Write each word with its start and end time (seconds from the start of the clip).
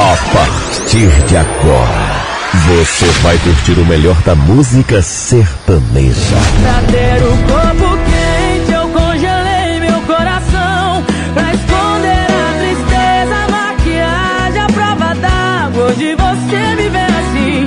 A 0.00 0.16
partir 0.32 1.10
de 1.26 1.36
agora, 1.36 2.24
você 2.68 3.06
vai 3.20 3.36
curtir 3.38 3.72
o 3.80 3.84
melhor 3.84 4.14
da 4.22 4.36
música 4.36 5.02
sertaneja. 5.02 6.36
Pra 6.62 6.80
ter 6.92 7.20
o 7.24 7.36
corpo 7.48 7.98
quente, 8.04 8.72
eu 8.72 8.88
congelei 8.90 9.80
meu 9.80 10.00
coração. 10.02 11.04
Pra 11.34 11.52
esconder 11.52 12.30
a 12.30 12.54
tristeza, 12.60 13.34
a 13.44 13.48
maquiagem, 13.50 14.62
a 14.62 14.66
prova 14.68 15.14
d'água. 15.16 15.84
Hoje 15.86 16.14
você 16.14 16.76
me 16.76 16.88
vê 16.90 16.98
assim. 17.00 17.66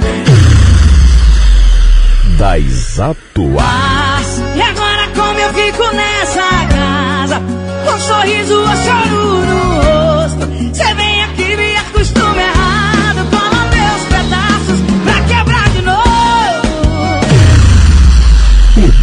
Das 2.37 2.97
atuais. 2.97 4.41
E 4.55 4.61
agora 4.61 5.07
como 5.13 5.37
eu 5.37 5.53
fico 5.53 5.83
nessa 5.93 6.65
casa? 6.69 7.41
Com 7.85 7.91
um 7.91 7.99
sorriso 7.99 8.57
ou 8.57 8.67
choro 8.67 9.45
no 9.45 9.75
rosto. 9.75 10.00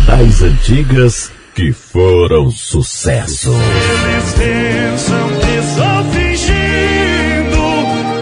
Das 0.09 0.41
antigas 0.41 1.31
que 1.55 1.71
foram 1.71 2.51
sucesso. 2.51 3.53
Eles 3.53 4.33
pensam 4.33 5.29
que 5.39 5.51
estou 5.59 6.05
fingindo, 6.13 7.61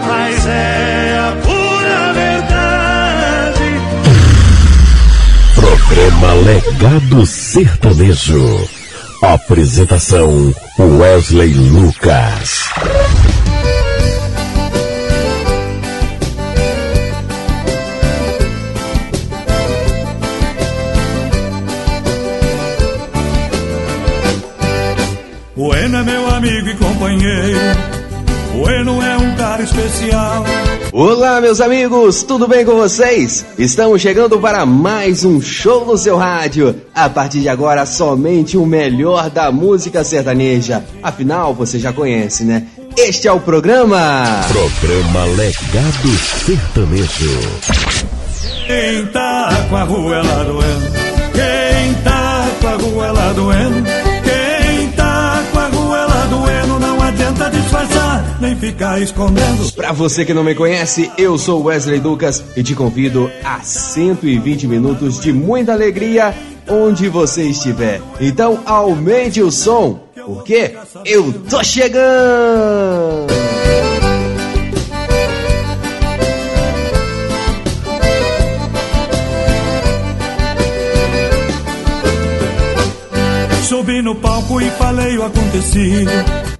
mas 0.04 0.46
é 0.48 1.18
a 1.18 1.32
pura 1.42 2.12
verdade. 2.12 3.62
Programa 5.54 6.34
Legado 6.34 7.24
Sertanejo. 7.24 8.68
Apresentação 9.22 10.52
Wesley 10.78 11.54
Lucas. 11.54 12.68
Amigo 26.36 26.68
e 26.68 26.76
companheiro. 26.76 27.58
O 28.54 28.68
Eno 28.70 29.02
é 29.02 29.16
um 29.16 29.34
cara 29.36 29.62
especial. 29.62 30.44
Olá, 30.92 31.40
meus 31.40 31.62
amigos, 31.62 32.22
tudo 32.22 32.46
bem 32.46 32.64
com 32.64 32.74
vocês? 32.74 33.44
Estamos 33.58 34.02
chegando 34.02 34.38
para 34.38 34.66
mais 34.66 35.24
um 35.24 35.40
show 35.40 35.86
no 35.86 35.96
seu 35.96 36.16
rádio. 36.16 36.82
A 36.94 37.08
partir 37.08 37.40
de 37.40 37.48
agora, 37.48 37.86
somente 37.86 38.56
o 38.56 38.66
melhor 38.66 39.30
da 39.30 39.50
música 39.50 40.04
sertaneja. 40.04 40.84
Afinal, 41.02 41.54
você 41.54 41.78
já 41.78 41.92
conhece, 41.92 42.44
né? 42.44 42.66
Este 42.98 43.28
é 43.28 43.32
o 43.32 43.40
programa. 43.40 44.24
Programa 44.48 45.24
Legado 45.36 46.08
Sertanejo. 46.44 47.40
Quem 48.66 49.06
tá 49.06 49.66
com 49.70 49.76
a 49.76 49.84
ruela 49.84 50.44
doendo? 50.44 50.92
Quem 51.32 51.94
tá 52.02 52.46
com 52.60 52.68
a 52.68 52.76
ruela 52.76 53.32
doendo? 53.32 54.05
Nem 58.40 58.56
ficar 58.56 59.00
escondendo. 59.00 59.72
Para 59.72 59.92
você 59.92 60.24
que 60.24 60.34
não 60.34 60.44
me 60.44 60.54
conhece, 60.54 61.10
eu 61.16 61.38
sou 61.38 61.64
Wesley 61.64 62.00
Lucas 62.00 62.42
e 62.56 62.62
te 62.62 62.74
convido 62.74 63.30
a 63.44 63.60
120 63.60 64.66
minutos 64.66 65.20
de 65.20 65.32
muita 65.32 65.72
alegria 65.72 66.34
onde 66.68 67.08
você 67.08 67.44
estiver. 67.44 68.00
Então 68.20 68.60
aumente 68.64 69.42
o 69.42 69.50
som, 69.50 70.00
porque 70.14 70.74
eu 71.04 71.32
tô 71.48 71.62
chegando! 71.62 72.06
Subi 83.66 84.00
no 84.00 84.14
palco 84.14 84.60
e 84.60 84.70
falei 84.70 85.18
o 85.18 85.24
acontecido. 85.24 86.12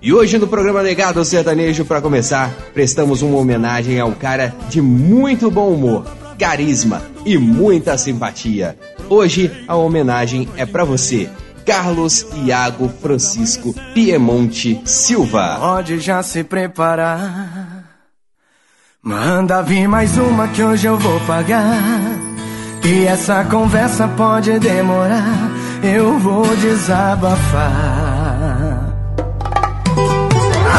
E 0.03 0.13
hoje 0.13 0.39
no 0.39 0.49
programa 0.49 0.83
Negado 0.83 1.25
Sertanejo, 1.25 1.85
para 1.85 2.03
começar, 2.03 2.51
prestamos 2.75 3.23
uma 3.23 3.39
homenagem 3.39 4.01
ao 4.01 4.11
cara 4.11 4.53
de 4.69 4.83
muito 4.83 5.49
bom 5.49 5.73
humor, 5.73 6.05
carisma 6.37 7.01
e 7.25 7.39
muita 7.39 7.97
simpatia. 7.97 8.77
Hoje 9.09 9.53
a 9.69 9.77
homenagem 9.77 10.49
é 10.57 10.67
para 10.67 10.83
você, 10.83 11.31
Carlos 11.65 12.27
Iago 12.45 12.89
Francisco 13.01 13.73
Piemonte 13.95 14.81
Silva. 14.85 15.59
Pode 15.61 16.01
já 16.01 16.25
se 16.25 16.43
preparar. 16.43 17.85
Manda 19.01 19.63
vir 19.63 19.87
mais 19.87 20.19
uma 20.19 20.49
que 20.49 20.61
hoje 20.61 20.89
eu 20.89 20.99
vou 20.99 21.21
pagar. 21.21 21.81
E 22.85 23.05
essa 23.05 23.45
conversa 23.45 24.09
pode 24.09 24.59
demorar. 24.59 25.46
Eu 25.87 26.19
vou 26.19 26.45
desabafar. 26.57 27.67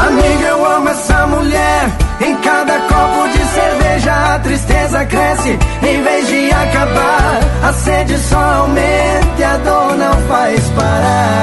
Amiga, 0.06 0.48
eu 0.50 0.66
amo 0.66 0.90
essa 0.90 1.28
mulher. 1.28 1.92
Em 2.20 2.36
cada 2.38 2.78
copo 2.80 3.30
de 3.30 3.46
cerveja 3.46 4.36
a 4.36 4.40
tristeza 4.40 5.06
cresce. 5.06 5.58
Em 5.82 6.04
vez 6.04 6.28
de 6.28 6.52
acabar, 6.52 7.40
a 7.64 7.74
sede 7.74 8.18
só 8.18 8.38
aumenta 8.38 9.40
e 9.40 9.44
a 9.46 9.58
dor 9.58 9.98
não 9.98 10.14
faz 10.28 10.70
parar. 10.72 11.38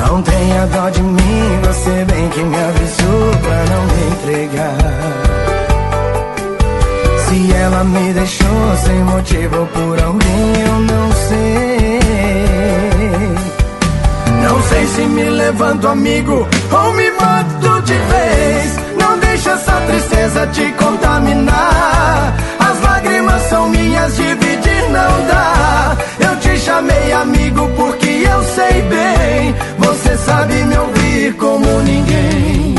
Não 0.00 0.22
tenha 0.22 0.66
dó 0.68 0.88
de 0.88 1.02
mim, 1.02 1.60
você 1.64 2.04
bem 2.04 2.28
que 2.30 2.42
me 2.42 2.56
avisou 2.56 3.30
pra 3.42 3.64
não 3.74 3.84
me 3.86 4.06
entregar. 4.14 5.21
Se 7.32 7.50
ela 7.50 7.82
me 7.82 8.12
deixou 8.12 8.76
sem 8.84 9.04
motivo 9.04 9.66
por 9.68 10.02
alguém, 10.02 10.52
eu 10.66 10.80
não 10.80 11.12
sei. 11.28 12.00
Não 14.42 14.62
sei 14.64 14.86
se 14.86 15.00
me 15.00 15.30
levanto 15.30 15.88
amigo 15.88 16.46
ou 16.70 16.92
me 16.92 17.10
mato 17.12 17.80
de 17.86 17.94
vez. 17.94 18.78
Não 19.00 19.18
deixa 19.18 19.52
essa 19.52 19.72
tristeza 19.72 20.46
te 20.48 20.72
contaminar. 20.72 22.34
As 22.58 22.80
lágrimas 22.82 23.42
são 23.48 23.66
minhas, 23.70 24.14
dividir 24.14 24.82
não 24.90 25.26
dá. 25.26 25.96
Eu 26.20 26.36
te 26.36 26.58
chamei 26.58 27.12
amigo 27.14 27.66
porque 27.76 28.26
eu 28.28 28.44
sei 28.44 28.82
bem. 28.82 29.54
Você 29.78 30.18
sabe 30.18 30.52
me 30.64 30.76
ouvir 30.76 31.32
como 31.36 31.80
ninguém. 31.80 32.74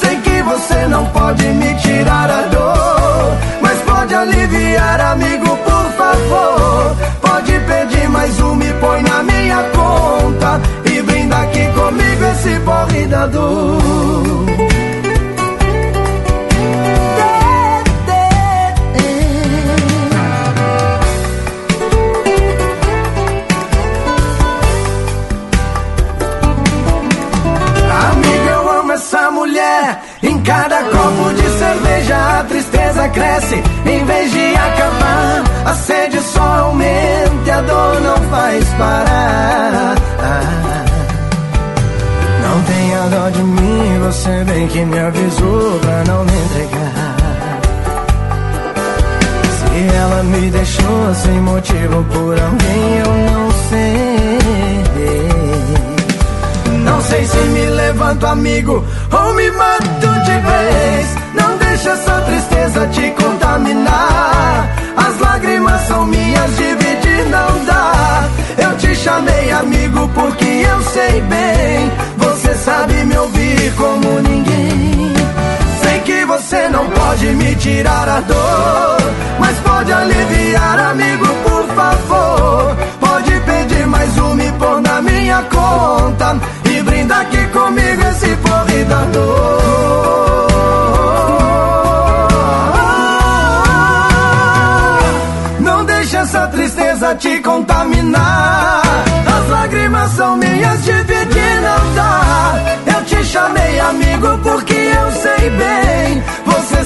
Sei 0.00 0.16
que 0.16 0.42
você 0.44 0.86
não 0.86 1.04
pode 1.10 1.44
me 1.44 1.74
tirar 1.74 2.30
a 2.30 2.42
dor, 2.48 3.36
aliviar, 4.14 5.00
amigo, 5.00 5.56
por 5.58 5.92
favor. 5.92 6.96
Pode 7.20 7.52
pedir 7.60 8.08
mais 8.08 8.40
um, 8.40 8.54
me 8.54 8.72
põe 8.74 9.02
na 9.02 9.22
minha 9.22 9.62
conta 9.74 10.60
e 10.84 11.02
brinda 11.02 11.36
aqui 11.38 11.66
comigo 11.72 12.24
esse 12.32 12.60
porre 12.60 13.06
da 13.06 13.26
dor. 13.26 14.61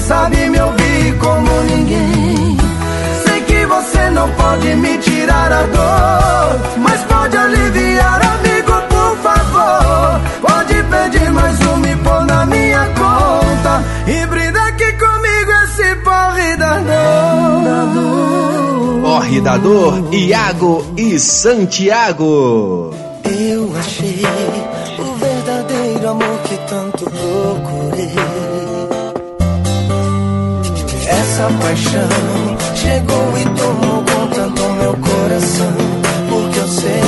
Sabe 0.07 0.49
me 0.49 0.59
ouvir 0.61 1.17
como 1.19 1.51
ninguém. 1.63 2.57
Sei 3.25 3.41
que 3.41 3.65
você 3.65 4.09
não 4.11 4.29
pode 4.31 4.73
me 4.75 4.97
tirar 4.99 5.51
a 5.51 5.63
dor, 5.63 6.59
mas 6.77 7.03
pode 7.03 7.35
aliviar, 7.37 8.21
amigo, 8.35 8.71
por 8.89 9.17
favor. 9.17 10.21
Pode 10.41 10.75
pedir 10.83 11.29
mais 11.31 11.59
um 11.61 11.85
e 11.85 11.95
pôr 11.97 12.25
na 12.25 12.45
minha 12.45 12.85
conta. 13.01 13.83
E 14.07 14.25
brinda 14.27 14.63
aqui 14.63 14.93
comigo 14.93 15.51
esse 15.65 15.95
porre 15.97 16.55
da 16.55 16.79
dor. 16.79 18.07
Porre 19.01 19.41
da 19.41 19.57
dor, 19.57 20.13
Iago 20.13 20.85
e 20.95 21.19
Santiago. 21.19 22.96
Paixão 31.59 32.57
chegou 32.75 33.37
e 33.37 33.43
tomou 33.57 34.03
conta 34.03 34.49
do 34.49 34.69
meu 34.73 34.93
coração, 34.97 35.73
porque 36.29 36.59
eu 36.59 36.67
sei. 36.67 37.01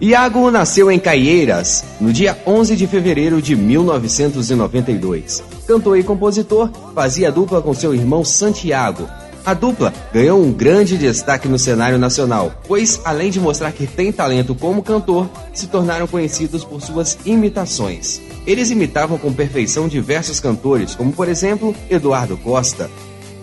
Iago 0.00 0.50
nasceu 0.50 0.90
em 0.90 0.98
Caieiras 0.98 1.84
no 2.00 2.12
dia 2.12 2.36
11 2.46 2.74
de 2.74 2.86
fevereiro 2.86 3.42
de 3.42 3.54
1992. 3.54 5.42
Cantor 5.66 5.98
e 5.98 6.02
compositor, 6.02 6.70
fazia 6.94 7.30
dupla 7.30 7.60
com 7.60 7.74
seu 7.74 7.94
irmão 7.94 8.24
Santiago. 8.24 9.06
A 9.44 9.54
dupla 9.54 9.92
ganhou 10.12 10.42
um 10.42 10.52
grande 10.52 10.98
destaque 10.98 11.48
no 11.48 11.58
cenário 11.58 11.98
nacional, 11.98 12.52
pois, 12.66 13.00
além 13.04 13.30
de 13.30 13.40
mostrar 13.40 13.72
que 13.72 13.86
tem 13.86 14.10
talento 14.10 14.54
como 14.54 14.82
cantor, 14.82 15.28
se 15.52 15.66
tornaram 15.66 16.06
conhecidos 16.06 16.64
por 16.64 16.80
suas 16.82 17.18
imitações. 17.24 18.29
Eles 18.46 18.70
imitavam 18.70 19.18
com 19.18 19.32
perfeição 19.32 19.86
diversos 19.86 20.40
cantores, 20.40 20.94
como 20.94 21.12
por 21.12 21.28
exemplo 21.28 21.74
Eduardo 21.88 22.36
Costa, 22.36 22.90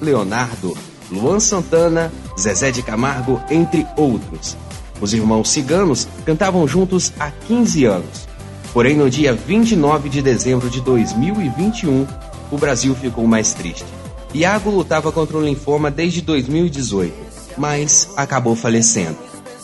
Leonardo, 0.02 0.76
Luan 1.12 1.40
Santana, 1.40 2.12
Zezé 2.38 2.72
de 2.72 2.82
Camargo, 2.82 3.42
entre 3.50 3.86
outros. 3.96 4.58
Os 5.00 5.14
irmãos 5.14 5.50
ciganos 5.50 6.08
cantavam 6.26 6.68
juntos 6.68 7.14
há 7.20 7.30
15 7.30 7.86
anos. 7.86 8.28
Porém, 8.74 8.96
no 8.96 9.10
dia 9.10 9.34
29 9.34 10.10
de 10.10 10.22
dezembro 10.22 10.70
de 10.70 10.82
2021, 10.82 12.06
o 12.52 12.58
Brasil 12.58 12.94
ficou 12.96 13.26
mais 13.26 13.54
triste. 13.54 13.86
Iago 14.34 14.70
lutava 14.70 15.12
contra 15.12 15.38
o 15.38 15.42
linfoma 15.42 15.90
desde 15.90 16.22
2018, 16.22 17.14
mas 17.58 18.10
acabou 18.16 18.56
falecendo. 18.56 19.18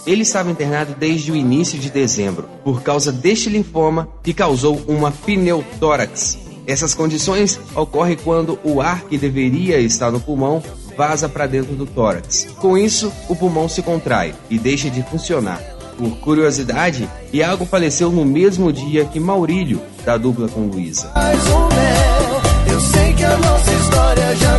Ele 0.06 0.24
estava 0.24 0.52
internado 0.52 0.94
desde 1.00 1.32
o 1.32 1.36
início 1.36 1.80
de 1.80 1.90
dezembro, 1.90 2.50
por 2.64 2.82
causa 2.82 3.12
deste 3.12 3.50
linfoma 3.50 4.10
que 4.22 4.34
causou 4.34 4.82
uma 4.88 5.12
pneutórax. 5.12 6.38
Essas 6.68 6.94
condições 6.94 7.60
ocorrem 7.76 8.18
quando 8.18 8.60
o 8.64 8.82
ar 8.82 9.04
que 9.04 9.18
deveria 9.18 9.80
estar 9.80 10.12
no 10.12 10.20
pulmão 10.20 10.62
vaza 10.98 11.28
para 11.30 11.48
dentro 11.48 11.74
do 11.74 11.86
tórax. 11.86 12.48
Com 12.60 12.78
isso, 12.78 13.12
o 13.30 13.36
pulmão 13.36 13.68
se 13.68 13.82
contrai 13.82 14.36
e 14.50 14.60
deixa 14.60 14.90
de 14.90 15.02
funcionar. 15.04 15.60
Por 15.98 16.18
curiosidade, 16.18 17.08
Iago 17.32 17.66
faleceu 17.66 18.12
no 18.12 18.26
mesmo 18.26 18.74
dia 18.74 19.06
que 19.06 19.20
Maurílio, 19.20 19.82
da 20.04 20.18
dupla 20.18 20.50
com 20.50 20.68
Luísa. 20.68 21.12
Mais 21.16 21.48
um 21.48 21.68
mel, 21.68 22.74
eu 22.74 22.80
sei 22.80 23.14
que 23.14 23.24
a 23.24 23.38
nossa 23.38 23.72
história 23.72 24.36
já 24.36 24.58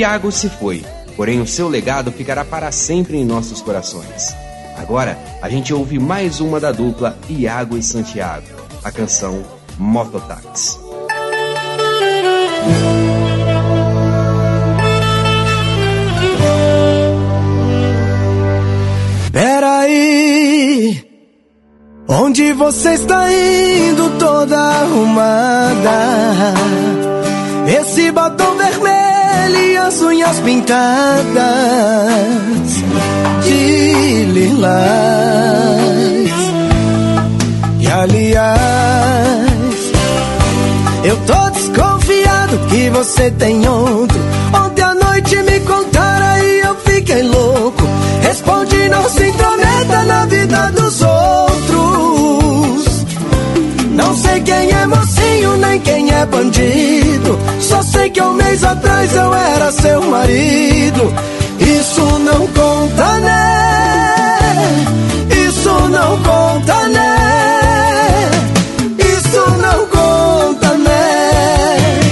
Iago 0.00 0.32
se 0.32 0.48
foi, 0.48 0.82
porém 1.14 1.42
o 1.42 1.46
seu 1.46 1.68
legado 1.68 2.10
ficará 2.10 2.42
para 2.42 2.72
sempre 2.72 3.18
em 3.18 3.24
nossos 3.24 3.60
corações. 3.60 4.34
Agora, 4.78 5.18
a 5.42 5.48
gente 5.50 5.74
ouve 5.74 5.98
mais 5.98 6.40
uma 6.40 6.58
da 6.58 6.72
dupla 6.72 7.18
Iago 7.28 7.76
e 7.76 7.82
Santiago, 7.82 8.46
a 8.82 8.90
canção 8.90 9.44
Mototáxi. 9.76 10.78
Peraí, 19.30 21.04
onde 22.08 22.54
você 22.54 22.94
está 22.94 23.30
indo 23.30 24.18
toda 24.18 24.58
arrumada? 24.58 25.90
Esse 27.66 28.10
batom 28.10 28.56
vermelho 28.56 28.99
e 29.56 29.76
as 29.76 30.00
unhas 30.02 30.40
pintadas 30.40 31.34
de 33.42 34.24
lilás. 34.32 34.80
E 37.78 37.86
aliás, 37.86 38.58
eu 41.04 41.16
tô 41.26 41.50
desconfiado 41.50 42.58
que 42.68 42.90
você 42.90 43.30
tem 43.32 43.68
outro. 43.68 44.18
Ontem 44.52 44.82
à 44.82 44.94
noite 44.94 45.36
me 45.42 45.60
contaram 45.60 46.44
e 46.44 46.60
eu 46.60 46.74
fiquei 46.76 47.22
louco. 47.22 47.82
Responde, 48.22 48.88
não 48.88 49.08
se 49.08 49.28
intrometa 49.28 50.04
na 50.04 50.26
vida 50.26 50.72
dos 50.72 51.02
outros. 51.02 51.70
Não 53.90 54.14
sei 54.14 54.40
quem 54.40 54.70
é 54.70 54.86
nem 54.86 54.99
quem 55.80 56.10
é 56.12 56.26
bandido. 56.26 57.38
Só 57.60 57.82
sei 57.82 58.10
que 58.10 58.22
um 58.22 58.34
mês 58.34 58.62
atrás 58.64 59.14
eu 59.14 59.34
era 59.34 59.72
seu 59.72 60.02
marido. 60.02 61.12
Isso 61.58 62.02
não 62.20 62.46
conta, 62.48 63.18
né? 63.20 64.86
Isso 65.46 65.88
não 65.88 66.22
conta, 66.22 66.88
né? 66.88 68.30
Isso 68.98 69.50
não 69.58 69.86
conta, 69.86 70.74
né? 70.78 72.10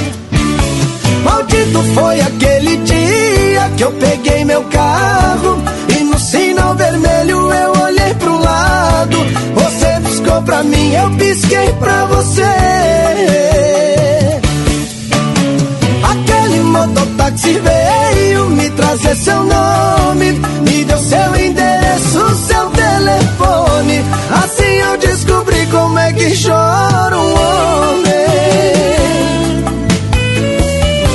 Maldito 1.24 1.82
foi 1.94 2.20
aquele 2.20 2.76
dia 2.78 3.70
que 3.76 3.84
eu 3.84 3.92
peguei 3.92 4.44
meu 4.44 4.62
carro 4.64 5.62
e 5.98 6.04
no 6.04 6.18
sinal 6.18 6.74
vermelho 6.74 7.52
eu 7.52 7.72
olhei 7.82 8.14
pro 8.14 8.38
lado. 8.38 9.18
Você 9.54 10.00
piscou 10.04 10.42
pra 10.42 10.62
mim, 10.62 10.92
eu 10.94 11.10
pisquei 11.12 11.72
pra 11.74 12.04
você. 12.06 12.77
Mototáxi 16.78 17.60
veio 17.60 18.50
me 18.50 18.70
trazer 18.70 19.16
seu 19.16 19.42
nome, 19.42 20.32
me 20.62 20.84
deu 20.84 20.98
seu 20.98 21.36
endereço, 21.36 22.36
seu 22.36 22.70
telefone. 22.70 24.04
Assim 24.42 24.74
eu 24.86 24.96
descobri 24.98 25.66
como 25.66 25.98
é 25.98 26.12
que 26.12 26.30
chora 26.40 27.16
um 27.16 27.32
homem. 27.32 28.14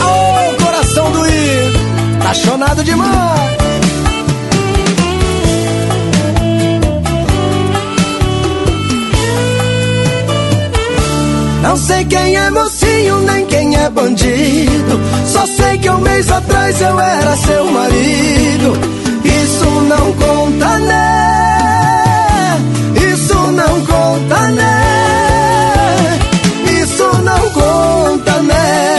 Ô, 0.02 0.64
coração 0.64 1.12
doído, 1.12 1.80
apaixonado 2.20 2.84
demais. 2.84 3.54
Não 11.62 11.78
sei 11.78 12.04
quem 12.06 12.36
é 12.36 12.44
é 12.52 12.52
bandido. 13.94 15.00
Só 15.26 15.46
sei 15.46 15.78
que 15.78 15.90
um 15.90 16.00
mês 16.00 16.30
atrás 16.30 16.82
eu 16.82 17.00
era 17.00 17.36
seu 17.38 17.66
marido. 17.72 18.74
Isso 19.24 19.66
não 19.66 20.14
conta, 20.14 20.80
né? 20.80 22.62
Isso 23.14 23.36
não 23.52 23.86
conta, 23.86 24.48
né? 24.50 26.20
Isso 26.82 27.08
não 27.24 27.50
conta, 27.52 28.42
né? 28.42 28.96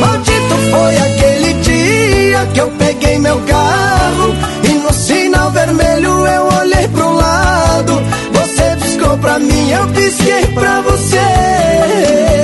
Maldito 0.00 0.56
foi 0.70 0.96
aquele 0.96 1.54
dia 1.54 2.46
que 2.52 2.60
eu 2.60 2.70
peguei 2.78 3.18
meu 3.18 3.40
carro 3.40 4.34
e 4.62 4.68
no 4.74 4.92
sinal 4.92 5.50
vermelho 5.50 6.26
eu 6.26 6.48
olhei 6.60 6.88
pro 6.88 7.14
lado. 7.14 8.02
Você 8.32 8.76
piscou 8.80 9.16
pra 9.18 9.38
mim, 9.38 9.70
eu 9.70 9.86
pisquei 9.88 10.46
pra 10.54 10.80
você. 10.82 12.41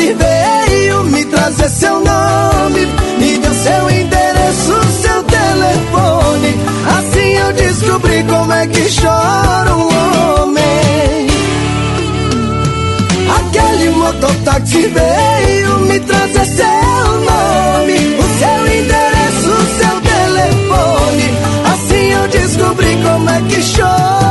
Mototáxi 0.00 0.14
veio 0.14 1.04
me 1.04 1.24
trazer 1.26 1.68
seu 1.68 2.00
nome, 2.00 2.86
me 3.18 3.38
deu 3.38 3.52
seu 3.52 3.90
endereço, 3.90 4.84
seu 5.02 5.22
telefone. 5.24 6.54
Assim 6.98 7.32
eu 7.34 7.52
descobri 7.52 8.24
como 8.24 8.52
é 8.52 8.66
que 8.66 9.00
chora 9.00 9.76
um 9.76 10.42
homem. 10.42 11.26
Aquele 13.38 13.90
mototáxi 13.90 14.88
veio 14.88 15.78
me 15.80 16.00
trazer 16.00 16.46
seu 16.46 16.66
nome, 17.30 18.16
o 18.18 18.38
seu 18.38 18.66
endereço, 18.78 19.52
seu 19.78 20.00
telefone. 20.00 21.38
Assim 21.72 22.12
eu 22.12 22.28
descobri 22.28 22.96
como 23.02 23.28
é 23.28 23.40
que 23.42 23.60
chora 23.76 24.29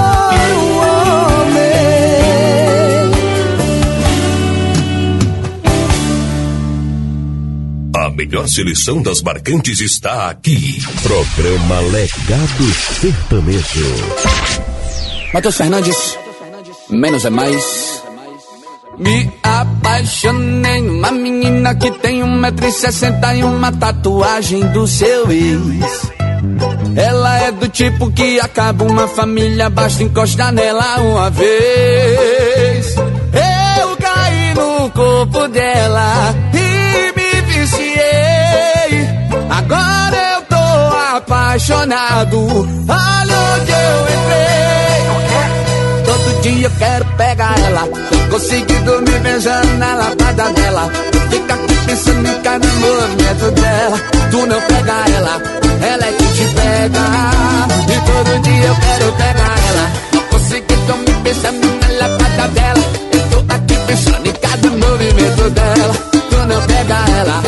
melhor 8.20 8.50
seleção 8.50 9.02
das 9.02 9.22
marcantes 9.22 9.80
está 9.80 10.30
aqui. 10.30 10.84
Programa 11.02 11.80
Legado 11.80 12.74
Sertanejo. 13.00 13.96
Matheus 15.34 15.56
Fernandes, 15.56 16.18
menos 16.90 17.24
é 17.24 17.30
mais. 17.30 18.04
Me 18.98 19.32
apaixonei 19.42 20.82
numa 20.82 21.14
menina 21.14 21.74
que 21.76 21.90
tem 21.92 22.22
um 22.22 22.38
metro 22.38 22.68
e 22.68 22.72
sessenta 22.74 23.34
e 23.34 23.42
uma 23.42 23.72
tatuagem 23.72 24.68
do 24.74 24.86
seu 24.86 25.32
ex. 25.32 26.12
Ela 26.98 27.40
é 27.40 27.52
do 27.54 27.70
tipo 27.70 28.12
que 28.12 28.38
acaba 28.42 28.84
uma 28.84 29.08
família, 29.08 29.70
basta 29.70 30.04
encostar 30.04 30.52
nela 30.52 31.00
uma 31.00 31.30
vez. 31.30 32.96
Eu 33.80 33.96
caí 33.96 34.54
no 34.56 34.90
corpo 34.90 35.48
dela 35.48 36.36
e 36.54 37.19
apaixonado. 41.30 42.40
Olha 42.88 43.38
onde 43.54 43.72
eu 43.72 44.02
entrei. 44.18 45.04
Todo 46.06 46.42
dia 46.42 46.68
eu 46.68 46.72
quero 46.72 47.06
pegar 47.18 47.56
ela. 47.60 47.88
Consegui 48.32 48.74
dormir 48.80 49.20
beijando 49.20 49.78
na 49.78 49.94
lapada 49.94 50.52
dela. 50.54 50.90
Fica 51.30 51.54
aqui 51.54 51.76
pensando 51.86 52.28
em 52.28 52.42
cada 52.42 52.68
movimento 52.68 53.52
dela. 53.62 53.98
Tu 54.32 54.38
não 54.38 54.62
pega 54.62 54.94
ela, 55.16 55.42
ela 55.88 56.06
é 56.06 56.12
que 56.14 56.26
te 56.34 56.46
pega. 56.56 57.00
E 57.88 57.98
todo 58.10 58.42
dia 58.42 58.66
eu 58.66 58.76
quero 58.76 59.12
pegar 59.14 59.56
ela. 59.70 59.86
Consegui 60.32 60.76
dormir 60.88 61.16
pensando 61.24 61.68
na 61.80 62.08
lapada 62.08 62.48
dela. 62.50 62.84
Eu 63.14 63.22
tô 63.30 63.54
aqui 63.54 63.76
pensando 63.86 64.28
em 64.28 64.34
cada 64.34 64.70
movimento 64.70 65.50
dela. 65.52 65.94
Tu 66.12 66.38
não 66.48 66.62
pega 66.66 66.96
ela, 67.20 67.44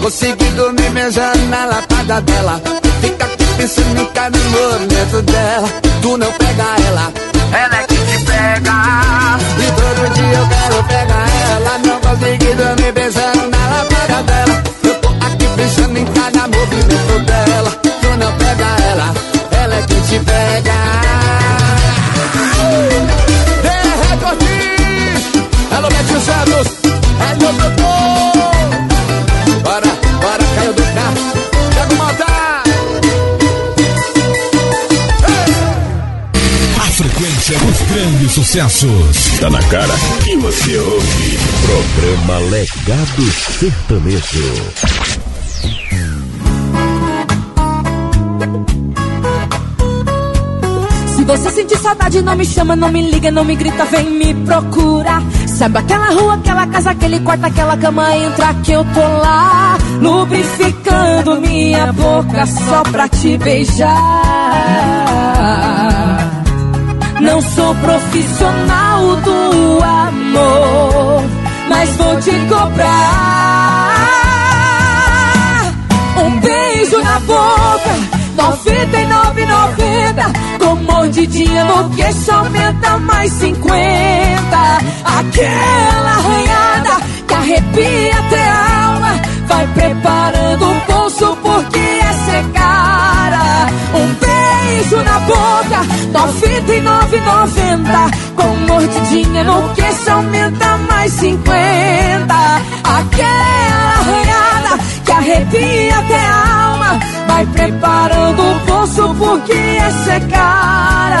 consegui 0.00 0.50
dormir 0.56 0.90
beijando 0.90 1.46
na 1.48 1.66
lapada 1.66 2.20
dela. 2.22 2.60
Fica 3.00 3.24
aqui 3.24 3.44
pensando 3.56 4.00
em 4.00 4.06
cada 4.06 4.38
movimento 4.38 5.22
dela. 5.22 5.68
Tu 6.02 6.16
não 6.16 6.32
pega 6.32 6.64
ela, 6.88 7.12
ela 7.52 7.76
é 7.76 7.86
que 7.86 7.94
te 7.94 8.24
pega. 8.24 8.72
E 9.58 9.66
todo 9.78 10.14
dia 10.14 10.38
eu 10.38 10.48
quero 10.48 10.84
pegar 10.84 11.26
ela. 11.50 11.78
Não 11.86 12.00
consegui 12.00 12.54
dormir 12.54 12.92
beijando 12.92 13.50
na 13.50 13.59
sucessos. 38.30 39.38
Tá 39.40 39.50
na 39.50 39.62
cara 39.64 39.92
que 40.24 40.36
você 40.36 40.78
ouve. 40.78 41.38
Programa 41.66 42.38
Legado 42.50 43.22
Sertanejo. 43.58 44.54
Se 51.16 51.24
você 51.24 51.50
sentir 51.50 51.78
saudade, 51.78 52.22
não 52.22 52.36
me 52.36 52.44
chama, 52.44 52.76
não 52.76 52.88
me 52.90 53.10
liga, 53.10 53.30
não 53.30 53.44
me 53.44 53.56
grita, 53.56 53.84
vem 53.86 54.10
me 54.10 54.34
procurar. 54.34 55.22
Sabe 55.46 55.78
aquela 55.78 56.10
rua, 56.10 56.34
aquela 56.34 56.66
casa, 56.66 56.90
aquele 56.90 57.20
quarto, 57.20 57.44
aquela 57.44 57.76
cama, 57.76 58.16
entra 58.16 58.54
que 58.54 58.72
eu 58.72 58.84
tô 58.94 59.00
lá. 59.00 59.76
Lubrificando 60.00 61.40
minha 61.40 61.92
boca 61.92 62.46
só 62.46 62.82
pra 62.84 63.08
te 63.08 63.36
beijar. 63.38 63.90
Não 67.20 67.40
sou 67.42 67.74
profissional 67.74 69.16
do 69.16 69.84
amor, 69.84 71.22
mas 71.68 71.90
vou 71.96 72.16
te 72.20 72.30
cobrar. 72.48 73.90
Um 76.16 76.40
beijo 76.40 77.02
na 77.02 77.20
boca. 77.20 78.20
99,90 78.36 80.58
Com 80.58 80.74
mordidinha 80.76 81.64
no 81.64 81.90
queixo 81.90 82.32
aumenta 82.32 82.96
mais 82.98 83.30
50 83.32 83.58
Aquela 85.04 86.10
arranhada 86.10 87.00
que 87.26 87.34
arrepia 87.34 88.18
até 88.18 88.48
a 88.48 88.86
alma 88.86 89.20
Vai 89.46 89.66
preparando 89.74 90.70
o 90.70 90.74
bolso 90.92 91.36
porque 91.42 91.78
é 91.78 92.12
Um 92.24 93.09
beijo 94.80 94.96
na 95.02 95.18
boca. 95.20 95.84
99,90 96.12 98.10
Com 98.36 98.56
mordidinha 98.66 99.44
no 99.44 99.68
queixo 99.74 100.10
aumenta 100.10 100.76
mais 100.88 101.12
50 101.12 102.34
Aquela 102.84 103.94
arranhada 103.98 104.78
que 105.04 105.12
arrepia 105.12 105.98
até 105.98 106.18
a 106.18 106.64
alma. 106.64 106.98
Vai 107.26 107.46
preparando 107.46 108.42
o 108.42 108.54
bolso 108.66 109.14
porque 109.18 109.52
essa 109.52 110.12
é 110.12 110.20
cara. 110.20 111.20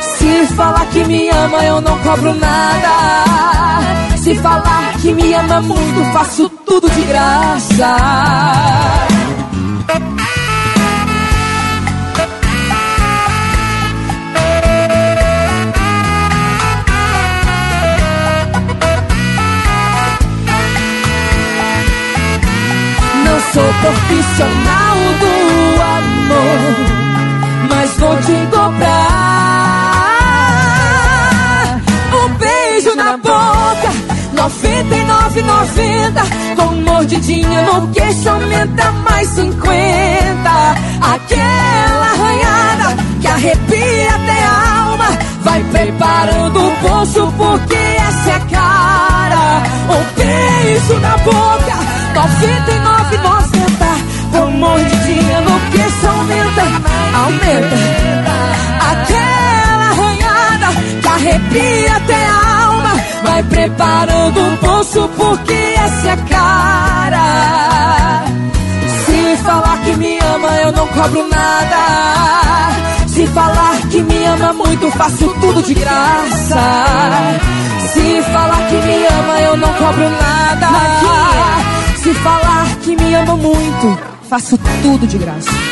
Se 0.00 0.46
falar 0.54 0.86
que 0.86 1.04
me 1.04 1.28
ama 1.30 1.64
eu 1.64 1.80
não 1.80 1.98
cobro 2.00 2.34
nada. 2.34 2.88
Se 4.16 4.34
falar 4.36 4.92
que 5.00 5.12
me 5.12 5.32
ama 5.32 5.60
muito 5.62 6.04
faço 6.12 6.48
tudo 6.66 6.90
de 6.90 7.02
graça 7.02 8.97
sou 23.58 23.70
profissional 23.80 24.96
do 25.22 25.34
amor, 25.98 26.74
mas 27.68 27.90
vou 27.98 28.14
te 28.18 28.36
cobrar 28.52 29.00
um 32.14 32.28
beijo 32.34 32.92
na 32.94 33.16
boca, 33.16 33.90
99,90 34.32 36.54
com 36.54 36.68
mordidinha 36.82 37.62
no 37.62 37.88
queixo 37.88 38.28
aumenta 38.28 38.92
mais 38.92 39.28
50. 39.30 39.50
Aquela 41.14 42.12
arranhada 42.12 42.94
que 43.20 43.26
arrepia 43.26 44.14
até 44.14 44.44
a 44.44 44.84
alma, 44.84 45.18
vai 45.42 45.64
preparando 45.64 46.60
o 46.60 46.70
bolso 46.76 47.32
porque 47.36 47.74
essa 47.74 48.30
é 48.30 48.38
cara. 48.54 49.64
Um 49.90 50.04
beijo 50.14 50.94
na 51.00 51.16
boca. 51.18 51.88
99,90 52.18 52.97
aumenta. 57.28 57.76
Aquela 58.90 59.86
arranhada 59.90 60.68
que 61.02 61.08
arrepia 61.08 61.96
até 61.96 62.26
a 62.26 62.64
alma 62.66 62.92
Vai 63.22 63.42
preparando 63.42 64.40
o 64.40 64.56
bolso 64.56 65.08
porque 65.16 65.52
essa 65.52 66.08
é 66.08 66.16
cara. 66.28 68.24
Se 69.04 69.36
falar 69.42 69.78
que 69.84 69.96
me 69.96 70.18
ama 70.18 70.48
eu 70.62 70.72
não 70.72 70.86
cobro 70.88 71.28
nada. 71.28 72.72
Se 73.06 73.26
falar 73.28 73.76
que 73.90 74.00
me 74.02 74.24
ama 74.24 74.52
muito 74.52 74.90
faço 74.92 75.28
tudo 75.40 75.62
de 75.62 75.74
graça. 75.74 76.60
Se 77.92 78.22
falar 78.32 78.68
que 78.68 78.76
me 78.76 79.06
ama 79.06 79.40
eu 79.40 79.56
não 79.56 79.72
cobro 79.74 80.08
nada. 80.10 80.68
Se 81.96 82.14
falar 82.14 82.76
que 82.82 82.96
me 82.96 83.14
ama 83.14 83.36
muito, 83.36 83.98
Faço 84.28 84.58
tudo 84.82 85.06
de 85.06 85.16
graça. 85.16 85.67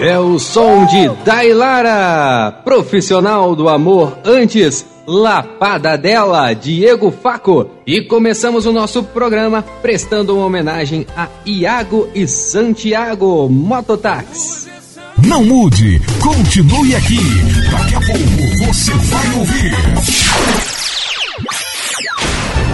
É 0.00 0.16
o 0.16 0.38
som 0.38 0.86
de 0.86 1.08
Dailara, 1.24 2.52
profissional 2.64 3.56
do 3.56 3.68
amor 3.68 4.16
antes, 4.24 4.86
Lapada 5.04 5.98
dela, 5.98 6.52
Diego 6.52 7.10
Faco. 7.10 7.68
E 7.84 8.02
começamos 8.02 8.64
o 8.64 8.72
nosso 8.72 9.02
programa 9.02 9.60
prestando 9.82 10.36
uma 10.36 10.46
homenagem 10.46 11.04
a 11.16 11.26
Iago 11.44 12.08
e 12.14 12.28
Santiago 12.28 13.48
Mototax. 13.48 14.68
Não 15.26 15.44
mude, 15.44 16.00
continue 16.20 16.94
aqui. 16.94 17.18
Daqui 17.72 17.94
a 17.96 18.00
pouco 18.00 18.66
você 18.66 18.92
vai 18.92 19.34
ouvir. 19.36 19.74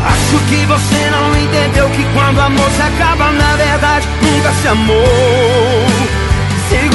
Acho 0.05 0.39
que 0.51 0.67
você 0.67 1.11
não 1.11 1.43
entendeu 1.43 1.89
que 1.89 2.05
quando 2.13 2.39
amor 2.39 2.71
se 2.71 2.83
acaba, 2.83 3.33
na 3.33 3.57
verdade 3.57 4.07
nunca 4.21 4.53
se 4.61 4.69
amou. 4.69 6.24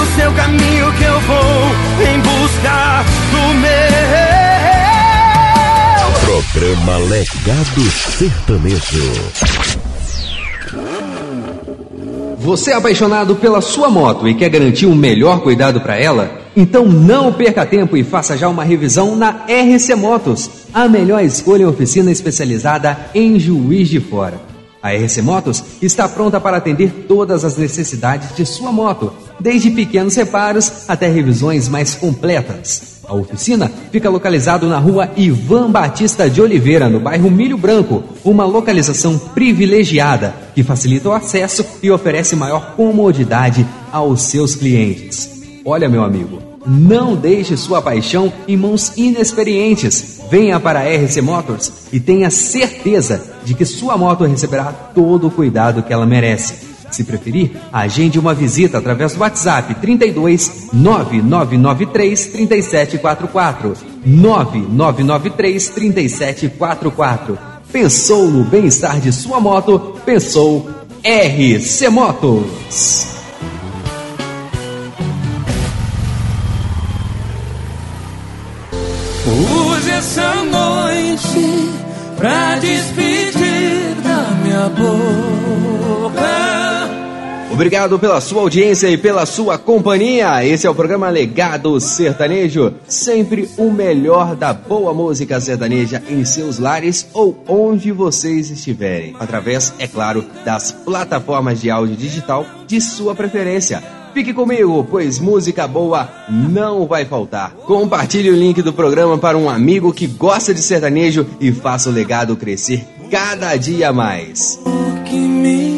O 0.10 0.16
seu 0.16 0.32
caminho 0.34 0.92
que 0.94 1.04
eu 1.04 1.20
vou 1.22 1.38
em 2.01 2.20
busca 2.20 3.06
do 3.32 3.54
meu. 3.60 3.70
Programa 6.25 6.98
Legado 6.98 7.82
Sertanejo. 7.92 9.13
Você 12.39 12.72
é 12.72 12.74
apaixonado 12.74 13.36
pela 13.36 13.62
sua 13.62 13.89
moto 13.89 14.28
e 14.28 14.34
quer 14.34 14.50
garantir 14.50 14.88
um 14.88 14.96
melhor 14.96 15.42
cuidado 15.42 15.80
para 15.80 15.96
ela? 15.96 16.42
Então 16.56 16.86
não 16.86 17.32
perca 17.32 17.63
tempo 17.63 17.96
e 17.96 18.04
faça 18.04 18.36
já 18.36 18.50
uma 18.50 18.63
revisão 18.63 19.16
na 19.16 19.46
RC 19.48 19.94
Motos, 19.96 20.50
a 20.74 20.88
melhor 20.88 21.24
escolha 21.24 21.63
em 21.63 21.68
oficina 21.68 22.12
especializada 22.12 22.98
em 23.13 23.39
Juiz 23.39 23.88
de 23.88 24.00
Fora. 24.00 24.42
A 24.82 24.92
RC 24.92 25.22
Motos 25.22 25.63
está 25.82 26.08
pronta 26.08 26.39
para 26.39 26.58
atender 26.58 27.06
todas 27.08 27.44
as 27.44 27.58
necessidades 27.58 28.36
de 28.36 28.46
sua 28.46 28.72
moto, 28.72 29.13
desde 29.39 29.72
pequenos 29.72 30.15
reparos 30.15 30.84
até 30.88 31.08
revisões 31.08 31.67
mais 31.67 31.96
completas. 31.96 33.00
A 33.10 33.13
oficina 33.15 33.72
fica 33.91 34.08
localizado 34.08 34.67
na 34.67 34.77
rua 34.77 35.10
Ivan 35.17 35.72
Batista 35.72 36.29
de 36.29 36.41
Oliveira, 36.41 36.88
no 36.88 37.00
bairro 37.00 37.31
Milho 37.31 37.58
Branco, 37.58 38.03
uma 38.24 38.46
localização 38.46 39.17
privilegiada 39.17 40.36
que 40.53 40.62
facilita 40.62 41.10
o 41.10 41.13
acesso 41.13 41.65
e 41.81 41.89
oferece 41.89 42.36
maior 42.36 42.75
comodidade 42.75 43.65
aos 43.91 44.22
seus 44.22 44.53
clientes. 44.53 45.41
Olha, 45.65 45.89
meu 45.89 46.03
amigo, 46.03 46.39
não 46.65 47.15
deixe 47.15 47.58
sua 47.58 47.81
paixão 47.81 48.31
em 48.48 48.55
mãos 48.55 48.93
inexperientes. 48.96 50.22
Venha 50.29 50.60
para 50.60 50.81
a 50.81 50.84
RC 50.84 51.19
Motors 51.22 51.72
e 51.91 52.00
tenha 52.00 52.29
certeza 52.29 53.24
de 53.43 53.55
que 53.55 53.65
sua 53.65 53.98
moto 53.98 54.24
receberá 54.24 54.65
todo 54.93 55.27
o 55.27 55.31
cuidado 55.31 55.81
que 55.81 55.91
ela 55.91 56.05
merece. 56.05 56.69
Se 56.91 57.03
preferir, 57.03 57.51
agende 57.72 58.19
uma 58.19 58.34
visita 58.34 58.77
através 58.77 59.13
do 59.13 59.22
WhatsApp 59.22 59.75
32 59.75 60.69
9993 60.74 62.27
3744. 62.27 63.74
9993 64.05 65.69
3744. 65.69 67.38
Pensou 67.72 68.27
no 68.27 68.43
bem-estar 68.43 69.00
de 69.00 69.12
sua 69.12 69.39
moto? 69.39 70.00
Pensou 70.03 70.67
RC 71.03 71.89
Motos. 71.89 73.19
Use 79.25 79.89
essa 79.91 80.34
noite 80.45 81.71
pra 82.17 82.56
despedir 82.58 83.95
da 84.04 84.32
minha 84.43 84.69
boca. 84.69 86.49
Obrigado 87.60 88.00
pela 88.00 88.22
sua 88.22 88.39
audiência 88.43 88.88
e 88.89 88.98
pela 88.98 89.26
sua 89.26 89.58
companhia. 89.58 90.45
Esse 90.45 90.65
é 90.65 90.69
o 90.69 90.74
programa 90.74 91.10
Legado 91.10 91.78
Sertanejo. 91.82 92.74
Sempre 92.88 93.50
o 93.58 93.69
melhor 93.69 94.34
da 94.34 94.54
boa 94.54 94.93
música 94.93 95.41
sertaneja 95.41 96.02
em 96.08 96.24
seus 96.24 96.58
lares 96.58 97.10
ou 97.13 97.43
onde 97.50 97.91
vocês 97.91 98.50
estiverem. 98.50 99.13
Através, 99.19 99.74
é 99.78 99.86
claro, 99.88 100.24
das 100.45 100.72
plataformas 100.72 101.60
de 101.60 101.69
áudio 101.69 101.98
digital 101.98 102.45
de 102.65 102.80
sua 102.80 103.13
preferência. 103.13 103.84
Fique 104.13 104.34
comigo, 104.34 104.88
pois 104.89 105.19
música 105.19 105.67
boa 105.67 106.10
não 106.30 106.88
vai 106.88 107.04
faltar. 107.04 107.52
Compartilhe 107.65 108.30
o 108.30 108.38
link 108.38 108.62
do 108.62 108.72
programa 108.72 109.17
para 109.17 109.38
um 109.38 109.50
amigo 109.50 109.91
que 109.91 110.08
gosta 110.08 110.54
de 110.54 110.62
sertanejo 110.62 111.28
e 111.41 111.52
faça 111.52 111.89
o 111.89 111.93
legado 111.93 112.38
crescer 112.38 112.88
cada 113.12 113.54
dia 113.58 113.91
mais. 113.91 114.58
Me 115.12 115.68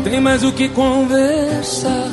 não 0.00 0.10
tem 0.10 0.18
mais 0.18 0.42
o 0.42 0.50
que 0.50 0.66
conversar. 0.70 2.08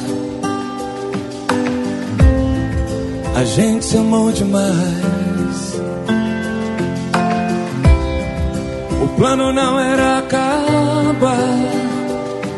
A 3.33 3.43
gente 3.45 3.85
se 3.85 3.97
amou 3.97 4.29
demais. 4.29 5.79
O 9.01 9.07
plano 9.15 9.53
não 9.53 9.79
era 9.79 10.17
acabar. 10.17 11.37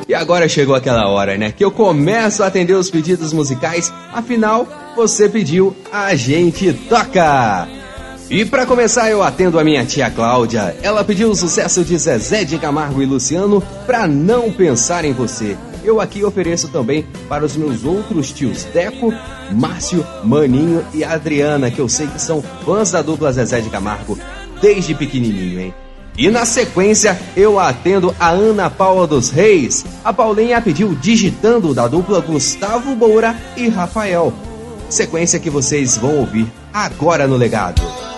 E 0.07 0.15
agora 0.15 0.49
chegou 0.49 0.73
aquela 0.73 1.07
hora, 1.07 1.37
né? 1.37 1.51
Que 1.51 1.63
eu 1.63 1.69
começo 1.69 2.41
a 2.41 2.47
atender 2.47 2.73
os 2.73 2.89
pedidos 2.89 3.31
musicais. 3.31 3.93
Afinal, 4.11 4.67
você 4.95 5.29
pediu, 5.29 5.75
a 5.91 6.15
gente 6.15 6.73
toca! 6.73 7.67
E 8.29 8.45
para 8.45 8.63
começar, 8.63 9.09
eu 9.09 9.23
atendo 9.23 9.59
a 9.59 9.63
minha 9.63 9.83
tia 9.83 10.11
Cláudia. 10.11 10.75
Ela 10.83 11.03
pediu 11.03 11.31
o 11.31 11.35
sucesso 11.35 11.83
de 11.83 11.97
Zezé 11.97 12.43
de 12.43 12.59
Camargo 12.59 13.01
e 13.01 13.05
Luciano 13.05 13.59
pra 13.87 14.07
não 14.07 14.51
pensar 14.51 15.03
em 15.03 15.11
você. 15.11 15.57
Eu 15.83 15.99
aqui 15.99 16.23
ofereço 16.23 16.67
também 16.67 17.07
para 17.27 17.43
os 17.43 17.57
meus 17.57 17.83
outros 17.83 18.31
tios 18.31 18.65
Deco, 18.65 19.11
Márcio, 19.51 20.05
Maninho 20.23 20.85
e 20.93 21.03
Adriana, 21.03 21.71
que 21.71 21.79
eu 21.79 21.89
sei 21.89 22.05
que 22.05 22.21
são 22.21 22.43
fãs 22.63 22.91
da 22.91 23.01
dupla 23.01 23.31
Zezé 23.31 23.61
de 23.61 23.69
Camargo 23.71 24.15
desde 24.61 24.93
pequenininho, 24.93 25.59
hein? 25.59 25.73
E 26.15 26.29
na 26.29 26.45
sequência, 26.45 27.19
eu 27.35 27.59
atendo 27.59 28.13
a 28.19 28.29
Ana 28.29 28.69
Paula 28.69 29.07
dos 29.07 29.31
Reis. 29.31 29.83
A 30.03 30.13
Paulinha 30.13 30.61
pediu 30.61 30.93
digitando 30.93 31.73
da 31.73 31.87
dupla 31.87 32.19
Gustavo 32.19 32.95
Moura 32.95 33.35
e 33.57 33.69
Rafael. 33.69 34.31
Sequência 34.87 35.39
que 35.39 35.49
vocês 35.49 35.97
vão 35.97 36.17
ouvir 36.17 36.45
agora 36.71 37.25
no 37.25 37.35
legado. 37.35 38.08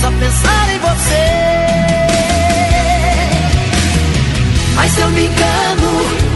Só 0.00 0.10
pensar 0.10 0.74
em 0.74 0.78
você. 0.78 1.26
Mas 4.74 4.98
eu 4.98 5.10
me 5.10 5.26
engano, 5.26 5.90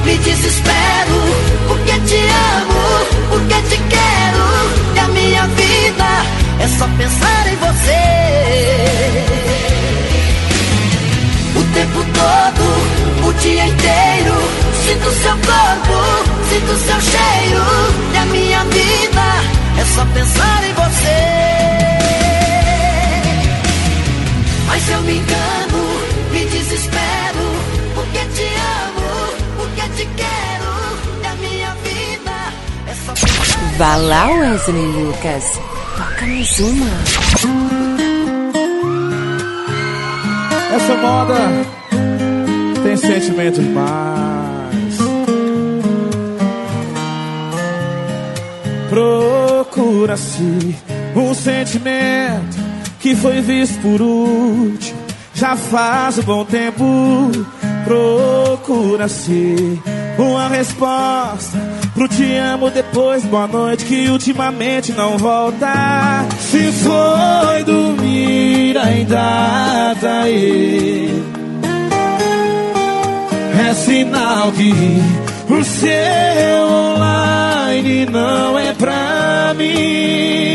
me 0.04 0.16
desespero, 0.18 1.20
porque 1.68 1.92
te 2.00 2.20
amo, 2.56 3.06
porque 3.30 3.62
te 3.68 3.76
quero, 3.76 4.46
e 4.94 4.98
a 4.98 5.08
minha 5.08 5.46
vida 5.46 6.24
é 6.60 6.68
só 6.78 6.86
pensar 6.96 7.46
em 7.52 7.56
você. 7.56 8.00
O 11.56 11.62
tempo 11.74 12.04
todo, 12.14 13.28
o 13.28 13.32
dia 13.34 13.66
inteiro, 13.66 14.34
sinto 14.86 15.10
seu 15.22 15.36
corpo, 15.36 15.96
sinto 16.48 16.72
seu 16.86 17.00
cheiro, 17.00 17.64
e 18.14 18.16
a 18.16 18.24
minha 18.26 18.64
vida 18.64 19.26
é 19.78 19.84
só 19.84 20.04
pensar 20.06 20.64
em 20.64 20.72
você. 20.72 21.79
Mas 24.70 24.88
eu 24.88 25.02
me 25.02 25.16
engano, 25.16 25.78
me 26.30 26.44
desespero, 26.44 27.44
porque 27.92 28.18
te 28.18 28.46
amo, 28.86 29.10
porque 29.56 29.82
te 29.96 30.08
quero, 30.16 30.70
e 31.20 31.26
a 31.26 31.34
minha 31.34 31.74
vida 31.82 32.36
é 32.86 32.94
só 32.94 33.12
Vá 33.76 33.96
lá, 33.96 34.28
Wesley 34.28 34.86
Lucas. 34.86 35.58
Toca 35.96 36.24
mais 36.24 36.58
uma. 36.60 36.86
Essa 40.72 40.94
moda 40.98 41.34
tem 42.84 42.96
sentimento 42.96 43.60
demais. 43.60 44.98
Procura-se 48.88 50.76
um 51.16 51.34
sentimento 51.34 52.59
que 53.00 53.16
foi 53.16 53.40
visto 53.40 53.80
por 53.80 54.00
último. 54.00 55.00
Já 55.34 55.56
faz 55.56 56.18
um 56.18 56.22
bom 56.22 56.44
tempo. 56.44 57.30
Procura-se 57.84 59.80
uma 60.18 60.48
resposta 60.48 61.58
pro 61.94 62.06
te 62.06 62.36
amo 62.36 62.70
depois 62.70 63.24
boa 63.24 63.48
noite 63.48 63.84
que 63.86 64.08
ultimamente 64.08 64.92
não 64.92 65.16
volta. 65.16 66.26
Se 66.38 66.70
foi 66.72 67.64
dormir 67.64 68.76
ainda 68.76 69.96
tá 70.00 70.20
aí. 70.22 71.24
É 73.68 73.74
sinal 73.74 74.52
que 74.52 74.72
o 75.52 75.64
seu 75.64 76.68
online 76.68 78.06
não 78.06 78.58
é 78.58 78.72
pra 78.74 79.54
mim. 79.56 80.49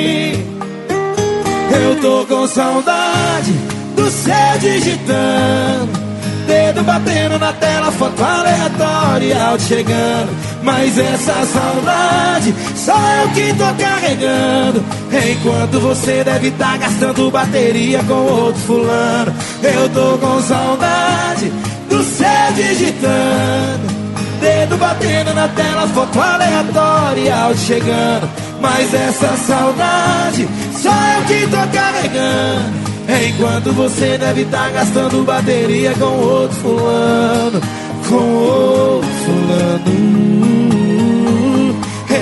Eu 1.81 1.99
tô 1.99 2.25
com 2.25 2.47
saudade 2.47 3.51
do 3.95 4.09
céu 4.09 4.57
digitando. 4.59 6.05
Dedo 6.47 6.83
batendo 6.83 7.39
na 7.39 7.51
tela, 7.53 7.91
foto 7.91 8.23
aleatória, 8.23 9.43
áudio 9.43 9.67
chegando. 9.67 10.29
Mas 10.63 10.97
essa 10.97 11.45
saudade 11.45 12.53
só 12.75 12.93
eu 12.93 13.29
que 13.29 13.53
tô 13.53 13.65
carregando. 13.83 14.83
Enquanto 15.11 15.79
você 15.79 16.23
deve 16.23 16.47
estar 16.49 16.77
gastando 16.77 17.31
bateria 17.31 18.03
com 18.03 18.13
outro 18.13 18.61
fulano. 18.61 19.33
Eu 19.63 19.89
tô 19.89 20.17
com 20.17 20.41
saudade 20.41 21.51
do 21.89 22.03
céu 22.03 22.53
digitando. 22.55 23.95
Dedo 24.39 24.77
batendo 24.77 25.33
na 25.33 25.47
tela, 25.47 25.87
foto 25.87 26.19
aleatória, 26.19 27.35
áudio 27.35 27.65
chegando. 27.65 28.29
Mas 28.61 28.93
essa 28.93 29.35
saudade 29.37 30.47
só 30.85 30.91
eu 30.91 31.25
que 31.25 31.47
tô 31.47 31.57
carregando. 31.73 32.85
Enquanto 33.27 33.73
você 33.73 34.17
deve 34.17 34.41
estar 34.41 34.71
gastando 34.71 35.23
bateria 35.25 35.93
com 35.93 36.05
outro 36.05 36.55
fulano, 36.57 37.61
com 38.07 38.15
outro 38.15 39.09
fulano. 39.25 40.15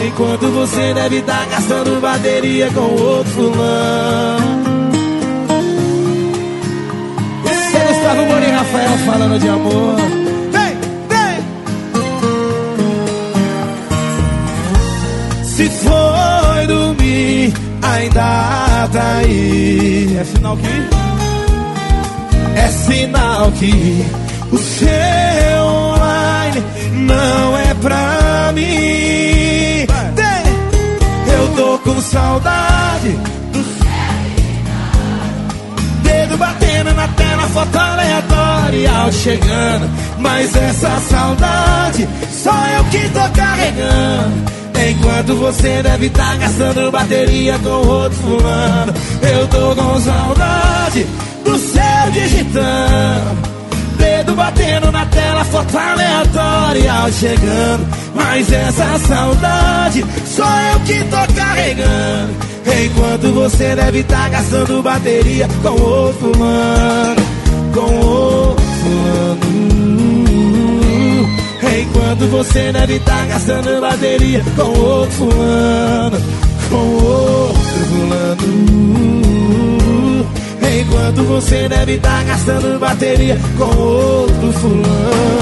Enquanto 0.08 0.47
você 0.52 0.93
deve 0.93 1.17
estar 1.17 1.45
gastando 1.47 1.99
bateria 2.02 2.69
com 2.71 2.82
outro 2.82 3.32
fulano. 3.34 4.63
É 7.76 7.88
Gustavo 7.88 8.26
Mori 8.26 8.52
Rafael 8.52 8.97
falando 9.06 9.39
de 9.39 9.49
amor. 9.49 9.95
Se 15.43 15.69
foi 15.69 16.67
dormir, 16.67 17.02
ainda 17.83 18.89
tá 18.91 19.15
aí. 19.17 20.17
É 20.19 20.23
sinal 20.23 20.57
que? 20.57 21.03
É 22.55 22.67
sinal 22.67 23.51
que 23.51 24.05
o 24.51 24.57
seu 24.57 25.65
online 25.65 26.63
não 26.91 27.57
é 27.57 27.73
pra 27.75 28.51
mim. 28.53 29.85
Tem, 30.15 31.33
eu 31.33 31.55
tô 31.55 31.77
com 31.79 32.01
saudade 32.01 33.09
do 33.51 33.63
Dedo 36.03 36.37
batendo 36.37 36.93
na 36.93 37.07
tela, 37.09 37.43
foto 37.49 37.77
aleatória, 37.77 38.91
áudio 38.91 39.19
chegando. 39.19 39.89
Mas 40.19 40.55
essa 40.55 40.99
saudade 41.09 42.07
só 42.31 42.53
eu 42.77 42.83
que 42.85 43.09
tô 43.09 43.21
carregando. 43.35 44.62
Enquanto 44.89 45.35
você 45.35 45.81
deve 45.81 46.07
estar 46.07 46.37
gastando 46.37 46.91
bateria 46.91 47.57
com 47.59 47.69
outro 47.69 48.17
fulano. 48.19 48.93
Eu 49.21 49.47
tô 49.47 49.75
com 49.75 49.99
saudade 50.01 51.07
do 51.45 51.57
céu 51.57 52.11
digitando. 52.11 53.53
Dedo 53.97 54.35
batendo 54.35 54.91
na 54.91 55.05
tela, 55.05 55.45
foto 55.45 55.77
aleatória, 55.77 56.93
áudio 56.93 57.19
chegando. 57.19 57.87
Mas 58.13 58.51
essa 58.51 58.99
saudade 58.99 60.05
só 60.25 60.45
eu 60.73 60.79
que 60.81 61.03
tô 61.05 61.33
carregando. 61.33 62.33
Enquanto 62.85 63.33
você 63.33 63.75
deve 63.75 63.99
estar 63.99 64.29
gastando 64.29 64.81
bateria 64.83 65.47
com 65.61 65.69
outro 65.69 66.19
fulano. 66.19 67.21
Com 67.73 68.05
outro 68.05 68.65
fulano. 68.65 69.52
Enquanto 71.93 72.25
você 72.32 72.71
deve 72.71 72.95
estar 72.95 73.27
gastando 73.27 73.79
bateria 73.79 74.43
com 74.56 74.63
outro 74.63 75.12
fulano, 75.12 76.17
com 76.67 76.75
outro 76.75 77.86
fulano. 77.86 78.43
Enquanto 80.82 81.23
você 81.23 81.69
deve 81.69 81.93
estar 81.93 82.17
tá 82.17 82.23
gastando 82.23 82.79
bateria 82.79 83.39
com 83.60 83.77
outro 83.77 84.51
fulano. 84.53 85.32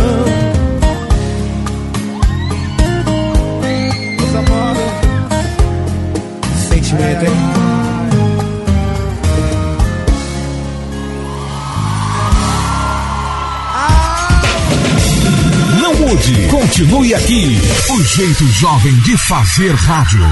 Continue 16.81 17.13
aqui. 17.13 17.59
O 17.91 18.03
jeito 18.03 18.47
jovem 18.47 18.93
de 19.01 19.15
fazer 19.15 19.71
rádio. 19.71 20.25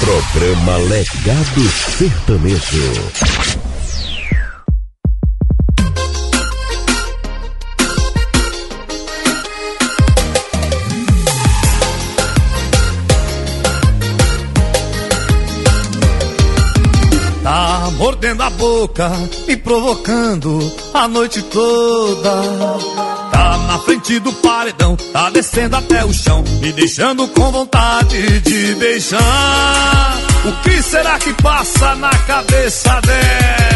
Programa 0.00 0.76
Legado 0.76 1.68
Sertanejo. 1.96 2.94
mordendo 17.96 18.42
a 18.42 18.50
boca, 18.50 19.08
me 19.46 19.56
provocando 19.56 20.58
a 20.92 21.06
noite 21.06 21.40
toda. 21.42 23.23
Na 23.66 23.78
frente 23.78 24.18
do 24.20 24.32
paredão, 24.34 24.96
tá 25.12 25.30
descendo 25.30 25.76
até 25.76 26.04
o 26.04 26.12
chão, 26.12 26.44
me 26.60 26.72
deixando 26.72 27.26
com 27.28 27.50
vontade 27.50 28.40
de 28.40 28.74
beijar. 28.74 30.18
O 30.44 30.62
que 30.62 30.82
será 30.82 31.18
que 31.18 31.32
passa 31.42 31.94
na 31.96 32.10
cabeça 32.10 33.00
dela? 33.00 33.73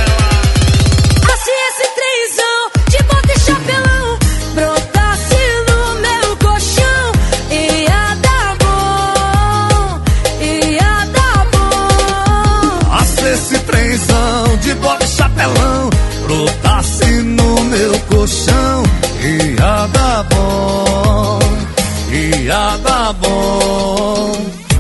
Dar 22.49 23.13
bom. 23.15 24.33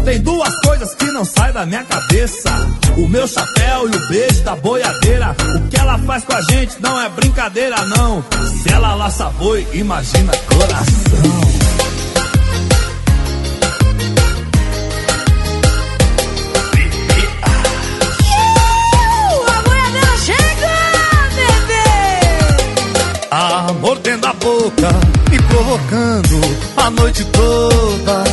Tem 0.05 0.19
duas 0.21 0.55
coisas 0.65 0.95
que 0.95 1.05
não 1.07 1.25
saem 1.25 1.53
da 1.53 1.67
minha 1.67 1.85
cabeça: 1.85 2.51
o 2.97 3.07
meu 3.09 3.27
chapéu 3.29 3.91
e 3.91 3.97
o 3.97 4.09
beijo 4.09 4.43
da 4.43 4.57
boiadeira. 4.57 5.37
O 5.57 5.69
que 5.69 5.77
ela 5.77 5.99
faz 5.99 6.25
com 6.25 6.35
a 6.35 6.43
gente 6.43 6.81
não 6.81 7.01
é 7.01 7.09
brincadeira, 7.11 7.77
não. 7.87 8.25
Se 8.63 8.73
ela 8.73 8.95
laça 8.95 9.29
boi, 9.39 9.67
imagina 9.75 10.33
coração. 10.49 11.68
Mordendo 23.81 24.27
a 24.27 24.33
boca, 24.35 24.89
me 25.31 25.39
provocando 25.43 26.41
a 26.77 26.91
noite 26.91 27.25
toda. 27.27 28.25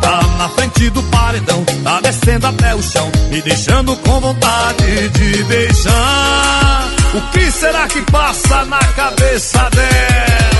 Tá 0.00 0.20
na 0.38 0.48
frente 0.50 0.90
do 0.90 1.02
paredão, 1.04 1.64
tá 1.82 2.00
descendo 2.00 2.46
até 2.46 2.74
o 2.74 2.82
chão, 2.82 3.10
me 3.30 3.40
deixando 3.42 3.96
com 3.96 4.20
vontade 4.20 5.08
de 5.10 5.44
beijar. 5.44 6.88
O 7.14 7.20
que 7.32 7.50
será 7.50 7.86
que 7.86 8.00
passa 8.10 8.64
na 8.64 8.78
cabeça 8.78 9.68
dela? 9.70 10.53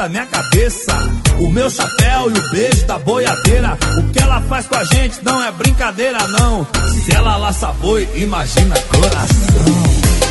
Da 0.00 0.08
minha 0.08 0.26
cabeça: 0.26 0.92
o 1.38 1.50
meu 1.50 1.68
chapéu 1.68 2.30
e 2.30 2.38
o 2.38 2.50
beijo 2.50 2.86
da 2.86 2.98
boiadeira. 2.98 3.76
O 3.98 4.10
que 4.10 4.18
ela 4.18 4.40
faz 4.42 4.66
com 4.66 4.76
a 4.76 4.84
gente 4.84 5.22
não 5.22 5.42
é 5.42 5.52
brincadeira, 5.52 6.26
não. 6.28 6.66
Se 7.04 7.14
ela 7.14 7.36
laça 7.36 7.66
boi, 7.72 8.08
imagina 8.14 8.74
coração. 8.80 10.29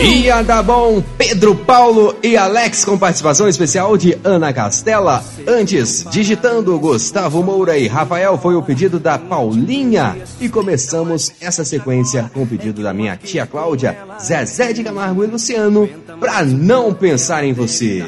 Ia 0.00 0.42
dar 0.42 0.62
bom, 0.62 1.02
Pedro 1.16 1.56
Paulo 1.56 2.14
e 2.22 2.36
Alex 2.36 2.84
com 2.84 2.96
participação 2.96 3.48
especial 3.48 3.96
de 3.96 4.16
Ana 4.22 4.52
Castela. 4.52 5.24
Antes, 5.44 6.04
digitando 6.08 6.78
Gustavo 6.78 7.42
Moura 7.42 7.76
e 7.76 7.88
Rafael 7.88 8.38
foi 8.38 8.54
o 8.54 8.62
pedido 8.62 9.00
da 9.00 9.18
Paulinha. 9.18 10.16
E 10.40 10.48
começamos 10.48 11.32
essa 11.40 11.64
sequência 11.64 12.30
com 12.32 12.44
o 12.44 12.46
pedido 12.46 12.80
da 12.80 12.94
minha 12.94 13.16
tia 13.16 13.44
Cláudia, 13.44 13.98
Zezé 14.22 14.72
de 14.72 14.84
Camargo 14.84 15.24
e 15.24 15.26
Luciano, 15.26 15.88
pra 16.20 16.44
não 16.44 16.94
pensar 16.94 17.42
em 17.42 17.52
você. 17.52 18.04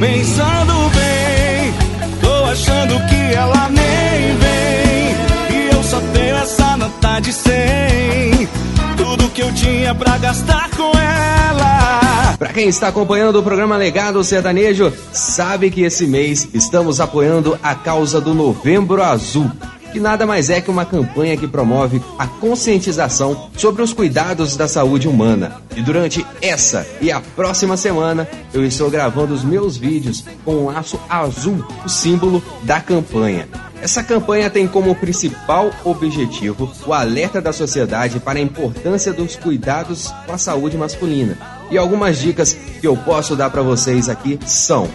Pensando 0.00 0.90
bem, 0.94 1.74
tô 2.20 2.44
achando 2.50 3.06
que 3.06 3.34
ela 3.34 3.68
nem 3.68 4.36
vem. 4.36 5.56
E 5.56 5.68
eu 5.72 5.82
só 5.84 6.00
tenho 6.12 6.36
essa 6.36 6.76
nota 6.76 7.20
de 7.20 7.32
100. 7.32 8.55
Tudo 8.96 9.28
que 9.30 9.42
eu 9.42 9.52
tinha 9.54 9.94
pra 9.94 10.18
gastar 10.18 10.70
com 10.70 10.90
ela. 10.98 12.36
Pra 12.38 12.52
quem 12.52 12.68
está 12.68 12.88
acompanhando 12.88 13.38
o 13.38 13.42
programa 13.42 13.76
Legado 13.76 14.22
Sertanejo, 14.22 14.92
sabe 15.12 15.70
que 15.70 15.82
esse 15.82 16.06
mês 16.06 16.48
estamos 16.52 17.00
apoiando 17.00 17.58
a 17.62 17.74
causa 17.74 18.20
do 18.20 18.34
Novembro 18.34 19.02
Azul, 19.02 19.50
que 19.92 19.98
nada 19.98 20.26
mais 20.26 20.50
é 20.50 20.60
que 20.60 20.70
uma 20.70 20.84
campanha 20.84 21.36
que 21.36 21.48
promove 21.48 22.02
a 22.18 22.26
conscientização 22.26 23.48
sobre 23.56 23.82
os 23.82 23.94
cuidados 23.94 24.54
da 24.56 24.68
saúde 24.68 25.08
humana. 25.08 25.62
E 25.74 25.80
durante 25.80 26.26
essa 26.42 26.86
e 27.00 27.10
a 27.10 27.20
próxima 27.20 27.76
semana, 27.76 28.28
eu 28.52 28.64
estou 28.64 28.90
gravando 28.90 29.32
os 29.32 29.42
meus 29.42 29.76
vídeos 29.78 30.24
com 30.44 30.56
um 30.56 30.66
laço 30.66 31.00
azul, 31.08 31.64
o 31.84 31.88
símbolo 31.88 32.42
da 32.62 32.80
campanha. 32.80 33.48
Essa 33.80 34.02
campanha 34.02 34.48
tem 34.48 34.66
como 34.66 34.94
principal 34.94 35.70
objetivo 35.84 36.72
o 36.86 36.92
alerta 36.92 37.40
da 37.40 37.52
sociedade 37.52 38.18
para 38.18 38.38
a 38.38 38.42
importância 38.42 39.12
dos 39.12 39.36
cuidados 39.36 40.12
com 40.24 40.32
a 40.32 40.38
saúde 40.38 40.76
masculina. 40.76 41.36
E 41.70 41.76
algumas 41.76 42.18
dicas 42.18 42.52
que 42.52 42.86
eu 42.86 42.96
posso 42.96 43.36
dar 43.36 43.50
para 43.50 43.62
vocês 43.62 44.08
aqui 44.08 44.38
são: 44.46 44.88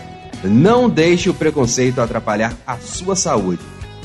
não 0.44 0.89
deixe 0.89 1.30
o 1.30 1.34
preconceito 1.34 2.02
atrapalhar 2.02 2.54
a 2.65 2.78
sua 2.78 3.15
saúde. 3.15 3.62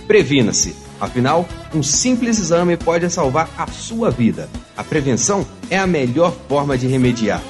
Previna-se. 0.06 0.76
Afinal, 1.00 1.46
um 1.74 1.82
simples 1.82 2.38
exame 2.38 2.76
pode 2.76 3.08
salvar 3.10 3.50
a 3.58 3.66
sua 3.66 4.10
vida. 4.10 4.48
A 4.76 4.82
prevenção 4.82 5.46
é 5.68 5.78
a 5.78 5.86
melhor 5.86 6.34
forma 6.48 6.78
de 6.78 6.86
remediar. 6.86 7.42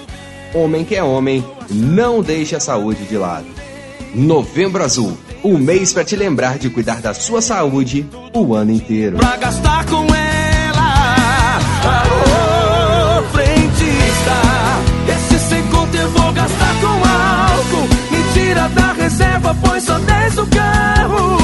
Homem 0.52 0.84
que 0.84 0.96
é 0.96 1.02
homem, 1.02 1.44
não 1.70 2.22
deixe 2.22 2.56
a 2.56 2.60
saúde 2.60 3.04
de 3.04 3.16
lado. 3.16 3.46
Novembro 4.14 4.82
Azul, 4.82 5.16
um 5.46 5.58
mês 5.58 5.92
para 5.92 6.04
te 6.04 6.16
lembrar 6.16 6.58
de 6.58 6.68
cuidar 6.68 7.00
da 7.00 7.14
sua 7.14 7.40
saúde 7.40 8.06
o 8.34 8.54
ano 8.54 8.72
inteiro. 8.72 9.16
Pra 9.16 9.36
gastar 9.36 9.86
com 9.86 10.04
ela. 10.14 11.58
Alô, 11.84 13.22
frentista. 13.32 14.36
Esse 15.08 15.48
sem 15.48 15.62
conta 15.68 15.96
eu 15.96 16.10
vou 16.10 16.32
gastar 16.32 16.74
com 16.80 16.86
álcool. 16.86 17.88
Me 18.10 18.32
tira 18.32 18.68
da 18.68 18.92
reserva, 18.92 19.56
pois 19.64 19.84
só 19.84 19.98
desce 20.00 20.40
o 20.40 20.46
carro. 20.48 21.36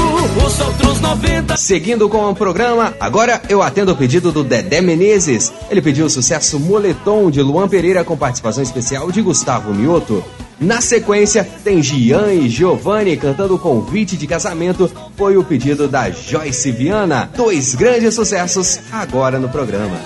Os 0.45 0.59
outros 0.59 0.99
não 0.99 1.13
90. 1.15 1.57
Seguindo 1.57 2.09
com 2.09 2.29
o 2.29 2.35
programa, 2.35 2.93
agora 2.99 3.41
eu 3.47 3.61
atendo 3.61 3.91
o 3.91 3.95
pedido 3.95 4.31
do 4.31 4.43
Dedé 4.43 4.81
Menezes. 4.81 5.53
Ele 5.69 5.81
pediu 5.81 6.07
o 6.07 6.09
sucesso 6.09 6.59
Moletom 6.59 7.29
de 7.29 7.41
Luan 7.41 7.67
Pereira 7.67 8.03
com 8.03 8.17
participação 8.17 8.63
especial 8.63 9.11
de 9.11 9.21
Gustavo 9.21 9.73
Mioto. 9.73 10.23
Na 10.63 10.79
sequência, 10.79 11.45
tem 11.61 11.83
Gian 11.83 12.31
e 12.31 12.47
Giovanni 12.47 13.17
cantando 13.17 13.55
o 13.55 13.59
convite 13.59 14.15
de 14.15 14.25
casamento. 14.25 14.89
Foi 15.17 15.35
o 15.35 15.43
pedido 15.43 15.89
da 15.89 16.09
Joyce 16.09 16.71
Viana. 16.71 17.29
Dois 17.35 17.75
grandes 17.75 18.15
sucessos 18.15 18.79
agora 18.89 19.37
no 19.37 19.49
programa. 19.49 19.97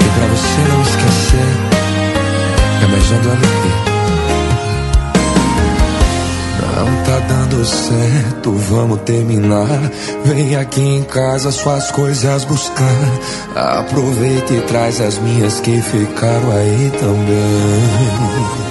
E 0.00 0.18
pra 0.18 0.26
você 0.26 0.60
não 0.68 0.82
esquecer, 0.82 1.38
é 2.82 2.86
mais 2.88 3.12
um 3.12 3.82
do 3.82 3.87
dando 7.28 7.64
certo, 7.64 8.52
vamos 8.52 9.00
terminar. 9.02 9.68
Vem 10.24 10.56
aqui 10.56 10.80
em 10.80 11.04
casa 11.04 11.52
suas 11.52 11.90
coisas 11.90 12.44
buscar. 12.44 12.84
Aproveita 13.54 14.54
e 14.54 14.60
traz 14.62 15.00
as 15.00 15.18
minhas 15.18 15.60
que 15.60 15.80
ficaram 15.82 16.50
aí 16.50 16.92
também. 16.98 18.68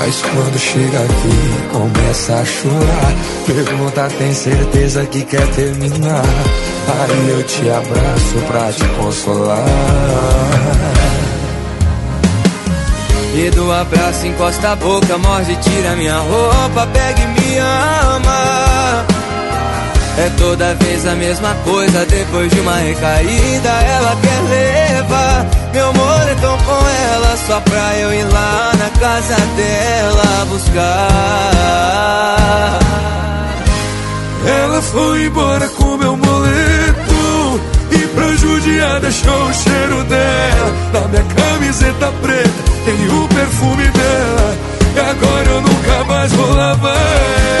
Mas 0.00 0.22
quando 0.22 0.58
chega 0.58 0.98
aqui, 0.98 1.72
começa 1.72 2.34
a 2.34 2.44
chorar. 2.44 3.14
Pergunta, 3.46 4.08
tem 4.18 4.34
certeza 4.34 5.04
que 5.06 5.24
quer 5.24 5.46
terminar? 5.54 6.24
Aí 6.86 7.30
eu 7.30 7.42
te 7.44 7.70
abraço 7.70 8.38
pra 8.46 8.70
te 8.72 8.84
consolar. 9.00 9.64
E 13.36 13.50
do 13.50 13.72
abraço 13.72 14.26
encosta 14.28 14.70
a 14.70 14.76
boca, 14.76 15.18
morde, 15.18 15.56
tira 15.56 15.96
minha 15.96 16.18
roupa, 16.18 16.86
pega 16.92 17.20
e 17.20 17.26
me 17.26 17.58
ama. 17.58 19.04
É 20.16 20.30
toda 20.38 20.72
vez 20.76 21.04
a 21.04 21.16
mesma 21.16 21.52
coisa, 21.64 22.06
depois 22.06 22.48
de 22.52 22.60
uma 22.60 22.76
recaída, 22.76 23.68
ela 23.68 24.16
quer 24.22 24.40
levar 24.40 25.46
meu 25.72 25.92
moletom 25.92 26.56
com 26.58 26.88
ela, 26.88 27.36
só 27.44 27.60
pra 27.60 27.96
eu 27.96 28.14
ir 28.14 28.22
lá 28.22 28.70
na 28.78 28.90
casa 29.00 29.34
dela 29.56 30.46
buscar. 30.48 32.04
Ela 34.46 34.80
foi 34.80 35.24
embora 35.24 35.66
com 35.70 35.96
meu 35.96 36.16
moletom 36.16 37.60
E 37.90 37.98
pra 38.08 38.28
judiar 38.36 39.00
deixou 39.00 39.46
o 39.46 39.54
cheiro 39.54 40.04
dela 40.04 40.72
Na 40.92 41.08
minha 41.08 41.24
camiseta 41.34 42.12
preta 42.20 42.73
tem 42.84 43.08
o 43.08 43.28
perfume 43.28 43.88
dela 43.88 44.56
E 44.94 45.00
agora 45.00 45.48
eu 45.48 45.60
nunca 45.62 46.04
mais 46.04 46.32
vou 46.32 46.54
lavar 46.54 46.94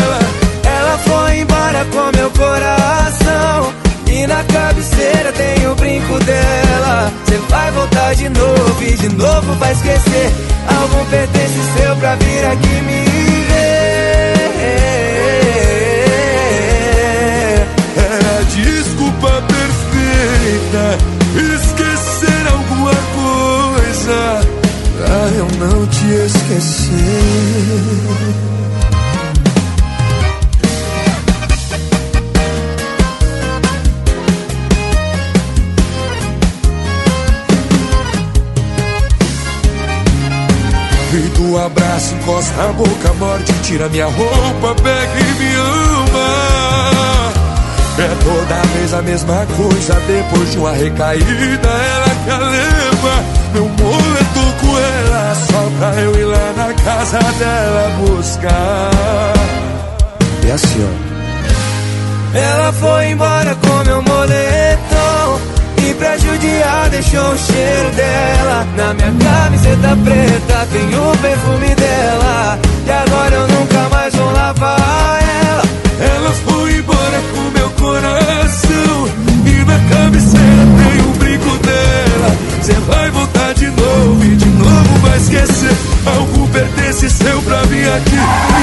ela. 0.00 0.18
Ela 0.64 0.98
foi 0.98 1.38
embora 1.38 1.84
com 1.86 2.16
meu 2.16 2.30
coração 2.30 3.72
E 4.06 4.26
na 4.26 4.44
cabeceira 4.44 5.32
tem 5.32 5.66
o 5.66 5.74
brinco 5.74 6.18
dela. 6.24 7.10
Você 7.24 7.38
vai 7.48 7.70
voltar 7.72 8.14
de 8.14 8.28
novo 8.28 8.82
e 8.82 8.92
de 8.96 9.08
novo 9.16 9.54
vai 9.54 9.72
esquecer. 9.72 10.32
Algum 10.68 11.04
pertence 11.06 11.60
seu 11.76 11.96
pra 11.96 12.14
vir 12.16 12.44
aqui 12.46 12.80
me 12.82 13.04
ver. 13.48 13.94
É 17.96 18.38
a 18.38 18.42
desculpa 18.42 19.42
perfeita 19.42 20.98
Esquecer 21.34 22.46
alguma 22.52 22.94
coisa 23.14 24.63
Pra 25.04 25.28
eu 25.36 25.46
não 25.58 25.86
te 25.86 26.06
esquecer 26.26 26.94
E 41.12 41.16
do 41.38 41.58
abraço 41.58 42.14
encosta 42.14 42.62
a 42.62 42.72
boca, 42.72 43.12
morde, 43.18 43.52
tira 43.62 43.88
minha 43.90 44.06
roupa, 44.06 44.74
pega 44.82 45.20
e 45.20 45.34
me 45.38 45.54
ama. 45.54 47.32
É 47.96 48.08
toda 48.24 48.62
vez 48.74 48.94
a 48.94 49.02
mesma 49.02 49.46
coisa, 49.56 49.94
depois 50.08 50.50
de 50.50 50.58
uma 50.58 50.72
recaída, 50.72 51.68
ela 51.68 52.10
quer 52.24 52.38
levar 52.38 53.22
meu 53.52 53.68
moletom 53.68 53.84
com 53.84 54.16
ela, 54.16 54.23
só 55.54 55.70
pra 55.78 56.00
eu 56.00 56.14
ir 56.16 56.24
lá 56.24 56.52
na 56.56 56.74
casa 56.74 57.18
dela 57.38 57.90
buscar. 58.00 58.90
É 60.48 60.52
assim, 60.52 60.84
ó. 60.84 61.14
Ela 62.36 62.72
foi 62.72 63.10
embora 63.10 63.54
com 63.54 63.84
meu 63.84 64.02
moletom 64.02 65.40
E 65.88 65.94
pra 65.94 66.18
judiar 66.18 66.90
deixou 66.90 67.28
o 67.28 67.38
cheiro 67.38 67.90
dela 67.94 68.66
Na 68.76 68.92
minha 68.92 69.12
camiseta 69.24 69.96
preta 70.04 70.66
tem 70.72 70.98
o 70.98 71.16
perfume 71.18 71.74
dela 71.76 72.03
aqui 87.94 88.53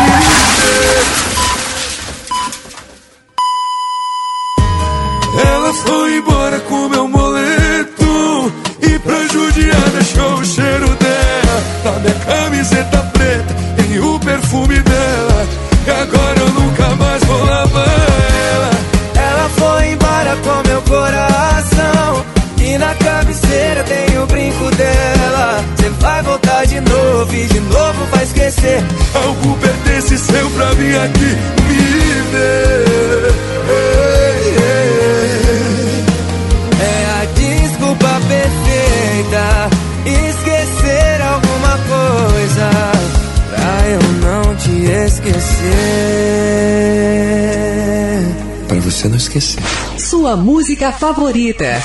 Sua 50.21 50.35
música 50.35 50.91
favorita. 50.91 51.81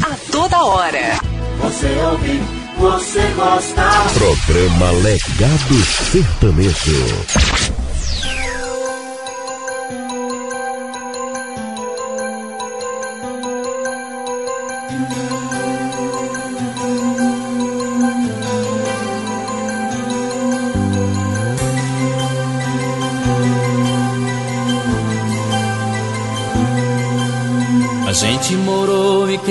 A 0.00 0.14
toda 0.30 0.62
hora. 0.62 1.18
Você 1.60 1.88
ouve, 2.08 2.40
você 2.78 3.20
gosta. 3.34 3.82
Programa 4.14 4.92
Legado 4.92 5.74
Sertanejo. 6.12 7.53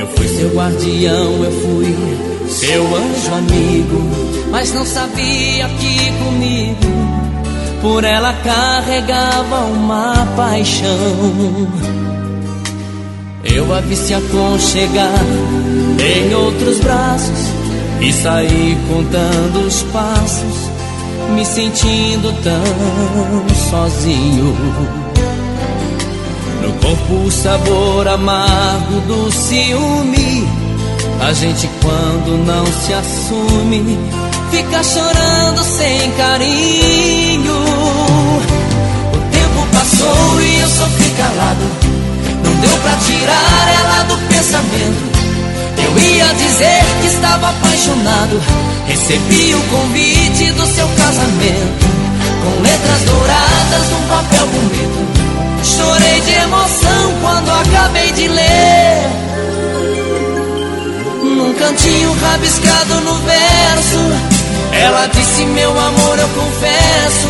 Eu 0.00 0.06
fui 0.06 0.26
seu 0.28 0.48
guardião, 0.54 1.44
eu 1.44 1.52
fui 1.60 1.94
seu 2.48 2.86
anjo 2.96 3.34
amigo, 3.34 4.00
mas 4.50 4.72
não 4.72 4.82
sabia 4.86 5.68
que 5.68 6.12
comigo 6.24 6.86
por 7.82 8.02
ela 8.02 8.32
carregava 8.32 9.56
uma 9.66 10.26
paixão. 10.34 11.68
Eu 13.44 13.74
a 13.74 13.80
vi 13.82 13.94
se 13.94 14.14
aconchegar 14.14 15.22
em 15.98 16.34
outros 16.34 16.80
braços 16.80 17.38
e 18.00 18.10
saí 18.10 18.78
contando 18.88 19.66
os 19.66 19.82
passos, 19.82 20.70
me 21.34 21.44
sentindo 21.44 22.32
tão 22.42 23.54
sozinho. 23.68 24.99
No 26.62 26.72
corpo 26.80 27.14
o 27.26 27.30
sabor 27.30 28.08
amargo 28.08 29.00
do 29.02 29.30
ciúme. 29.32 30.48
A 31.20 31.32
gente 31.32 31.68
quando 31.82 32.44
não 32.46 32.64
se 32.66 32.94
assume, 32.94 33.98
fica 34.50 34.82
chorando 34.82 35.62
sem 35.62 36.10
carinho. 36.12 37.54
O 39.12 39.18
tempo 39.30 39.66
passou 39.72 40.40
e 40.40 40.60
eu 40.60 40.68
sofri 40.68 41.10
calado 41.10 41.90
deu 42.60 42.76
pra 42.78 42.94
tirar 42.96 43.74
ela 43.80 44.04
do 44.04 44.16
pensamento. 44.28 45.20
Eu 45.82 45.98
ia 45.98 46.26
dizer 46.34 46.84
que 47.00 47.06
estava 47.06 47.48
apaixonado. 47.48 48.40
Recebi 48.86 49.54
o 49.54 49.62
convite 49.74 50.52
do 50.52 50.66
seu 50.66 50.86
casamento. 50.88 51.86
Com 52.44 52.62
letras 52.62 53.00
douradas 53.02 53.90
num 53.90 54.08
papel 54.08 54.46
bonito. 54.46 55.29
Chorei 55.62 56.20
de 56.22 56.32
emoção 56.32 57.14
quando 57.20 57.50
acabei 57.50 58.12
de 58.12 58.28
ler. 58.28 59.08
Num 61.22 61.52
cantinho 61.54 62.12
rabiscado 62.14 63.00
no 63.02 63.14
verso. 63.16 63.98
Ela 64.72 65.06
disse: 65.08 65.44
Meu 65.44 65.70
amor, 65.70 66.18
eu 66.18 66.28
confesso. 66.28 67.28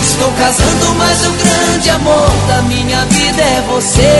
Estou 0.00 0.30
casando, 0.32 0.94
mas 0.96 1.26
o 1.26 1.32
grande 1.32 1.90
amor 1.90 2.30
da 2.48 2.62
minha 2.62 3.04
vida 3.06 3.42
é 3.42 3.62
você. 3.68 4.14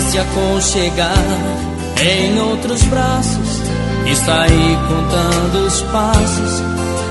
Se 0.00 0.18
aconchegar 0.18 1.24
em 2.02 2.40
outros 2.40 2.82
braços 2.84 3.60
e 4.06 4.16
saí 4.16 4.78
contando 4.88 5.66
os 5.66 5.82
passos 5.82 6.62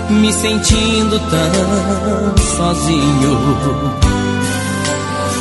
me 0.09 0.33
sentindo 0.33 1.19
tão 1.19 2.37
sozinho. 2.57 3.39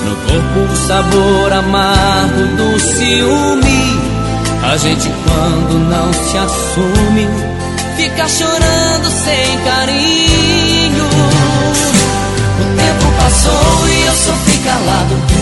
No 0.05 0.16
corpo 0.26 0.72
o 0.72 0.76
sabor 0.76 1.53
amargo 1.53 2.46
do 2.57 2.78
ciúme. 2.78 3.99
A 4.62 4.76
gente 4.76 5.09
quando 5.24 5.78
não 5.88 6.12
se 6.12 6.36
assume, 6.36 7.28
fica 7.96 8.28
chorando 8.28 9.11
sem 9.11 9.59
carinho. 9.64 11.05
O 12.61 12.76
tempo 12.76 13.12
passou 13.18 13.88
e 13.88 14.07
eu 14.07 14.14
sofri 14.14 14.59
calado. 14.59 15.38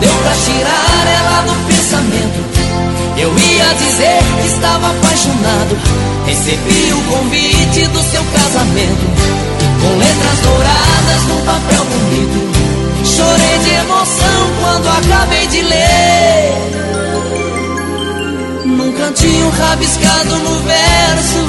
Deu 0.00 0.14
pra 0.14 0.32
tirar 0.32 1.06
ela 1.18 1.42
do 1.42 1.54
pensamento. 1.66 2.40
Eu 3.18 3.28
ia 3.38 3.74
dizer 3.74 4.18
que 4.40 4.46
estava 4.46 4.90
apaixonado. 4.90 5.76
Recebi 6.24 6.92
o 6.92 7.02
convite 7.12 7.86
do 7.88 8.02
seu 8.10 8.24
casamento, 8.24 9.06
com 9.82 9.98
letras 9.98 10.38
douradas 10.42 11.22
num 11.28 11.44
papel 11.44 11.84
bonito. 11.84 12.50
Chorei 13.04 13.58
de 13.58 13.70
emoção 13.74 14.50
quando 14.60 14.88
acabei 14.88 15.46
de 15.48 15.62
ler. 15.62 16.80
Num 18.64 18.92
cantinho 18.92 19.50
rabiscado 19.50 20.36
no 20.36 20.60
verso, 20.62 21.46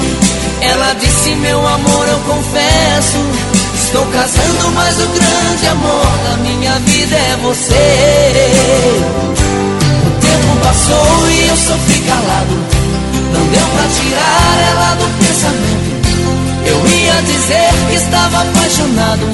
ela 0.61 0.93
disse: 0.93 1.35
Meu 1.35 1.65
amor, 1.65 2.07
eu 2.07 2.19
confesso. 2.19 3.60
Estou 3.93 4.05
casando, 4.05 4.71
mas 4.73 4.95
o 5.01 5.07
grande 5.07 5.67
amor 5.67 6.17
da 6.23 6.37
minha 6.37 6.79
vida 6.79 7.13
é 7.13 7.37
você 7.43 9.11
tempo 10.21 10.55
passou 10.63 11.29
e 11.29 11.47
eu 11.49 11.57
sofri 11.57 11.99
calado. 12.07 12.55
Não 13.33 13.45
deu 13.47 13.67
pra 13.67 13.83
tirar 13.91 14.55
ela 14.71 14.95
do 14.95 15.07
pensamento. 15.19 15.91
Eu 16.65 16.87
ia 16.87 17.21
dizer 17.23 17.69
que 17.89 17.95
estava 17.95 18.43
apaixonado. 18.43 19.27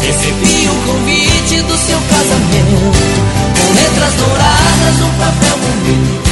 Recebi 0.00 0.68
o 0.68 0.74
convite 0.86 1.62
do 1.62 1.76
seu 1.76 1.98
casamento. 2.08 2.94
Com 3.58 3.66
letras 3.74 4.14
douradas, 4.14 4.96
um 5.02 5.10
papel 5.18 5.56
bonito. 5.58 6.22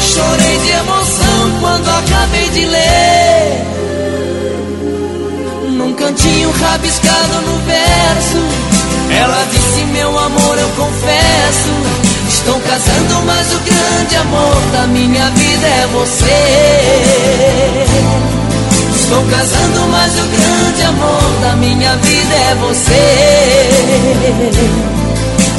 Chorei 0.00 0.58
de 0.58 0.70
emoção 0.70 1.60
quando 1.60 1.88
acabei 1.88 2.48
de 2.50 2.66
ler. 2.66 3.91
Num 5.92 5.98
cantinho 5.98 6.50
rabiscado 6.52 7.42
no 7.42 7.58
verso. 7.66 8.38
Ela 9.10 9.44
disse: 9.50 9.84
Meu 9.92 10.18
amor, 10.18 10.58
eu 10.58 10.70
confesso. 10.70 11.68
Estou 12.30 12.58
casando, 12.60 13.22
mas 13.26 13.52
o 13.52 13.58
grande 13.58 14.16
amor 14.16 14.56
da 14.72 14.86
minha 14.86 15.28
vida 15.28 15.66
é 15.66 15.86
você. 15.92 17.84
Estou 18.94 19.22
casando, 19.26 19.86
mas 19.90 20.14
o 20.14 20.26
grande 20.28 20.82
amor 20.82 21.30
da 21.42 21.56
minha 21.56 21.94
vida 21.96 22.34
é 22.34 22.54
você. 22.54 23.68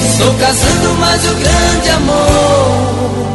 Estou 0.09 0.33
casando, 0.33 0.95
mas 0.99 1.23
o 1.25 1.35
grande 1.35 1.89
amor 1.89 3.27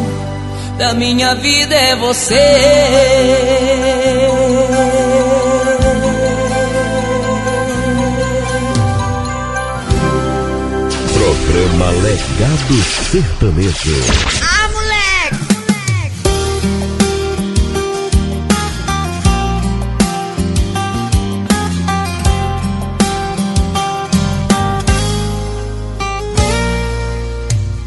da 0.79 0.95
minha 0.95 1.37
vida 1.37 1.77
é 1.77 1.95
você. 1.95 3.98
Programa 11.59 11.91
Legado 11.91 12.75
Sertanejo. 13.11 13.91
Ah, 14.45 14.69
moleque! 14.73 15.37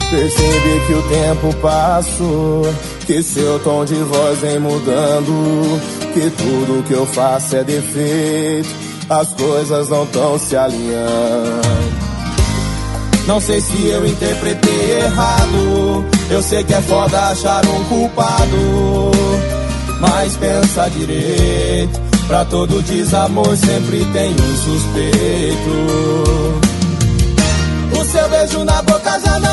Percebi 0.09 0.75
que 0.85 0.93
o 0.93 1.01
tempo 1.03 1.55
passou, 1.61 2.75
que 3.07 3.23
seu 3.23 3.57
tom 3.59 3.85
de 3.85 3.95
voz 3.95 4.39
vem 4.39 4.59
mudando, 4.59 5.79
que 6.13 6.29
tudo 6.31 6.83
que 6.85 6.93
eu 6.93 7.05
faço 7.05 7.55
é 7.55 7.63
defeito, 7.63 8.67
as 9.09 9.31
coisas 9.33 9.87
não 9.87 10.03
estão 10.03 10.37
se 10.37 10.57
alinhando. 10.57 12.10
Não 13.27 13.39
sei 13.39 13.61
se 13.61 13.87
eu 13.87 14.05
interpretei 14.05 14.99
errado. 14.99 16.05
Eu 16.29 16.41
sei 16.41 16.63
que 16.63 16.73
é 16.73 16.81
foda 16.81 17.19
achar 17.29 17.65
um 17.65 17.83
culpado. 17.85 19.11
Mas 19.99 20.35
pensa 20.37 20.89
direito. 20.89 21.99
Pra 22.27 22.45
todo 22.45 22.81
desamor 22.83 23.57
sempre 23.57 24.05
tem 24.13 24.31
um 24.31 24.55
suspeito. 24.57 25.71
O 27.99 28.05
seu 28.05 28.29
beijo 28.29 28.63
na 28.63 28.81
boca 28.81 29.19
já 29.19 29.39
não 29.39 29.50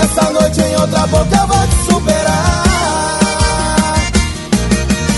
Essa 0.00 0.30
noite 0.30 0.60
em 0.60 0.76
outra 0.76 1.06
boca 1.08 1.36
eu 1.36 1.46
vou 1.48 1.66
te 1.66 1.74
superar. 1.90 2.64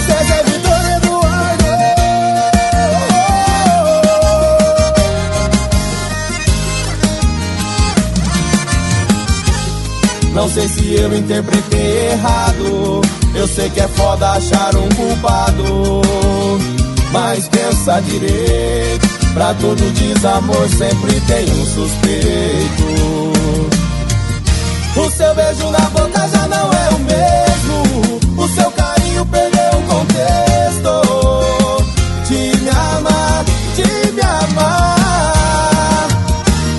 Seja 0.06 0.42
Vitor 0.44 0.84
Eduardo. 0.96 1.70
Não 10.32 10.48
sei 10.48 10.68
se 10.68 10.94
eu 10.94 11.14
interpretei 11.14 12.12
errado. 12.12 13.02
Eu 13.34 13.46
sei 13.46 13.68
que 13.68 13.80
é 13.80 13.88
foda 13.88 14.30
achar 14.30 14.74
um 14.76 14.88
culpado. 14.88 16.00
Mas 17.12 17.46
pensa 17.48 18.00
direito. 18.00 19.10
Pra 19.34 19.52
todo 19.54 19.92
desamor 19.92 20.68
sempre 20.70 21.20
tem 21.20 21.44
um 21.44 21.66
suspeito. 21.66 22.89
O 24.96 25.10
seu 25.10 25.34
beijo 25.34 25.70
na 25.70 25.78
boca 25.90 26.28
já 26.28 26.48
não 26.48 26.72
é 26.72 26.88
o 26.90 26.98
mesmo. 26.98 28.20
O 28.36 28.48
seu 28.48 28.70
carinho 28.72 29.24
perdeu 29.26 29.78
o 29.78 29.82
contexto. 29.82 31.02
De 32.26 32.56
me 32.58 32.70
amar, 32.70 33.44
de 33.76 34.12
me 34.12 34.20
amar. 34.20 36.08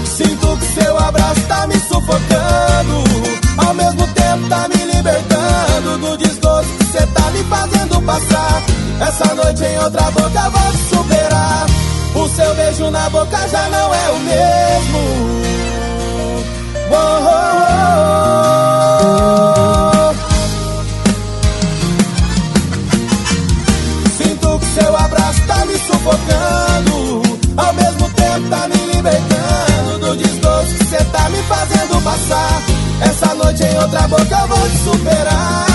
Sinto 0.05 0.57
que 0.57 0.65
seu 0.73 0.97
abraço 0.99 1.41
tá 1.47 1.67
me 1.67 1.75
sufocando. 1.75 3.03
Ao 3.57 3.73
mesmo 3.73 4.05
tempo 4.07 4.49
tá 4.49 4.67
me 4.67 4.91
libertando 4.93 5.97
do 5.97 6.17
desgosto 6.17 6.71
que 6.77 6.85
cê 6.91 7.07
tá 7.07 7.31
me 7.31 7.43
fazendo 7.45 8.01
passar. 8.01 8.61
Essa 8.99 9.33
noite 9.35 9.63
em 9.63 9.79
outra 9.79 10.11
boca 10.11 10.49
vou 10.49 10.71
te 10.71 10.95
superar. 10.95 11.65
O 12.13 12.27
seu 12.27 12.53
beijo 12.55 12.91
na 12.91 13.09
boca 13.09 13.47
já 13.47 13.69
não 13.69 13.95
é 13.95 14.09
o 14.09 14.19
mesmo. 14.19 14.99
Oh, 16.93 16.95
oh, 16.95 17.77
oh. 17.77 17.80
Sufocando. 26.31 27.21
Ao 27.57 27.73
mesmo 27.73 28.09
tempo 28.09 28.49
tá 28.49 28.67
me 28.67 28.93
libertando 28.93 29.99
do 29.99 30.15
desgosto 30.17 30.73
que 30.77 30.85
cê 30.85 31.03
tá 31.05 31.29
me 31.29 31.37
fazendo 31.43 32.03
passar. 32.03 32.61
Essa 33.01 33.35
noite 33.35 33.63
em 33.63 33.77
outra 33.77 34.07
boca 34.07 34.37
eu 34.41 34.47
vou 34.47 34.69
te 34.69 34.77
superar. 34.77 35.65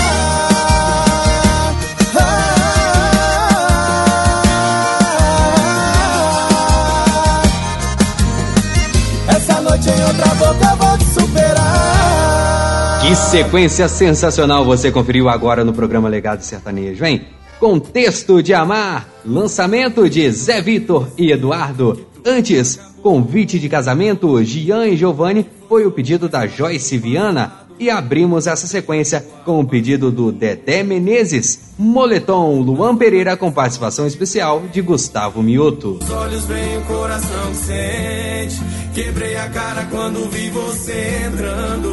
Essa 9.27 9.61
noite 9.61 9.89
em 9.89 10.03
outra 10.05 10.35
boca 10.35 10.65
eu 10.71 10.77
vou 10.77 10.97
te 10.97 11.05
superar. 11.05 13.01
Que 13.01 13.15
sequência 13.15 13.87
sensacional 13.87 14.65
você 14.65 14.91
conferiu 14.91 15.29
agora 15.29 15.63
no 15.63 15.73
programa 15.73 16.09
Legado 16.09 16.41
Sertanejo, 16.41 17.05
hein? 17.05 17.25
Contexto 17.67 18.41
de 18.41 18.53
Amar, 18.53 19.09
lançamento 19.25 20.09
de 20.09 20.31
Zé 20.31 20.61
Vitor 20.61 21.09
e 21.17 21.33
Eduardo. 21.33 21.99
Antes, 22.25 22.79
convite 23.03 23.59
de 23.59 23.67
casamento, 23.67 24.41
Gian 24.41 24.87
e 24.87 24.95
Giovanni, 24.95 25.45
foi 25.67 25.85
o 25.85 25.91
pedido 25.91 26.29
da 26.29 26.47
Joyce 26.47 26.97
Viana. 26.97 27.67
E 27.77 27.89
abrimos 27.89 28.47
essa 28.47 28.65
sequência 28.67 29.19
com 29.43 29.59
o 29.59 29.67
pedido 29.67 30.09
do 30.09 30.31
Dedé 30.31 30.81
Menezes, 30.81 31.73
Moletom 31.77 32.61
Luan 32.61 32.95
Pereira 32.95 33.35
com 33.35 33.51
participação 33.51 34.07
especial 34.07 34.63
de 34.71 34.81
Gustavo 34.81 35.43
Mioto. 35.43 35.99
Os 36.01 36.09
olhos 36.09 36.45
veem 36.45 36.77
o 36.77 36.83
coração 36.83 37.49
que 37.49 37.57
sente. 37.57 38.61
Quebrei 38.93 39.35
a 39.35 39.49
cara 39.49 39.85
quando 39.91 40.29
vi 40.29 40.49
você 40.51 41.21
entrando 41.27 41.89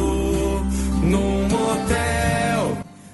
num 1.03 1.41
motel. 1.49 2.44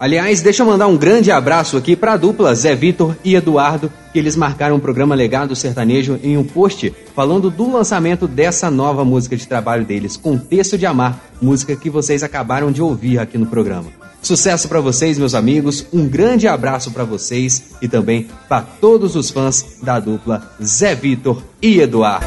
Aliás, 0.02 0.42
deixa 0.42 0.64
eu 0.64 0.66
mandar 0.66 0.88
um 0.88 0.98
grande 0.98 1.30
abraço 1.30 1.78
aqui 1.78 1.96
para 1.96 2.14
a 2.14 2.18
dupla 2.18 2.56
Zé 2.56 2.74
Vitor 2.74 3.16
e 3.24 3.36
Eduardo, 3.36 3.94
que 4.12 4.18
eles 4.18 4.36
marcaram 4.36 4.78
o 4.78 4.80
programa 4.80 5.14
Legado 5.14 5.56
Sertanejo 5.56 6.20
em 6.24 6.36
um 6.36 6.44
post 6.44 6.92
falando 7.16 7.52
do 7.52 7.72
lançamento 7.72 8.28
dessa 8.28 8.72
nova 8.72 9.06
música 9.06 9.38
de 9.38 9.48
trabalho 9.48 9.86
deles, 9.86 10.18
Contexto 10.18 10.76
de 10.76 10.88
Amar, 10.88 11.20
música 11.40 11.76
que 11.76 11.88
vocês 11.88 12.24
acabaram 12.24 12.72
de 12.72 12.82
ouvir 12.82 13.20
aqui 13.20 13.38
no 13.38 13.46
programa. 13.46 13.92
Sucesso 14.24 14.68
para 14.68 14.82
vocês, 14.82 15.20
meus 15.20 15.36
amigos, 15.36 15.86
um 15.94 16.08
grande 16.08 16.48
abraço 16.48 16.90
para 16.90 17.04
vocês 17.04 17.76
e 17.80 17.88
também 17.88 18.28
para 18.50 18.62
todos 18.62 19.16
os 19.16 19.30
fãs 19.30 19.78
da 19.84 20.00
dupla 20.00 20.52
Zé 20.60 20.96
Vitor 20.96 21.44
e 21.62 21.80
Eduardo. 21.80 22.26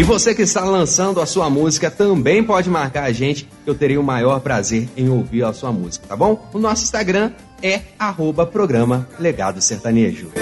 E 0.00 0.02
você 0.02 0.34
que 0.34 0.40
está 0.40 0.64
lançando 0.64 1.20
a 1.20 1.26
sua 1.26 1.50
música 1.50 1.90
também 1.90 2.42
pode 2.42 2.70
marcar 2.70 3.04
a 3.04 3.12
gente, 3.12 3.46
que 3.62 3.68
eu 3.68 3.74
terei 3.74 3.98
o 3.98 4.02
maior 4.02 4.40
prazer 4.40 4.88
em 4.96 5.10
ouvir 5.10 5.44
a 5.44 5.52
sua 5.52 5.70
música, 5.70 6.06
tá 6.08 6.16
bom? 6.16 6.48
O 6.54 6.58
nosso 6.58 6.84
Instagram 6.84 7.32
é 7.62 7.82
arroba 7.98 8.46
programa 8.46 9.06
Legado 9.18 9.60
Sertanejo. 9.60 10.32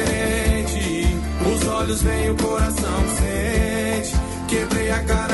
Os 1.45 1.67
olhos 1.67 2.03
veem 2.03 2.31
o 2.31 2.37
coração 2.37 3.01
sente. 3.17 4.17
Quebrei 4.47 4.93
a 4.93 5.03
cara 5.03 5.28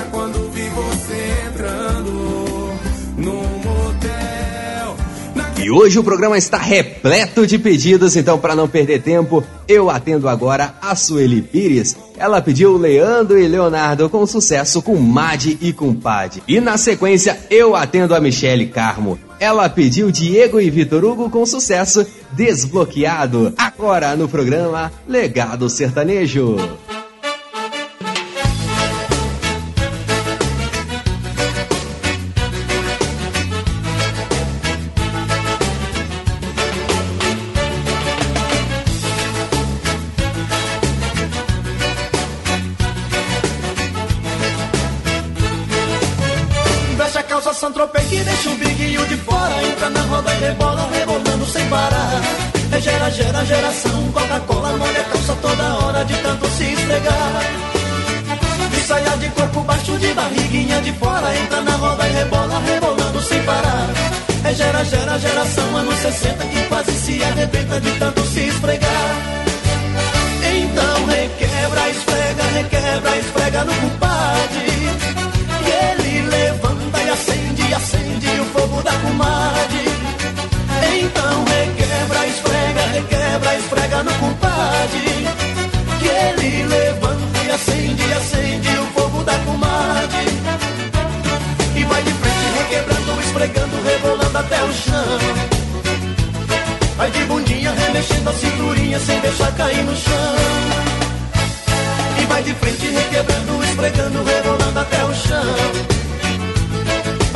E 5.64 5.70
hoje 5.70 5.98
o 5.98 6.04
programa 6.04 6.36
está 6.36 6.58
repleto 6.58 7.46
de 7.46 7.58
pedidos, 7.58 8.16
então 8.16 8.38
para 8.38 8.54
não 8.54 8.68
perder 8.68 9.00
tempo, 9.00 9.42
eu 9.66 9.88
atendo 9.88 10.28
agora 10.28 10.74
a 10.78 10.94
Sueli 10.94 11.40
Pires. 11.40 11.96
Ela 12.18 12.42
pediu 12.42 12.76
Leandro 12.76 13.38
e 13.40 13.48
Leonardo 13.48 14.10
com 14.10 14.26
sucesso 14.26 14.82
com 14.82 14.94
Mad 14.96 15.46
e 15.58 15.72
com 15.72 15.94
Pad. 15.94 16.42
E 16.46 16.60
na 16.60 16.76
sequência, 16.76 17.38
eu 17.48 17.74
atendo 17.74 18.14
a 18.14 18.20
Michele 18.20 18.66
Carmo. 18.66 19.18
Ela 19.40 19.66
pediu 19.70 20.10
Diego 20.10 20.60
e 20.60 20.68
Vitor 20.68 21.02
Hugo 21.02 21.30
com 21.30 21.46
sucesso 21.46 22.06
Desbloqueado. 22.32 23.54
Agora 23.56 24.14
no 24.14 24.28
programa 24.28 24.92
Legado 25.08 25.70
Sertanejo. 25.70 26.56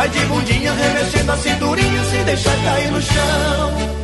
Vai 0.09 0.21
de 0.21 0.27
bundinha 0.27 0.73
remexendo 0.73 1.33
a 1.33 1.37
cinturinha 1.37 2.05
sem 2.05 2.25
deixar 2.25 2.57
cair 2.63 2.91
no 2.91 3.03
chão. 3.03 3.99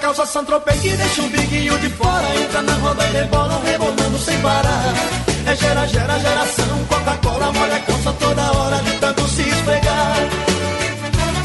Calça 0.00 0.24
Santropei 0.24 0.76
que 0.78 0.88
deixa 0.96 1.22
um 1.22 1.28
biguinho 1.28 1.78
de 1.78 1.88
fora 1.90 2.26
Entra 2.34 2.62
na 2.62 2.72
roda 2.74 3.06
e 3.06 3.12
rebola, 3.12 3.60
rebolando 3.64 4.18
sem 4.18 4.40
parar 4.40 5.19
É 5.50 5.56
gera, 5.56 5.84
gera, 5.88 6.16
geração. 6.16 6.84
Coca-Cola 6.88 7.52
molha 7.52 7.74
a 7.74 7.80
calça 7.80 8.12
toda 8.12 8.52
hora 8.52 8.76
De 8.84 8.92
tanto 9.00 9.26
se 9.26 9.42
esfregar. 9.42 10.16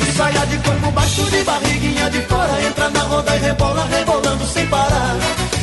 E 0.07 0.11
saia 0.15 0.45
de 0.45 0.57
corpo 0.59 0.91
baixo, 0.91 1.23
de 1.23 1.43
barriguinha 1.43 2.09
de 2.11 2.21
fora 2.21 2.61
Entra 2.61 2.89
na 2.91 2.99
roda 2.99 3.35
e 3.35 3.39
rebola, 3.39 3.83
rebolando 3.85 4.45
sem 4.45 4.67
parar. 4.67 5.15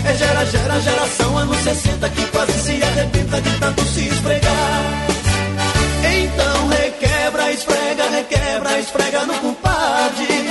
É 0.05 0.15
gera, 0.15 0.45
gera, 0.47 0.81
geração 0.81 1.39
Anos 1.39 1.57
60 1.59 2.09
que 2.09 2.27
quase 2.27 2.53
se 2.53 2.83
arrebenta 2.83 3.41
De 3.41 3.51
tanto 3.61 3.85
se 3.85 4.09
esfregar. 4.09 4.83
Então 6.03 6.69
requebra, 6.69 7.53
esfrega, 7.53 8.11
requebra, 8.11 8.79
esfrega 8.81 9.25
no 9.25 9.35
compadre 9.35 10.51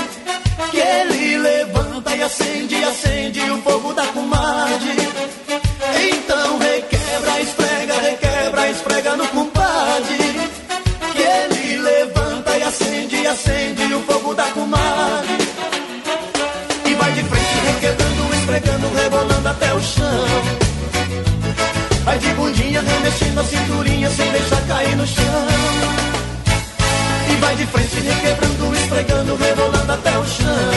Que 0.71 0.77
ele 0.77 1.37
levanta 1.39 2.15
e 2.15 2.23
acende, 2.23 2.83
acende 2.85 3.51
o 3.51 3.61
fogo 3.61 3.93
da 3.93 4.07
comadre 4.07 5.10
requebra, 8.61 8.69
esfrega 8.69 9.15
no 9.15 9.27
compadre 9.27 10.17
Que 11.13 11.21
ele 11.21 11.77
levanta 11.77 12.57
e 12.57 12.63
acende, 12.63 13.27
acende 13.27 13.93
o 13.93 14.01
fogo 14.03 14.33
da 14.33 14.45
comadre 14.51 15.37
E 16.85 16.93
vai 16.93 17.11
de 17.13 17.23
até 19.51 19.73
o 19.73 19.81
chão. 19.81 20.25
Vai 22.03 22.17
de 22.17 22.33
bundinha 22.33 22.81
remexendo 22.81 23.39
a 23.39 23.43
cinturinha 23.43 24.09
sem 24.09 24.31
deixar 24.31 24.61
cair 24.67 24.95
no 24.95 25.05
chão. 25.05 25.47
E 27.29 27.35
vai 27.35 27.55
de 27.55 27.65
frente 27.65 27.99
requebrando, 27.99 28.75
esfregando, 28.75 29.35
rebolando 29.35 29.91
até 29.91 30.17
o 30.17 30.25
chão. 30.25 30.71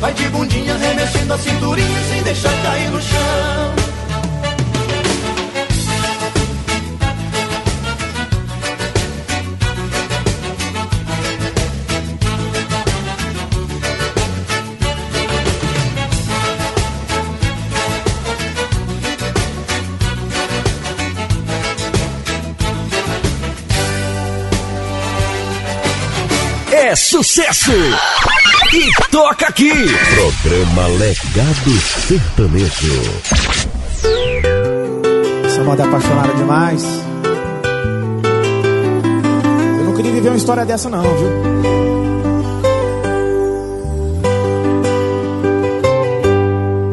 Vai 0.00 0.12
de 0.14 0.28
bundinha 0.28 0.76
remexendo 0.76 1.34
a 1.34 1.38
cinturinha 1.38 2.00
sem 2.08 2.22
deixar 2.22 2.62
cair 2.62 2.90
no 2.90 3.02
chão. 3.02 3.81
É 26.92 26.94
sucesso! 26.94 27.72
E 28.74 29.10
toca 29.10 29.46
aqui! 29.46 29.72
Programa 30.14 30.88
Legado 30.88 31.70
Sertanejo. 32.06 33.02
Essa 35.46 35.64
moda 35.64 35.84
é 35.84 35.86
apaixonada 35.86 36.34
demais. 36.34 36.84
Eu 39.78 39.84
não 39.86 39.94
queria 39.94 40.12
viver 40.12 40.28
uma 40.28 40.36
história 40.36 40.66
dessa, 40.66 40.90
não, 40.90 41.00
viu? 41.00 41.30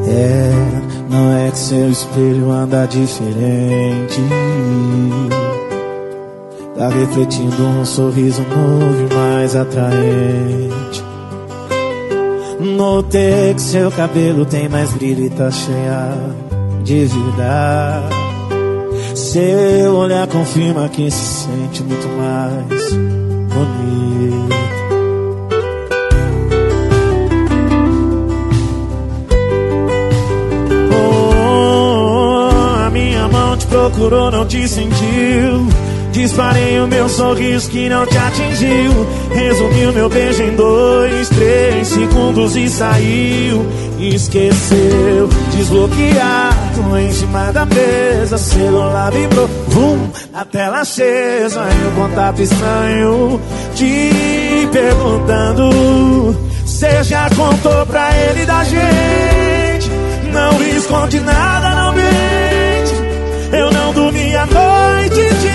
É, 0.08 0.52
não 1.10 1.46
é 1.46 1.52
que 1.52 1.58
seu 1.58 1.90
espelho 1.92 2.50
anda 2.50 2.86
diferente. 2.86 4.22
Tá 6.80 6.88
refletindo 6.88 7.62
um 7.62 7.84
sorriso 7.84 8.42
novo 8.44 9.06
e 9.12 9.14
mais 9.14 9.54
atraente. 9.54 11.04
Notei 12.58 13.54
que 13.54 13.62
seu 13.62 13.92
cabelo 13.92 14.46
tem 14.46 14.70
mais 14.70 14.94
brilho 14.94 15.26
e 15.26 15.30
tá 15.30 15.52
cheia 15.52 16.14
de 16.86 17.04
vida. 17.04 18.02
Seu 19.14 19.94
olhar 19.94 20.26
confirma 20.28 20.88
que 20.88 21.12
se 21.12 21.48
sente 21.50 21.84
muito 21.84 22.08
mais 22.18 22.94
bonito. 23.54 24.56
Oh, 30.94 32.86
a 32.86 32.90
minha 32.90 33.28
mão 33.28 33.58
te 33.58 33.68
procurou, 33.68 34.32
não 34.32 34.48
te 34.48 34.66
sentiu. 34.66 35.89
Disparei 36.20 36.82
o 36.82 36.86
meu 36.86 37.08
sorriso 37.08 37.70
que 37.70 37.88
não 37.88 38.06
te 38.06 38.18
atingiu. 38.18 39.08
Resumi 39.34 39.86
o 39.86 39.94
meu 39.94 40.10
beijo 40.10 40.44
em 40.44 40.54
dois, 40.54 41.30
três 41.30 41.88
segundos 41.88 42.58
e 42.58 42.68
saiu. 42.68 43.66
Esqueceu, 43.98 45.30
desbloqueado 45.56 46.98
em 46.98 47.10
cima 47.14 47.54
da 47.54 47.66
mesa. 47.66 48.38
Celular 48.38 49.14
vibrou, 49.14 49.48
vum, 49.70 50.10
a 50.34 50.44
tela 50.44 50.82
acesa. 50.82 51.62
E 51.62 51.88
um 51.88 51.96
contato 51.96 52.42
estranho 52.42 53.42
te 53.76 54.68
perguntando. 54.74 56.38
Você 56.66 57.02
já 57.06 57.30
contou 57.30 57.86
pra 57.86 58.10
ele 58.18 58.46
da 58.46 58.62
gente? 58.66 59.90
Não 60.34 60.62
esconde 60.64 61.22
nada, 61.22 61.70
não 61.76 61.94
mente. 61.94 63.58
Eu 63.58 63.72
não 63.72 63.94
dormi 63.94 64.36
a 64.36 64.46
noite 64.46 65.36
te 65.42 65.49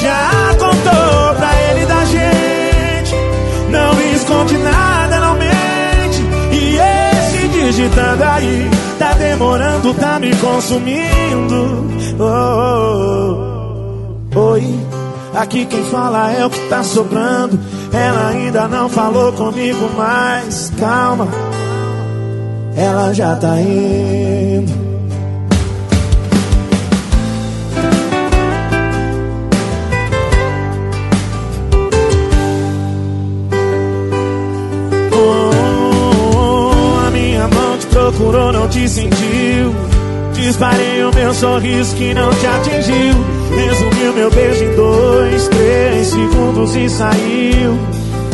já 0.00 0.54
contou 0.58 1.34
pra 1.36 1.50
ele 1.70 1.86
da 1.86 2.04
gente. 2.04 3.14
Não 3.70 3.92
esconde 4.14 4.58
nada, 4.58 5.20
não 5.20 5.34
mente. 5.34 6.20
E 6.52 6.76
esse 6.76 7.46
digitando 7.48 8.24
aí 8.24 8.68
tá 8.98 9.12
demorando, 9.14 9.94
tá 9.94 10.18
me 10.18 10.34
consumindo. 10.36 11.88
Oh, 12.18 12.24
oh, 12.24 13.36
oh. 14.34 14.40
Oi, 14.52 14.64
aqui 15.34 15.64
quem 15.66 15.84
fala 15.84 16.32
é 16.32 16.44
o 16.44 16.50
que 16.50 16.58
tá 16.68 16.82
sobrando. 16.82 17.56
Ela 17.92 18.28
ainda 18.28 18.66
não 18.68 18.88
falou 18.88 19.32
comigo, 19.32 19.88
mas 19.96 20.72
calma 20.78 21.28
ela 22.76 23.12
já 23.12 23.34
tá 23.36 23.60
indo. 23.60 24.89
Procurou, 38.10 38.52
não 38.52 38.68
te 38.68 38.88
sentiu. 38.88 39.74
Disparei 40.34 41.04
o 41.04 41.14
meu 41.14 41.34
sorriso 41.34 41.94
que 41.96 42.14
não 42.14 42.30
te 42.30 42.46
atingiu. 42.46 43.14
Resumi 43.54 44.08
o 44.08 44.12
meu 44.12 44.30
beijo 44.30 44.64
em 44.64 44.76
dois, 44.76 45.48
três 45.48 46.06
segundos 46.08 46.74
e 46.76 46.88
saiu. 46.88 47.78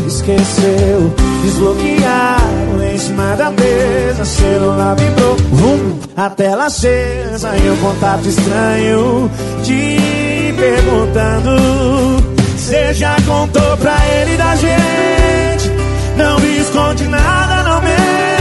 Esqueceu, 0.07 1.13
desbloquearam 1.43 2.85
em 2.93 2.99
cima 2.99 3.35
da 3.37 3.51
mesa. 3.51 4.25
Celular 4.25 4.95
vibrou, 4.95 5.37
vum, 5.51 5.99
a 6.17 6.31
tela 6.31 6.67
acesa. 6.67 7.57
E 7.57 7.71
um 7.71 7.77
contato 7.77 8.29
estranho 8.29 9.31
te 9.63 10.55
perguntando: 10.57 12.23
Você 12.57 12.95
já 12.95 13.17
contou 13.27 13.77
pra 13.79 13.97
ele 14.21 14.37
da 14.37 14.55
gente? 14.55 15.71
Não 16.17 16.39
me 16.39 16.59
esconde 16.59 17.09
nada, 17.09 17.63
não 17.65 17.83
mente. 17.83 18.36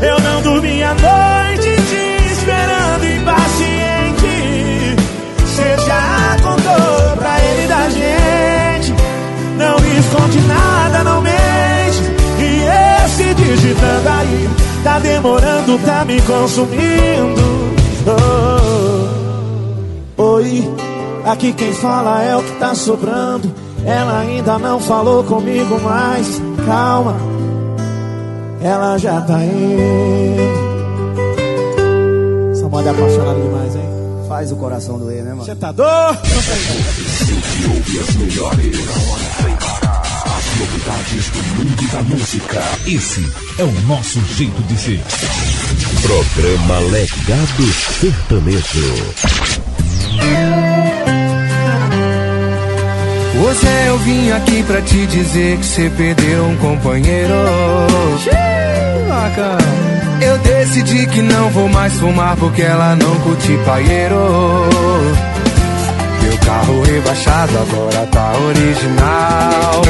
Eu 0.00 0.20
não 0.20 0.42
dormi 0.42 0.82
a 0.82 0.94
noite 0.94 1.76
te 1.88 2.32
esperando 2.32 3.04
impaciente. 3.04 4.96
Você 5.38 5.76
já 5.86 6.36
contou 6.42 7.16
pra 7.16 7.40
ele 7.40 7.66
da 7.66 7.88
gente? 7.88 8.94
Não 9.56 9.76
esconde 9.98 10.40
nada, 10.42 11.02
não 11.02 11.22
mente. 11.22 11.36
E 12.38 13.04
esse 13.04 13.34
digitando 13.34 14.08
aí 14.08 14.50
tá 14.84 14.98
demorando, 14.98 15.78
tá 15.78 16.04
me 16.04 16.20
consumindo. 16.20 17.56
Oh, 20.18 20.22
oi, 20.22 20.70
aqui 21.24 21.52
quem 21.54 21.72
fala 21.72 22.22
é 22.22 22.36
o 22.36 22.42
que 22.42 22.52
tá 22.58 22.74
sobrando. 22.74 23.52
Ela 23.84 24.20
ainda 24.20 24.58
não 24.58 24.78
falou 24.78 25.24
comigo, 25.24 25.80
mas 25.82 26.42
calma, 26.66 27.16
ela 28.66 28.98
já 28.98 29.20
tá 29.20 29.38
indo. 29.44 30.42
Essa 32.50 32.68
moda 32.68 32.88
é 32.88 32.92
apaixonada 32.92 33.40
demais, 33.40 33.76
hein? 33.76 33.82
Faz 34.28 34.50
o 34.50 34.56
coração 34.56 34.98
doer, 34.98 35.22
né, 35.22 35.30
mano? 35.30 35.44
Você 35.44 35.54
tá 35.54 35.70
doido? 35.70 36.18
Você 36.24 37.32
ouve 37.68 37.98
as 38.00 38.16
melhores. 38.16 38.76
As 40.26 40.58
novidades 40.58 41.30
do 41.30 41.38
mundo 41.54 41.92
da 41.92 42.02
música. 42.02 42.60
Esse 42.86 43.32
é 43.58 43.62
o 43.62 43.72
nosso 43.86 44.20
jeito 44.34 44.60
de 44.64 44.76
ser. 44.76 45.00
Programa 46.02 46.80
Legado 46.90 47.72
Sertanejo. 48.00 49.14
Você, 53.46 53.68
eu 53.86 53.98
vim 53.98 54.32
aqui 54.32 54.60
pra 54.64 54.82
te 54.82 55.06
dizer 55.06 55.56
que 55.58 55.64
você 55.64 55.88
perdeu 55.90 56.46
um 56.46 56.56
companheiro. 56.56 57.32
Eu 60.20 60.38
decidi 60.38 61.06
que 61.06 61.22
não 61.22 61.48
vou 61.50 61.68
mais 61.68 61.92
fumar 61.92 62.36
porque 62.36 62.62
ela 62.62 62.96
não 62.96 63.14
curte 63.20 63.56
paieiro. 63.64 64.16
Meu 66.22 66.38
carro 66.44 66.82
rebaixado 66.82 67.52
agora 67.56 68.06
tá 68.08 68.32
original. 68.48 69.82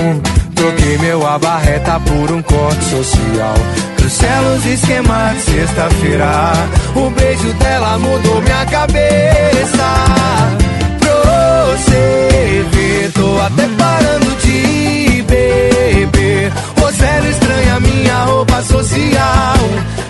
Troquei 0.54 0.98
meu 0.98 1.26
abarreta 1.26 1.98
por 2.00 2.32
um 2.32 2.42
corte 2.42 2.84
social. 2.84 3.54
Cancela 3.96 4.54
os 4.54 4.66
esquemas 4.66 5.34
de 5.34 5.40
sexta-feira. 5.40 6.52
O 6.94 7.09
beijo 7.09 7.54
dela 7.54 7.96
mudou 7.96 8.42
minha 8.42 8.66
cabeça. 8.66 9.86
Você 11.00 12.36
tô 13.12 13.38
até 13.40 13.68
parando 13.76 14.36
de 14.36 15.22
beber. 15.22 16.52
Rosélio 16.80 17.30
estranha 17.30 17.80
minha 17.80 18.24
roupa 18.24 18.62
social. 18.62 19.59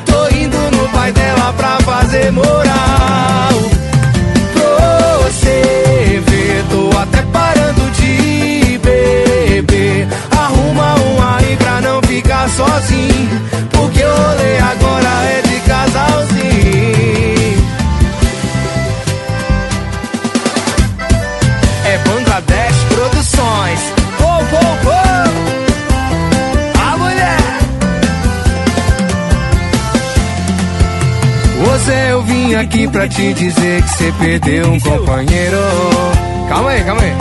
Tô 0.05 0.29
indo 0.35 0.57
no 0.77 0.89
pai 0.91 1.13
dela 1.13 1.53
pra 1.57 1.79
fazer 1.81 2.31
moral. 2.33 3.53
Pra 4.55 5.19
você 5.25 6.23
ver, 6.27 6.65
tô 6.71 6.97
até 6.99 7.23
parando 7.33 7.91
de 7.93 8.79
beber. 8.79 10.09
Arruma 10.31 10.95
um 10.95 11.37
aí 11.37 11.57
pra 11.57 11.81
não 11.81 12.01
ficar 12.03 12.49
sozinho. 12.51 13.43
Porque 13.73 14.03
o 14.03 14.09
rolê 14.09 14.59
agora 14.59 15.09
é 15.25 15.43
de 15.43 15.61
casalzinho. 15.61 17.36
Aqui 32.57 32.89
pra 32.89 33.07
te 33.09 33.35
dizer 33.35 33.83
que 33.83 33.89
você 33.89 34.13
perdeu 34.19 34.73
um 34.73 34.81
companheiro. 34.81 35.59
Calma 36.49 36.71
aí, 36.71 36.85
calma 36.85 37.03
aí. 37.03 37.13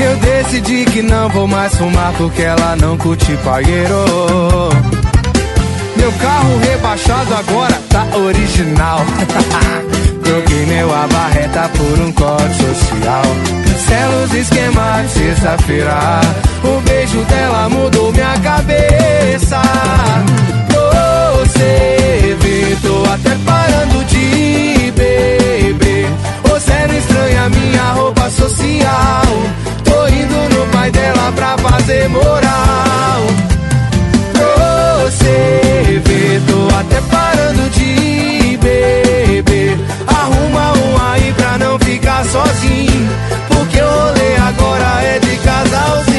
Eu 0.00 0.16
decidi 0.16 0.84
que 0.86 1.02
não 1.02 1.28
vou 1.28 1.46
mais 1.46 1.74
fumar 1.76 2.12
porque 2.14 2.42
ela 2.42 2.76
não 2.76 2.96
curte 2.96 3.36
paieiro. 3.44 4.04
Meu 5.96 6.12
carro 6.12 6.58
rebaixado 6.58 7.34
agora 7.34 7.74
tá 7.90 8.06
original. 8.16 9.00
Troquei 10.24 10.66
meu 10.66 10.94
abarreta 10.94 11.68
por 11.76 12.00
um 12.00 12.12
código 12.12 12.74
social. 12.74 13.22
Cancela 13.64 14.24
os 14.24 14.34
esquemas 14.34 15.06
de 15.06 15.18
sexta-feira. 15.18 16.20
O 16.64 16.80
beijo 16.80 17.22
dela 17.24 17.68
mudou 17.68 18.12
minha 18.12 18.38
cabeça. 18.38 19.60
Você 21.40 22.36
tô 22.76 23.04
até 23.10 23.36
parando 23.44 24.04
de 24.04 24.92
beber. 24.92 26.06
Você 26.44 26.86
não 26.86 26.96
estranha 26.96 27.48
minha 27.48 27.92
roupa 27.92 28.30
social. 28.30 29.22
Tô 29.84 30.06
indo 30.08 30.54
no 30.54 30.66
pai 30.70 30.90
dela 30.90 31.32
pra 31.32 31.58
fazer 31.58 32.08
moral. 32.08 33.20
Você 35.04 36.00
vê, 36.04 36.40
tô 36.46 36.68
até 36.76 37.00
parando 37.10 37.68
de 37.70 38.56
beber. 38.58 39.78
Arruma 40.06 40.72
um 40.78 41.12
aí 41.12 41.32
pra 41.32 41.58
não 41.58 41.78
ficar 41.78 42.24
sozinho. 42.24 43.10
Porque 43.48 43.80
o 43.80 43.86
rolê 43.86 44.36
agora 44.36 45.02
é 45.02 45.18
de 45.18 45.36
casalzinho. 45.38 46.09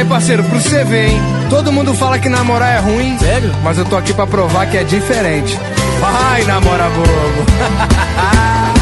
Aí, 0.00 0.06
parceiro, 0.06 0.42
pro 0.44 0.58
você 0.58 0.82
ver, 0.82 1.10
hein? 1.10 1.20
Todo 1.50 1.70
mundo 1.70 1.92
fala 1.92 2.18
que 2.18 2.26
namorar 2.26 2.74
é 2.74 2.78
ruim. 2.78 3.18
Sério? 3.18 3.54
Mas 3.62 3.76
eu 3.76 3.84
tô 3.84 3.98
aqui 3.98 4.14
pra 4.14 4.26
provar 4.26 4.64
que 4.64 4.78
é 4.78 4.82
diferente. 4.82 5.60
Vai, 6.00 6.42
namora 6.44 6.88
bobo. 6.88 8.70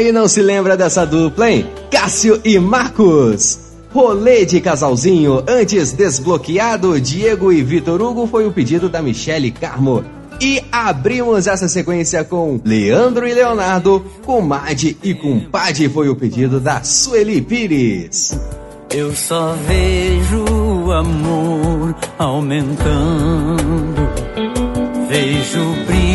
aí 0.00 0.12
não 0.12 0.26
se 0.26 0.40
lembra 0.40 0.76
dessa 0.76 1.04
dupla, 1.04 1.50
hein? 1.50 1.66
Cássio 1.90 2.40
e 2.44 2.58
Marcos. 2.58 3.58
Rolê 3.92 4.46
de 4.46 4.60
casalzinho, 4.60 5.42
antes 5.46 5.92
desbloqueado, 5.92 6.98
Diego 7.00 7.52
e 7.52 7.62
Vitor 7.62 8.00
Hugo 8.00 8.26
foi 8.26 8.46
o 8.46 8.52
pedido 8.52 8.88
da 8.88 9.02
Michele 9.02 9.50
Carmo. 9.50 10.04
E 10.40 10.62
abrimos 10.72 11.46
essa 11.46 11.68
sequência 11.68 12.24
com 12.24 12.60
Leandro 12.64 13.28
e 13.28 13.34
Leonardo, 13.34 14.02
com 14.24 14.40
Madi 14.40 14.96
e 15.02 15.12
com 15.12 15.38
Padi 15.40 15.88
foi 15.88 16.08
o 16.08 16.16
pedido 16.16 16.58
da 16.60 16.82
Sueli 16.82 17.42
Pires. 17.42 18.38
Eu 18.90 19.14
só 19.14 19.54
vejo 19.66 20.44
o 20.46 20.92
amor 20.92 21.94
aumentando. 22.18 24.08
Vejo 25.08 25.60
o 25.60 25.84
brilho 25.84 26.09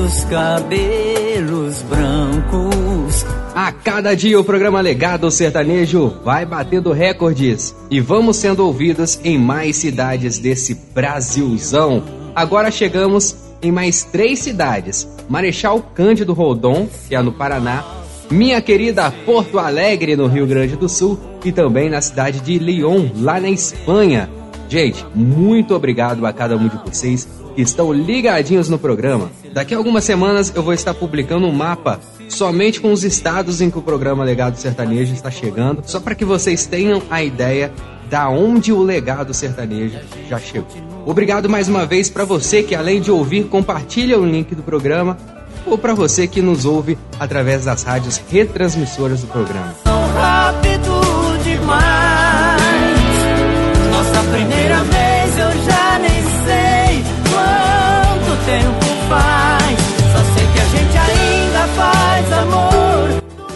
dos 0.00 0.24
cabelos 0.24 1.82
brancos. 1.82 3.26
A 3.54 3.70
cada 3.70 4.14
dia 4.14 4.40
o 4.40 4.44
programa 4.44 4.80
Legado 4.80 5.30
Sertanejo 5.30 6.14
vai 6.24 6.46
batendo 6.46 6.90
recordes 6.90 7.74
e 7.90 8.00
vamos 8.00 8.38
sendo 8.38 8.64
ouvidos 8.64 9.20
em 9.22 9.36
mais 9.36 9.76
cidades 9.76 10.38
desse 10.38 10.74
Brasilzão. 10.94 12.02
Agora 12.34 12.70
chegamos 12.70 13.36
em 13.60 13.70
mais 13.70 14.02
três 14.02 14.38
cidades: 14.38 15.06
Marechal 15.28 15.82
Cândido 15.94 16.32
Rondon, 16.32 16.88
que 17.06 17.14
é 17.14 17.20
no 17.20 17.32
Paraná, 17.32 17.84
minha 18.30 18.60
querida 18.62 19.10
Porto 19.10 19.58
Alegre, 19.58 20.16
no 20.16 20.28
Rio 20.28 20.46
Grande 20.46 20.76
do 20.76 20.88
Sul, 20.88 21.18
e 21.44 21.52
também 21.52 21.90
na 21.90 22.00
cidade 22.00 22.40
de 22.40 22.58
Lyon, 22.58 23.08
lá 23.16 23.38
na 23.38 23.50
Espanha. 23.50 24.30
Gente, 24.66 25.04
muito 25.14 25.74
obrigado 25.74 26.24
a 26.24 26.32
cada 26.32 26.56
um 26.56 26.68
de 26.68 26.76
vocês 26.86 27.28
que 27.54 27.60
estão 27.60 27.92
ligadinhos 27.92 28.68
no 28.68 28.78
programa. 28.78 29.30
Daqui 29.52 29.74
a 29.74 29.76
algumas 29.76 30.04
semanas 30.04 30.52
eu 30.54 30.62
vou 30.62 30.72
estar 30.72 30.94
publicando 30.94 31.46
um 31.46 31.52
mapa 31.52 32.00
somente 32.28 32.80
com 32.80 32.92
os 32.92 33.02
estados 33.02 33.60
em 33.60 33.70
que 33.70 33.78
o 33.78 33.82
programa 33.82 34.22
Legado 34.22 34.56
Sertanejo 34.56 35.12
está 35.12 35.30
chegando, 35.30 35.82
só 35.84 35.98
para 35.98 36.14
que 36.14 36.24
vocês 36.24 36.66
tenham 36.66 37.02
a 37.10 37.22
ideia 37.22 37.72
da 38.08 38.28
onde 38.28 38.72
o 38.72 38.82
legado 38.82 39.32
sertanejo 39.32 39.98
já 40.28 40.38
chegou. 40.38 40.66
Obrigado 41.06 41.48
mais 41.48 41.68
uma 41.68 41.86
vez 41.86 42.10
para 42.10 42.24
você 42.24 42.62
que 42.62 42.74
além 42.74 43.00
de 43.00 43.10
ouvir 43.10 43.44
compartilha 43.44 44.18
o 44.18 44.26
link 44.26 44.54
do 44.54 44.62
programa 44.62 45.16
ou 45.64 45.78
para 45.78 45.94
você 45.94 46.26
que 46.26 46.42
nos 46.42 46.64
ouve 46.64 46.98
através 47.18 47.64
das 47.64 47.82
rádios 47.82 48.20
retransmissoras 48.28 49.20
do 49.20 49.28
programa. 49.28 49.89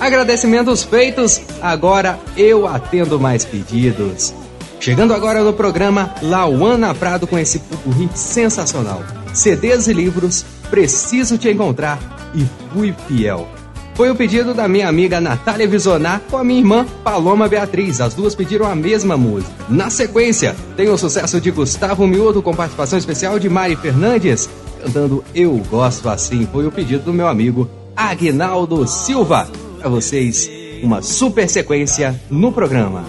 Agradecimentos 0.04 0.84
feitos, 0.84 1.40
agora 1.62 2.20
eu 2.36 2.66
atendo 2.66 3.18
mais 3.18 3.42
pedidos. 3.42 4.34
Chegando 4.78 5.14
agora 5.14 5.42
no 5.42 5.54
programa 5.54 6.14
Lauana 6.20 6.94
Prado 6.94 7.26
com 7.26 7.38
esse 7.38 7.58
pupurri 7.58 8.10
sensacional. 8.14 9.02
CDs 9.32 9.86
e 9.88 9.94
livros, 9.94 10.44
preciso 10.68 11.38
te 11.38 11.48
encontrar 11.48 11.98
e 12.34 12.44
fui 12.70 12.94
fiel. 13.08 13.48
Foi 13.94 14.10
o 14.10 14.14
pedido 14.14 14.52
da 14.52 14.68
minha 14.68 14.90
amiga 14.90 15.22
Natália 15.22 15.66
Visonar 15.66 16.20
com 16.30 16.36
a 16.36 16.44
minha 16.44 16.60
irmã 16.60 16.86
Paloma 17.02 17.48
Beatriz. 17.48 17.98
As 18.02 18.12
duas 18.12 18.34
pediram 18.34 18.66
a 18.66 18.74
mesma 18.74 19.16
música. 19.16 19.54
Na 19.70 19.88
sequência, 19.88 20.54
tem 20.76 20.90
o 20.90 20.98
sucesso 20.98 21.40
de 21.40 21.50
Gustavo 21.50 22.06
Miúdo 22.06 22.42
com 22.42 22.54
participação 22.54 22.98
especial 22.98 23.38
de 23.38 23.48
Mari 23.48 23.74
Fernandes, 23.76 24.50
cantando 24.82 25.24
Eu 25.34 25.56
Gosto 25.70 26.10
Assim. 26.10 26.46
Foi 26.52 26.66
o 26.66 26.70
pedido 26.70 27.04
do 27.04 27.12
meu 27.14 27.26
amigo 27.26 27.70
Agnaldo 27.96 28.86
Silva. 28.86 29.48
Para 29.84 29.90
vocês, 29.90 30.50
uma 30.82 31.02
super 31.02 31.46
sequência 31.46 32.18
no 32.30 32.50
programa. 32.50 33.04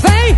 Vem! 0.00 0.34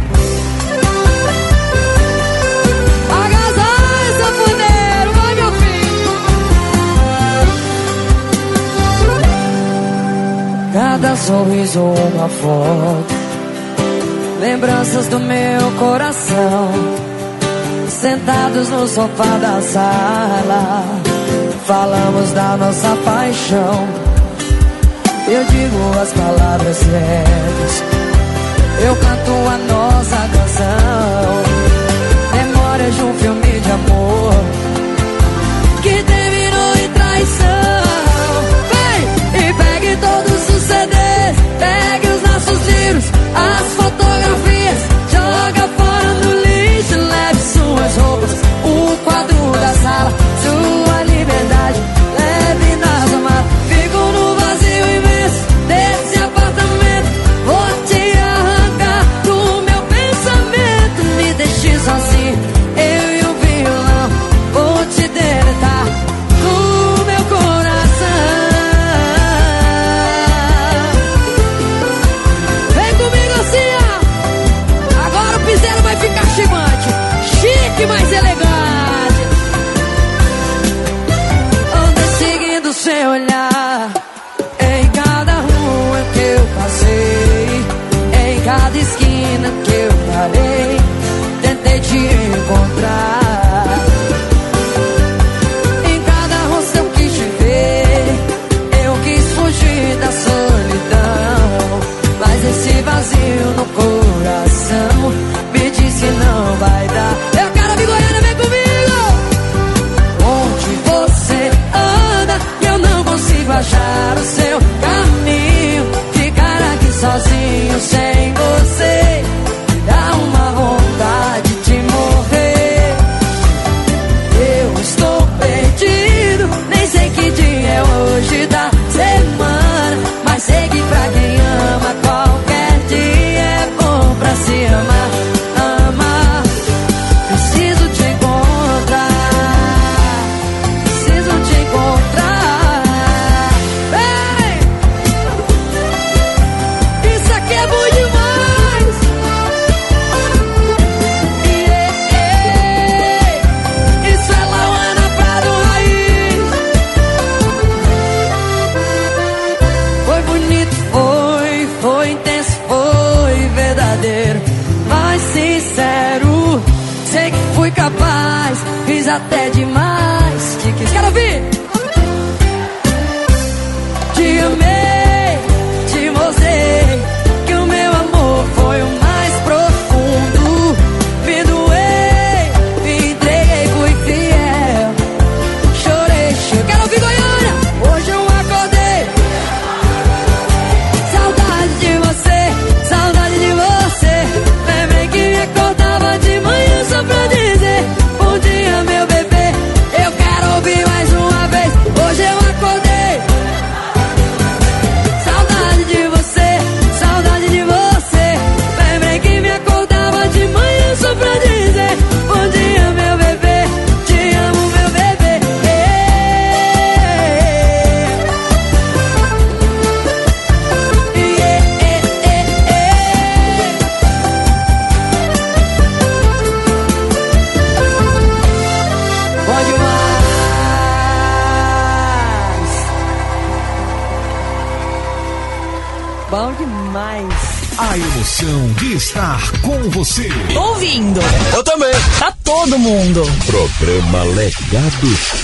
Sanfoneiro, 4.18 5.12
vai 5.14 5.34
meu 5.36 5.52
filho! 5.52 6.10
Cada 10.72 11.14
sorriso 11.14 11.80
uma 11.84 12.28
foto 12.28 13.14
Lembranças 14.40 15.06
do 15.06 15.20
meu 15.20 15.70
coração 15.78 16.72
Sentados 17.88 18.68
no 18.68 18.88
sofá 18.88 19.38
da 19.38 19.62
sala 19.62 20.84
Falamos 21.64 22.32
da 22.32 22.56
nossa 22.56 22.96
paixão 23.04 24.09
Eu 25.32 25.44
digo 25.44 25.96
as 25.96 26.12
palavras 26.12 26.76
certas. 26.76 27.84
Eu 28.84 28.96
canto 28.96 29.30
a 29.30 29.58
nossa 29.72 30.16
canção. 30.16 31.42
Memórias 32.34 32.94
de 32.96 33.02
um 33.04 33.14
filme 33.14 33.60
de 33.60 33.70
amor 33.70 34.59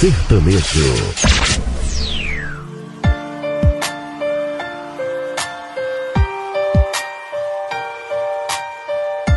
Sertanejo. 0.01 0.95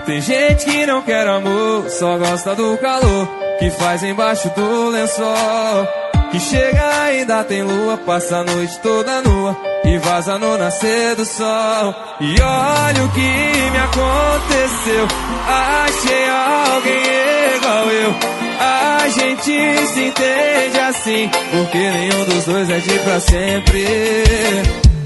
Tem 0.06 0.22
gente 0.22 0.66
que 0.66 0.86
não 0.86 1.02
quer 1.02 1.26
amor, 1.28 1.90
só 1.90 2.18
gosta 2.18 2.56
do 2.56 2.78
calor 2.78 3.30
que 3.58 3.70
faz 3.72 4.04
embaixo 4.04 4.50
do 4.54 4.90
lençol. 4.90 5.88
Que 6.30 6.40
chega 6.42 7.04
ainda 7.04 7.42
tem 7.46 7.64
lua, 7.64 7.98
passa 7.98 8.40
a 8.40 8.44
noite 8.44 8.78
toda 8.80 9.22
nua 9.22 9.56
e 9.86 9.98
vaza 9.98 10.38
no 10.38 10.58
nascer 10.58 11.16
do 11.16 11.24
sol. 11.26 11.96
E 12.20 12.36
olha 12.42 13.04
o 13.06 13.12
que 13.12 13.72
me 13.72 13.78
aconteceu, 13.78 15.08
achei 15.48 16.30
alguém 16.30 17.56
igual 17.56 17.92
eu. 17.92 18.39
A 18.60 19.08
gente 19.08 19.88
se 19.88 20.02
entende 20.08 20.80
assim, 20.80 21.30
porque 21.52 21.78
nenhum 21.78 22.26
dos 22.26 22.46
dois 22.46 22.70
é 22.70 22.80
de 22.80 23.00
pra 23.00 23.20
sempre. 23.20 23.86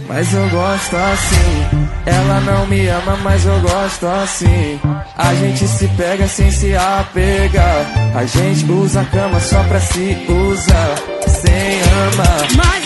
Mas 0.07 0.33
eu 0.33 0.49
gosto 0.49 0.95
assim. 0.95 1.83
Ela 2.05 2.41
não 2.41 2.67
me 2.67 2.87
ama, 2.87 3.17
mas 3.23 3.45
eu 3.45 3.59
gosto 3.61 4.05
assim. 4.07 4.79
A 5.17 5.33
gente 5.35 5.67
se 5.67 5.87
pega 5.89 6.27
sem 6.27 6.51
se 6.51 6.75
apegar. 6.75 7.85
A 8.15 8.25
gente 8.25 8.69
usa 8.71 9.01
a 9.01 9.05
cama 9.05 9.39
só 9.39 9.63
pra 9.63 9.79
se 9.79 10.17
usar, 10.29 10.95
sem 11.27 11.81
amar. 11.81 12.47
Mas 12.55 12.82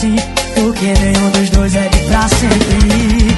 assim. 0.00 0.16
Porque 0.54 0.86
nenhum 0.86 1.30
dos 1.30 1.50
dois 1.50 1.74
é 1.74 1.88
de 1.88 1.98
pra 2.04 2.28
sempre. 2.28 3.36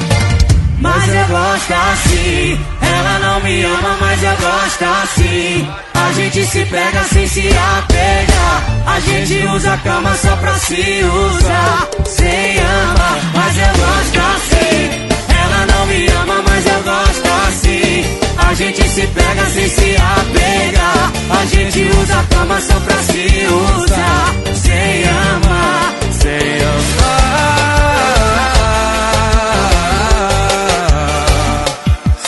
Mas 0.79 1.09
eu 1.09 1.27
gosto 1.27 1.73
assim. 1.73 2.61
Ela 2.81 3.19
não 3.19 3.41
me 3.41 3.65
ama, 3.65 3.97
mas 4.01 4.23
eu 4.23 4.37
gosto 4.37 4.85
assim. 4.85 5.69
A 5.95 6.13
gente 6.13 6.47
se 6.47 6.65
pega 6.67 7.05
sem 7.05 7.27
se 7.27 7.49
apegar. 7.49 8.63
A 8.87 9.01
gente 9.01 9.47
usa 9.47 9.75
a 9.75 9.79
cama 9.79 10.15
só 10.17 10.37
pra 10.37 10.55
se 10.59 11.05
usar, 11.05 11.89
sem 12.05 12.59
amar. 12.59 13.19
Mas 13.35 13.59
eu 13.59 13.67
gosto 13.67 14.21
assim. 14.37 15.09
Ela 15.29 15.67
não 15.67 15.87
me 15.87 16.07
ama, 16.09 16.45
mas 16.49 16.67
eu 16.67 16.83
gosto 16.83 17.29
assim. 17.49 18.05
A 18.39 18.55
gente 18.55 18.89
se 18.89 19.07
pega 19.07 19.51
sem 19.51 19.69
se 19.69 19.97
apegar. 19.97 21.13
A 21.41 21.45
gente 21.47 21.83
usa 22.01 22.21
a 22.21 22.25
cama 22.25 22.61
só 22.61 22.79
pra 22.81 22.97
se 23.03 23.47
usar, 23.47 24.35
sem 24.55 25.05
amar, 25.09 25.95
sem 26.23 26.57
amar. 26.63 28.13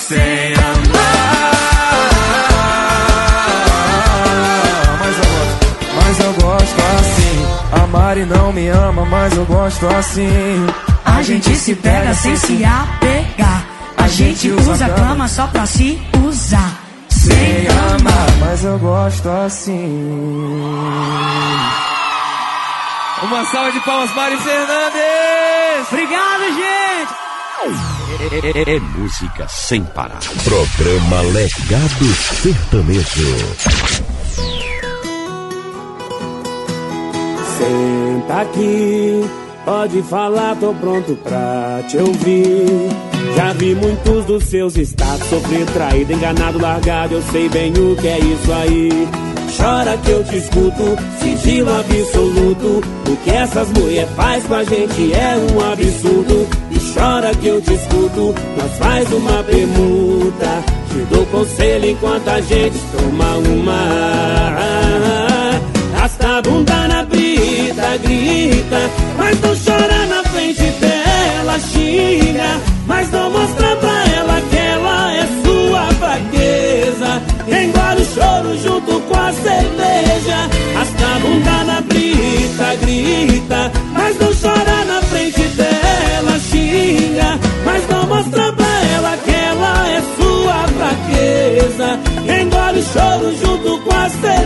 Sem 0.09 0.55
amar. 0.55 1.14
Mas 5.01 5.16
eu 5.18 5.30
gosto, 5.30 5.66
mas 5.97 6.20
eu 6.20 6.32
gosto 6.32 6.80
assim. 6.99 7.36
A 7.72 7.86
Mari 7.86 8.24
não 8.24 8.53
me 8.53 8.68
ama, 8.68 9.05
mas 9.05 9.36
eu 9.36 9.45
gosto 9.45 9.86
assim. 9.86 10.66
A 11.05 11.22
gente 11.22 11.55
se 11.57 11.74
pega 11.76 12.12
sem 12.14 12.36
se 12.36 12.64
apegar. 12.64 13.64
A 13.97 14.09
gente 14.09 14.51
usa 14.51 14.86
a 14.86 14.88
cama 14.90 15.28
só 15.28 15.47
pra 15.47 15.64
se 15.66 16.01
usar. 16.26 16.80
Sem 17.09 17.68
amar, 17.68 18.26
mas 18.40 18.64
eu 18.64 18.78
gosto 18.78 19.28
assim. 19.28 20.55
Uma 23.25 23.43
salva 23.47 23.72
de 23.72 23.81
palmas, 23.81 24.14
Mari 24.14 24.37
Fernandes! 24.37 25.89
Obrigado, 25.91 26.45
gente. 26.45 27.25
É, 28.68 28.79
música 28.99 29.49
sem 29.49 29.83
parar. 29.83 30.20
Programa 30.45 31.22
Legado 31.33 32.05
Sertanejo. 32.05 33.57
Senta 37.57 38.43
aqui, 38.43 39.31
pode 39.64 40.03
falar, 40.03 40.55
tô 40.57 40.75
pronto 40.75 41.16
pra 41.16 41.83
te 41.89 41.97
ouvir. 41.97 42.91
Já 43.35 43.55
vi 43.55 43.75
muitos 43.75 44.27
dos 44.27 44.45
seus 44.45 44.77
estados 44.77 45.27
sofrer 45.29 45.64
traído, 45.72 46.12
enganado, 46.12 46.59
largado. 46.61 47.14
Eu 47.14 47.22
sei 47.33 47.49
bem 47.49 47.72
o 47.72 47.97
que 47.97 48.07
é 48.07 48.18
isso 48.18 48.53
aí. 48.53 49.09
Chora 49.57 49.96
que 49.98 50.11
eu 50.11 50.24
te 50.24 50.36
escuto, 50.36 50.96
sigilo 51.20 51.70
absoluto. 51.78 52.82
O 53.09 53.16
que 53.18 53.30
essas 53.30 53.68
mulheres 53.70 54.11
faz 54.16 54.44
com 54.44 54.55
a 54.55 54.64
gente 54.64 55.12
é 55.14 55.36
um 55.36 55.72
absurdo. 55.72 56.48
E 56.70 56.78
chora 56.92 57.34
que 57.36 57.46
eu 57.46 57.61
te 57.61 57.74
escuto, 57.74 58.34
nós 58.57 58.72
faz 58.78 59.12
uma 59.12 59.42
permuta. 59.44 60.64
Te 60.90 60.98
dou 61.14 61.24
conselho 61.26 61.90
enquanto 61.90 62.28
a 62.28 62.40
gente 62.40 62.78
toma 62.92 63.36
uma. 63.36 64.55
Rasta 65.96 66.38
a 66.38 66.42
bunda 66.42 66.88
na 66.88 67.05
brita, 67.05 67.96
grita, 68.02 68.90
mas 69.16 69.40
não 69.40 69.55
chora 69.55 70.07
na 70.07 70.22
frente 70.24 70.62
dela, 70.80 71.59
xinga, 71.61 71.93
brita, 82.55 82.76
grita, 82.76 83.72
mas 83.92 84.18
não 84.18 84.32
chora 84.32 84.84
na 84.84 85.02
frente 85.02 85.42
dela, 85.48 86.38
xinga, 86.38 87.38
mas 87.64 87.88
não 87.88 88.07
mostra 88.07 88.52
pra 88.52 88.84
ela 88.94 89.16
que 89.16 89.30
ela 89.30 89.88
é 89.88 90.02
sua 90.16 90.68
fraqueza. 90.68 91.98
Engole 92.40 92.78
o 92.78 92.82
choro 92.82 93.36
junto 93.38 93.78
com 93.82 93.96
a 93.96 94.09
cerveja. 94.09 94.43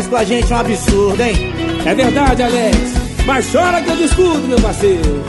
Fazem 0.00 0.10
com 0.10 0.16
a 0.16 0.24
gente 0.24 0.52
é 0.52 0.56
um 0.56 0.58
absurdo, 0.58 1.22
hein? 1.22 1.34
É 1.84 1.94
verdade, 1.94 2.42
Alex. 2.42 2.76
Mas 3.26 3.46
chora 3.52 3.82
que 3.82 3.90
eu 3.90 3.96
discuto, 3.96 4.38
meu 4.48 4.60
parceiro. 4.60 5.24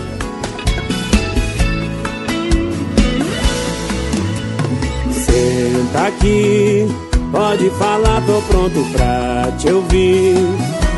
Senta 5.12 6.08
aqui, 6.08 6.88
pode 7.32 7.70
falar, 7.72 8.22
tô 8.26 8.42
pronto 8.44 8.86
pra 8.92 9.52
te 9.58 9.70
ouvir. 9.72 10.36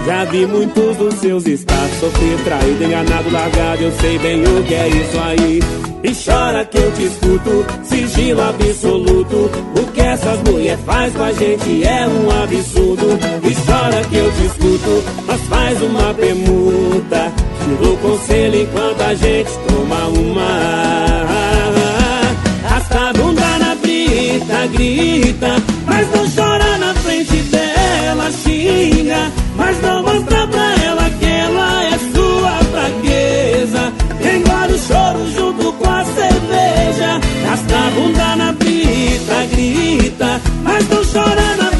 Já 0.05 0.26
vi 0.26 0.45
muitos 0.45 0.97
dos 0.97 1.13
seus 1.15 1.45
estados 1.47 1.99
sofrer 1.99 2.38
traído, 2.43 2.84
enganado, 2.84 3.32
largado. 3.32 3.84
Eu 3.84 3.91
sei 3.99 4.19
bem 4.19 4.43
o 4.43 4.63
que 4.63 4.74
é 4.74 4.88
isso 4.89 5.19
aí. 5.19 5.93
E 6.04 6.14
chora 6.14 6.66
que 6.66 6.78
eu 6.78 6.91
te 6.91 7.04
escuto, 7.06 7.66
sigilo 7.84 8.41
absoluto. 8.41 9.49
O 9.80 9.91
que 9.93 10.01
essas 10.01 10.38
mulheres 10.43 10.84
faz 10.86 11.14
com 11.14 11.24
a 11.24 11.32
gente 11.32 11.84
é 11.86 12.06
um 12.06 12.43
absurdo. 12.43 13.18
E 13.41 13.56
chora 13.66 14.04
que 14.10 14.18
eu 14.18 14.32
te 14.34 14.45
escuto, 14.45 15.04
mas 15.26 15.41
faz 15.43 15.82
uma 15.82 16.14
permuta. 16.14 17.32
Dou 17.82 17.95
conselho 17.97 18.64
enquanto 18.64 19.01
a 19.01 19.16
gente 19.16 19.49
toma 19.66 20.08
uma. 20.10 21.24
Rasta 22.68 23.10
a 23.10 23.14
bunda 23.14 23.58
na 23.60 23.76
brita, 23.76 24.68
grita, 24.74 25.56
mas 25.86 26.08
não 26.12 26.30
chora 26.36 26.72
mas 40.74 40.88
não 40.88 41.03
chora 41.03 41.72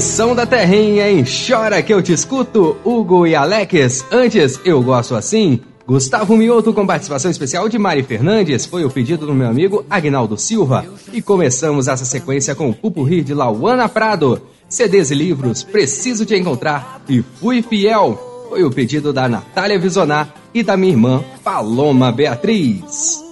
são 0.00 0.34
da 0.34 0.46
terrinha, 0.46 1.10
hein? 1.10 1.24
Chora 1.24 1.82
que 1.82 1.92
eu 1.92 2.02
te 2.02 2.12
escuto, 2.12 2.76
Hugo 2.84 3.26
e 3.26 3.34
Alex. 3.34 4.04
Antes, 4.10 4.60
eu 4.64 4.82
gosto 4.82 5.14
assim. 5.14 5.60
Gustavo 5.86 6.36
Mioto 6.36 6.72
com 6.72 6.86
participação 6.86 7.30
especial 7.30 7.68
de 7.68 7.78
Mari 7.78 8.02
Fernandes 8.02 8.66
foi 8.66 8.84
o 8.84 8.90
pedido 8.90 9.24
do 9.24 9.34
meu 9.34 9.46
amigo 9.46 9.84
Agnaldo 9.88 10.36
Silva. 10.36 10.84
E 11.12 11.22
começamos 11.22 11.86
essa 11.86 12.04
sequência 12.04 12.54
com 12.54 12.68
o 12.70 12.74
Pupurri 12.74 13.22
de 13.22 13.32
Lauana 13.32 13.88
Prado. 13.88 14.42
CDs 14.68 15.12
e 15.12 15.14
livros, 15.14 15.62
preciso 15.62 16.26
te 16.26 16.34
encontrar. 16.34 17.00
E 17.08 17.22
fui 17.40 17.62
fiel. 17.62 18.46
Foi 18.48 18.64
o 18.64 18.70
pedido 18.70 19.12
da 19.12 19.28
Natália 19.28 19.78
Visonar 19.78 20.34
e 20.52 20.62
da 20.62 20.76
minha 20.76 20.92
irmã 20.92 21.24
Paloma 21.44 22.10
Beatriz. 22.10 23.24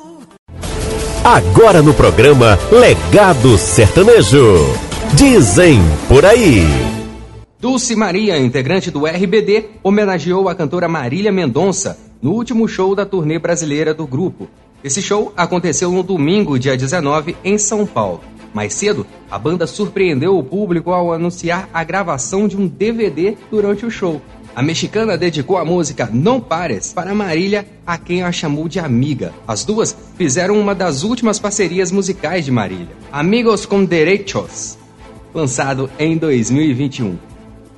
Agora 1.24 1.82
no 1.82 1.92
programa 1.94 2.58
Legado 2.70 3.56
Sertanejo. 3.58 4.83
Dizem 5.16 5.78
por 6.08 6.26
aí. 6.26 6.64
Dulce 7.60 7.94
Maria, 7.94 8.36
integrante 8.36 8.90
do 8.90 9.06
RBD, 9.06 9.66
homenageou 9.80 10.48
a 10.48 10.56
cantora 10.56 10.88
Marília 10.88 11.30
Mendonça 11.30 11.96
no 12.20 12.32
último 12.32 12.66
show 12.66 12.96
da 12.96 13.06
turnê 13.06 13.38
brasileira 13.38 13.94
do 13.94 14.08
grupo. 14.08 14.48
Esse 14.82 15.00
show 15.00 15.32
aconteceu 15.36 15.92
no 15.92 16.02
domingo, 16.02 16.58
dia 16.58 16.76
19, 16.76 17.36
em 17.44 17.56
São 17.58 17.86
Paulo. 17.86 18.22
Mais 18.52 18.74
cedo, 18.74 19.06
a 19.30 19.38
banda 19.38 19.68
surpreendeu 19.68 20.36
o 20.36 20.42
público 20.42 20.92
ao 20.92 21.12
anunciar 21.12 21.68
a 21.72 21.84
gravação 21.84 22.48
de 22.48 22.56
um 22.56 22.66
DVD 22.66 23.36
durante 23.52 23.86
o 23.86 23.90
show. 23.92 24.20
A 24.56 24.62
mexicana 24.64 25.16
dedicou 25.16 25.58
a 25.58 25.64
música 25.64 26.10
Não 26.12 26.40
Pares 26.40 26.92
para 26.92 27.14
Marília, 27.14 27.64
a 27.86 27.96
quem 27.96 28.24
a 28.24 28.32
chamou 28.32 28.68
de 28.68 28.80
amiga. 28.80 29.32
As 29.46 29.64
duas 29.64 29.96
fizeram 30.16 30.58
uma 30.58 30.74
das 30.74 31.04
últimas 31.04 31.38
parcerias 31.38 31.92
musicais 31.92 32.44
de 32.44 32.50
Marília, 32.50 32.96
Amigos 33.12 33.64
com 33.64 33.84
Derechos, 33.84 34.76
lançado 35.34 35.90
em 35.98 36.16
2021. 36.16 37.18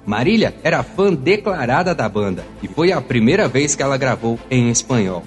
Marília 0.05 0.55
era 0.63 0.85
fã 0.85 1.13
declarada 1.13 1.95
da 1.95 2.09
banda 2.09 2.45
e 2.63 2.69
foi 2.69 2.93
a 2.93 3.01
primeira 3.01 3.49
vez 3.49 3.75
que 3.75 3.83
ela 3.83 3.97
gravou 3.97 4.39
em 4.49 4.71
espanhol. 4.71 5.25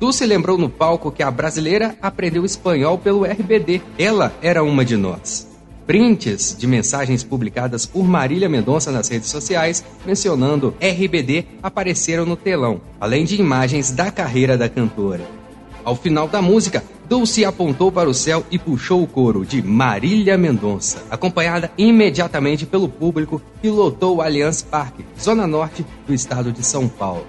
Dulce 0.00 0.24
lembrou 0.24 0.56
no 0.56 0.68
palco 0.68 1.10
que 1.10 1.22
a 1.22 1.30
brasileira 1.30 1.96
aprendeu 2.00 2.44
espanhol 2.44 2.96
pelo 2.98 3.24
RBD. 3.24 3.82
Ela 3.98 4.32
era 4.40 4.62
uma 4.62 4.84
de 4.84 4.96
nós. 4.96 5.48
Prints 5.86 6.56
de 6.58 6.66
mensagens 6.66 7.22
publicadas 7.22 7.84
por 7.84 8.04
Marília 8.04 8.48
Mendonça 8.48 8.90
nas 8.90 9.08
redes 9.08 9.28
sociais 9.28 9.84
mencionando 10.06 10.74
RBD 10.80 11.44
apareceram 11.62 12.24
no 12.24 12.36
telão, 12.36 12.80
além 12.98 13.24
de 13.24 13.38
imagens 13.38 13.90
da 13.90 14.10
carreira 14.10 14.56
da 14.56 14.68
cantora. 14.68 15.24
Ao 15.84 15.94
final 15.94 16.26
da 16.26 16.40
música, 16.40 16.82
Dulce 17.08 17.44
apontou 17.44 17.92
para 17.92 18.08
o 18.08 18.14
céu 18.14 18.44
e 18.50 18.58
puxou 18.58 19.02
o 19.02 19.06
coro 19.06 19.44
de 19.44 19.62
Marília 19.62 20.38
Mendonça, 20.38 21.02
acompanhada 21.10 21.70
imediatamente 21.76 22.64
pelo 22.64 22.88
público 22.88 23.42
que 23.60 23.68
lotou 23.68 24.16
o 24.16 24.22
Allianz 24.22 24.62
Parque, 24.62 25.04
zona 25.20 25.46
norte 25.46 25.84
do 26.06 26.14
estado 26.14 26.50
de 26.50 26.64
São 26.64 26.88
Paulo. 26.88 27.26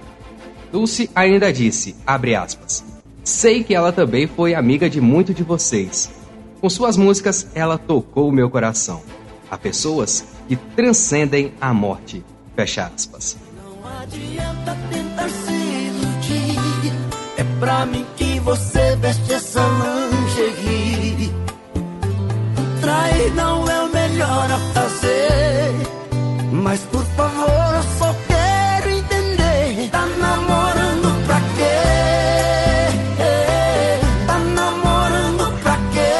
Dulce 0.72 1.10
ainda 1.14 1.52
disse, 1.52 1.94
aspas, 2.06 2.84
sei 3.22 3.62
que 3.62 3.74
ela 3.74 3.92
também 3.92 4.26
foi 4.26 4.54
amiga 4.54 4.88
de 4.88 5.00
muito 5.00 5.34
de 5.34 5.42
vocês. 5.42 6.10
Com 6.60 6.70
suas 6.70 6.96
músicas, 6.96 7.46
ela 7.54 7.76
tocou 7.76 8.28
o 8.28 8.32
meu 8.32 8.48
coração. 8.48 9.02
Há 9.50 9.58
pessoas 9.58 10.24
que 10.48 10.56
transcendem 10.56 11.52
a 11.60 11.72
morte. 11.72 12.24
Fecha 12.56 12.90
aspas. 12.94 13.36
adianta 14.00 14.76
tentar 14.90 15.28
se 15.28 15.52
iludir. 15.52 16.92
É 17.36 17.44
pra 17.60 17.84
mim 17.84 18.04
você 18.46 18.96
veste 19.00 19.32
essa 19.32 19.60
lingerie. 20.12 21.34
Trair 22.80 23.34
não 23.34 23.68
é 23.68 23.82
o 23.82 23.92
melhor 23.92 24.48
a 24.52 24.58
fazer. 24.72 25.74
Mas 26.52 26.80
por 26.82 27.04
favor, 27.16 27.74
eu 27.74 27.82
só 27.98 28.14
quero 28.28 28.88
entender. 28.90 29.90
Tá 29.90 30.06
namorando 30.06 31.26
pra 31.26 31.40
quê? 31.56 31.82
Tá 34.28 34.38
namorando 34.38 35.52
pra 35.60 35.76
quê? 35.92 36.14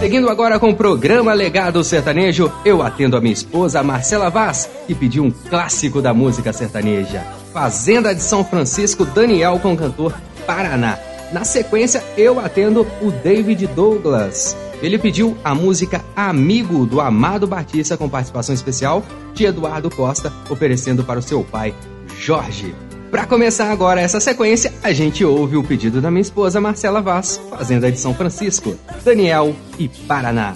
Seguindo 0.00 0.28
agora 0.28 0.58
com 0.58 0.68
o 0.68 0.76
programa 0.76 1.32
Legado 1.32 1.82
Sertanejo, 1.82 2.52
eu 2.66 2.82
atendo 2.82 3.16
a 3.16 3.20
minha 3.20 3.32
esposa 3.32 3.82
Marcela 3.82 4.28
Vaz, 4.28 4.68
que 4.86 4.94
pediu 4.94 5.24
um 5.24 5.30
clássico 5.30 6.02
da 6.02 6.12
música 6.12 6.52
sertaneja. 6.52 7.39
Fazenda 7.52 8.14
de 8.14 8.22
São 8.22 8.44
Francisco, 8.44 9.04
Daniel 9.04 9.58
com 9.58 9.72
o 9.72 9.76
cantor 9.76 10.14
Paraná. 10.46 10.98
Na 11.32 11.44
sequência, 11.44 12.02
eu 12.16 12.38
atendo 12.38 12.86
o 13.00 13.10
David 13.10 13.66
Douglas. 13.68 14.56
Ele 14.82 14.98
pediu 14.98 15.36
a 15.44 15.54
música 15.54 16.04
Amigo 16.16 16.86
do 16.86 17.00
Amado 17.00 17.46
Batista 17.46 17.96
com 17.96 18.08
participação 18.08 18.54
especial 18.54 19.04
de 19.34 19.44
Eduardo 19.44 19.90
Costa, 19.90 20.32
oferecendo 20.48 21.04
para 21.04 21.18
o 21.18 21.22
seu 21.22 21.44
pai, 21.44 21.74
Jorge. 22.18 22.74
Para 23.10 23.26
começar 23.26 23.70
agora 23.70 24.00
essa 24.00 24.20
sequência, 24.20 24.72
a 24.82 24.92
gente 24.92 25.24
ouve 25.24 25.56
o 25.56 25.64
pedido 25.64 26.00
da 26.00 26.10
minha 26.10 26.22
esposa 26.22 26.60
Marcela 26.60 27.02
Vaz, 27.02 27.40
Fazenda 27.50 27.90
de 27.90 27.98
São 27.98 28.14
Francisco, 28.14 28.76
Daniel 29.04 29.54
e 29.78 29.88
Paraná. 29.88 30.54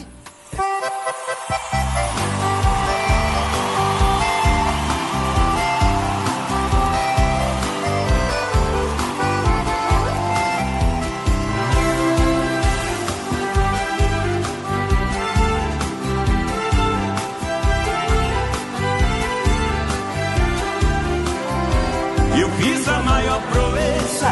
Eu 22.37 22.51
fiz 22.51 22.89
a 22.89 22.99
maior 23.01 23.41
proeza 23.53 24.31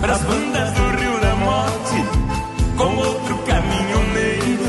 pras 0.00 0.20
bandas 0.22 0.72
do 0.72 0.82
Rio 0.96 1.20
da 1.20 1.34
Morte, 1.36 2.04
com 2.76 2.96
outro 2.96 3.38
caminhoneiro, 3.46 4.64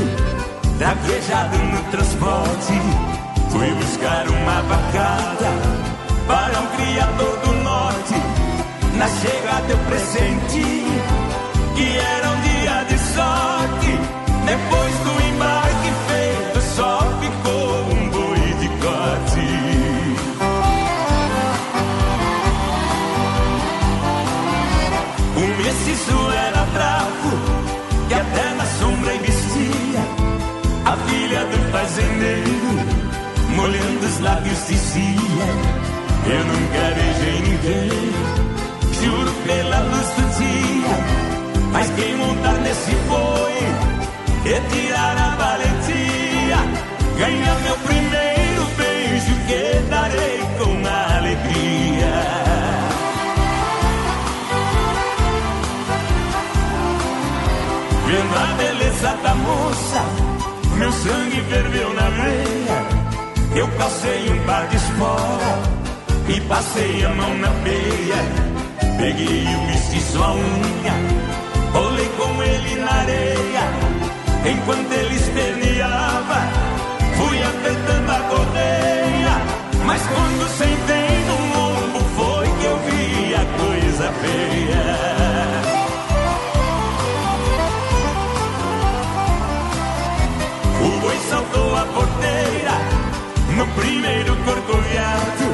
traquejado 0.78 1.58
no 1.58 1.82
transporte. 1.90 2.72
Fui 3.50 3.68
buscar 3.74 4.28
uma 4.28 4.62
vacada 4.62 5.50
para 6.26 6.60
um 6.60 6.66
criador 6.76 7.36
do 7.38 7.52
norte. 7.64 8.14
Na 8.96 9.08
chegada 9.08 9.72
eu 9.72 9.78
pressenti 9.78 10.84
que 11.74 11.98
era 11.98 12.21
molhando 33.62 34.06
os 34.06 34.18
lábios 34.20 34.66
dizia: 34.66 35.46
Eu 36.34 36.44
nunca 36.50 36.82
beijei 36.96 37.38
ninguém, 37.48 38.12
juro 39.00 39.32
pela 39.46 39.78
luz 39.80 40.08
do 40.16 40.24
dia. 40.38 40.96
Mas 41.72 41.90
quem 41.90 42.16
montar 42.16 42.58
nesse 42.64 42.90
boi 43.08 43.58
e 44.44 44.60
tirar 44.70 45.16
a 45.16 45.28
valentia, 45.36 46.58
ganha 47.18 47.54
meu 47.64 47.76
primeiro 47.88 48.62
beijo 48.76 49.34
que 49.46 49.62
darei 49.88 50.40
com 50.58 50.72
alegria. 51.16 52.14
Vendo 58.06 58.36
a 58.36 58.54
beleza 58.56 59.16
da 59.22 59.34
moça, 59.36 60.04
meu 60.76 60.92
sangue 60.92 61.40
ferveu 61.48 61.94
na 61.94 62.10
veia. 62.10 62.61
Eu 63.54 63.68
calcei 63.76 64.30
um 64.30 64.46
par 64.46 64.66
de 64.68 64.76
espora 64.76 65.58
e 66.26 66.40
passei 66.42 67.04
a 67.04 67.10
mão 67.10 67.34
na 67.36 67.48
peia. 67.62 68.16
Peguei 68.96 69.44
o 69.44 69.66
mestiço 69.66 70.22
a 70.22 70.32
unha, 70.32 70.94
rolei 71.74 72.08
com 72.16 72.42
ele 72.42 72.76
na 72.76 72.90
areia. 72.90 73.64
Enquanto 74.50 74.90
ele 74.92 75.16
esperneava, 75.16 76.40
fui 77.18 77.42
apertando 77.42 78.10
a 78.10 78.20
correia. 78.30 79.34
Mas 79.84 80.00
quando 80.00 80.48
sentei 80.56 81.24
no 81.26 81.36
lombo, 81.54 82.00
foi 82.16 82.46
que 82.58 82.64
eu 82.64 82.78
vi 82.78 83.34
a 83.34 83.44
coisa 83.60 84.12
feia. 84.22 84.82
O 90.80 91.00
boi 91.00 91.18
saltou 91.28 91.76
a 91.76 91.84
porteira 91.84 92.11
no 93.62 93.68
primeiro 93.80 94.36
corcoviado, 94.44 95.46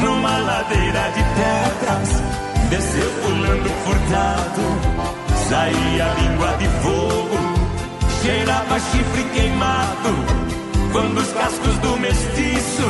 numa 0.00 0.38
ladeira 0.38 1.10
de 1.10 1.22
pedras, 1.36 2.08
desceu 2.70 3.10
pulando 3.22 3.68
furtado. 3.84 4.62
Saía 5.46 6.14
língua 6.14 6.56
de 6.56 6.68
fogo, 6.82 7.38
cheirava 8.22 8.80
chifre 8.80 9.24
queimado. 9.34 10.10
Quando 10.92 11.18
os 11.18 11.32
cascos 11.32 11.76
do 11.78 11.98
mestiço 11.98 12.88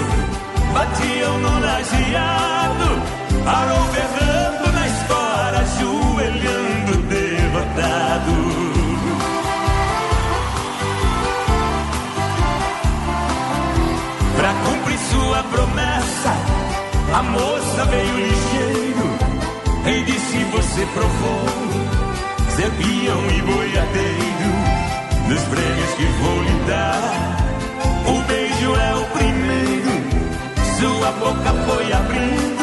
batiam 0.73 1.39
no 1.39 1.61
lajeado, 1.61 3.03
parou 3.45 3.85
berrando 3.93 4.26
a 17.17 17.23
moça 17.23 17.85
veio 17.87 18.15
ligeiro 18.15 19.09
e 19.87 20.05
disse: 20.05 20.45
Você 20.53 20.87
provou 20.93 21.47
ser 22.51 22.71
peão 22.73 23.31
e 23.31 23.43
boiadeiro 23.43 24.53
nos 25.29 25.43
prêmios 25.45 25.91
que 25.97 26.05
vou 26.05 26.43
lhe 26.43 26.65
dar. 26.67 27.37
O 28.07 28.21
beijo 28.29 28.77
é 28.77 28.95
o 28.97 29.05
primeiro, 29.17 29.93
sua 30.79 31.11
boca 31.13 31.53
foi 31.65 31.93
abrindo, 31.93 32.56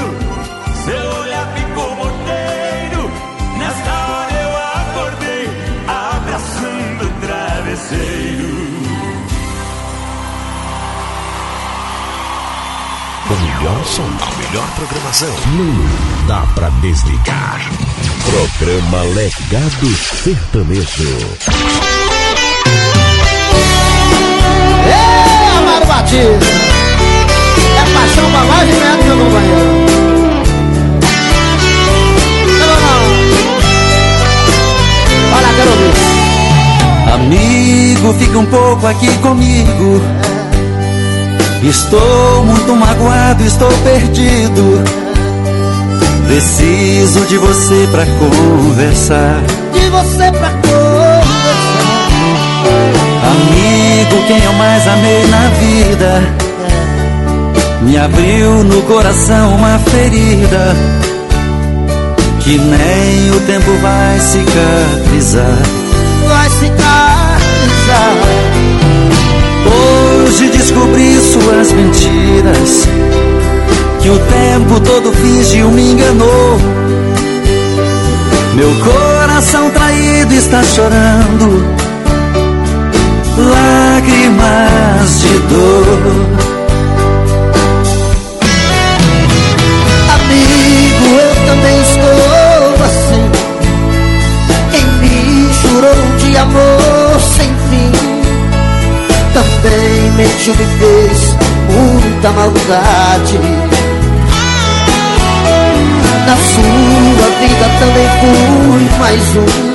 melhor 13.63 13.85
som, 13.85 14.03
a 14.03 14.29
melhor 14.35 14.67
programação. 14.75 15.29
Não 15.55 16.27
dá 16.27 16.41
pra 16.53 16.69
desligar. 16.81 17.61
Programa 18.25 19.03
Legado 19.13 19.87
Sertanejo. 20.21 21.17
Ei, 24.85 25.57
Amaro 25.57 25.85
Batista 25.85 26.45
É 27.77 27.83
paixão 27.93 28.29
pra 28.31 28.43
mais 28.43 28.67
de 28.67 28.73
metro, 28.73 29.05
meu 29.05 29.25
companheiro 29.25 29.65
Não, 32.59 32.67
não. 32.67 33.01
Olha, 35.37 35.51
quero 35.55 35.71
ouvir 35.71 36.13
Amigo, 37.13 38.13
fica 38.19 38.37
um 38.39 38.45
pouco 38.45 38.87
aqui 38.87 39.07
comigo. 39.19 40.01
Estou 41.63 42.43
muito 42.45 42.75
magoado, 42.75 43.41
estou 43.45 43.71
perdido. 43.85 44.83
Preciso 46.27 47.21
de 47.25 47.37
você 47.37 47.87
pra 47.89 48.05
conversar. 48.05 49.41
De 49.71 49.89
você 49.89 50.31
pra 50.31 50.49
conversar 50.49 51.23
Amigo, 53.31 54.27
quem 54.27 54.43
eu 54.43 54.53
mais 54.53 54.87
amei 54.87 55.27
na 55.27 55.47
vida. 55.59 56.21
Me 57.81 57.97
abriu 57.97 58.63
no 58.65 58.81
coração 58.81 59.55
uma 59.55 59.79
ferida. 59.79 60.75
Que 62.41 62.57
nem 62.57 63.31
o 63.31 63.39
tempo 63.47 63.71
vai 63.81 64.19
cicatrizar. 64.19 65.59
Vai 66.27 66.49
cicatrizar 66.49 68.13
Hoje 70.33 70.49
descobri 70.49 71.15
suas 71.31 71.71
mentiras. 71.73 72.87
Que 74.01 74.09
o 74.09 74.17
tempo 74.17 74.79
todo 74.79 75.13
fingiu, 75.13 75.69
me 75.69 75.91
enganou. 75.91 76.59
Meu 78.55 78.73
coração 78.83 79.69
traído 79.69 80.33
está 80.33 80.63
chorando. 80.63 81.63
Lágrimas 83.37 85.21
de 85.21 85.37
dor. 85.49 86.01
Amigo, 90.15 91.05
eu 91.19 91.35
também 91.45 91.81
estou 91.81 92.85
assim 92.85 93.23
Quem 94.71 94.85
me 94.99 95.53
jurou 95.53 96.17
de 96.17 96.37
amor 96.37 97.02
beijo 99.63 100.51
me 100.51 100.65
fez 100.77 101.35
muita 101.69 102.31
maldade. 102.31 103.39
Na 106.27 106.35
sua 106.37 107.27
vida 107.39 107.65
também 107.79 108.07
fui 108.19 108.83
mais 108.99 109.35
um. 109.35 109.73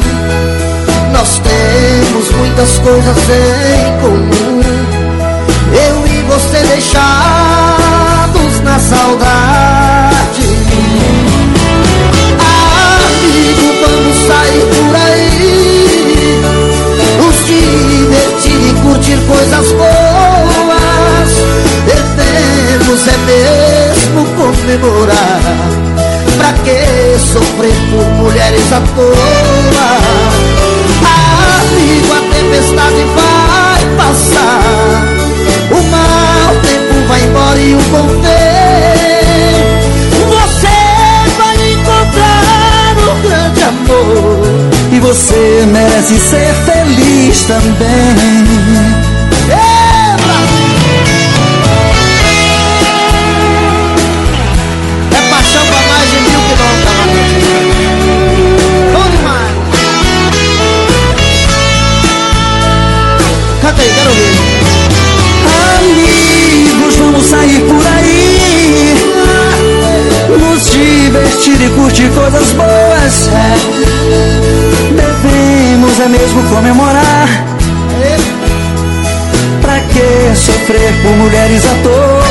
Nós 1.12 1.40
temos 1.40 2.31
muitas 2.32 2.78
coisas 2.78 3.16
em 3.28 4.01
comum. 4.01 4.60
Eu 5.73 6.06
e 6.06 6.23
você 6.23 6.59
deixados 6.66 8.60
na 8.62 8.78
saudade. 8.78 10.43
Amigo, 13.01 13.66
vamos 13.82 14.16
sair 14.27 14.65
por 14.74 14.97
aí. 14.97 15.07
Curtir 19.09 19.18
coisas 19.26 19.72
boas. 19.72 21.30
Devemos 21.86 23.09
é 23.09 23.16
mesmo 23.26 24.26
comemorar. 24.36 25.40
Pra 26.36 26.52
que 26.64 27.18
sofrer 27.18 27.74
por 27.90 28.06
mulheres 28.22 28.72
à 28.72 28.80
toa? 28.94 29.89
Amigo, 31.60 32.12
a 32.12 32.20
tempestade 32.35 33.05
vai 33.14 33.82
passar. 33.97 34.62
O 35.70 35.82
mau 35.90 36.55
tempo 36.62 36.94
vai 37.09 37.20
embora 37.22 37.59
e 37.59 37.74
o 37.74 37.80
bom 37.90 38.06
vem. 38.22 39.59
Você 40.28 40.78
vai 41.36 41.56
encontrar 41.72 42.97
um 42.98 43.22
grande 43.22 43.62
amor. 43.62 44.39
E 44.93 45.01
você 45.01 45.66
merece 45.70 46.18
ser 46.18 46.55
feliz 46.64 47.43
também. 47.43 48.98
Quero. 63.89 64.12
Amigos, 65.78 66.97
vamos 66.97 67.24
sair 67.24 67.60
por 67.62 67.86
aí. 67.86 68.94
Nos 70.39 70.70
divertir 70.70 71.60
e 71.60 71.69
curtir 71.70 72.09
coisas 72.10 72.52
boas. 72.52 73.31
Devemos 74.94 76.01
é 76.01 76.09
mesmo 76.09 76.43
comemorar. 76.55 77.28
Pra 79.62 79.81
que 79.81 80.36
sofrer 80.36 80.93
por 81.02 81.12
mulheres 81.16 81.62
à 81.65 81.74
toa? 81.82 82.27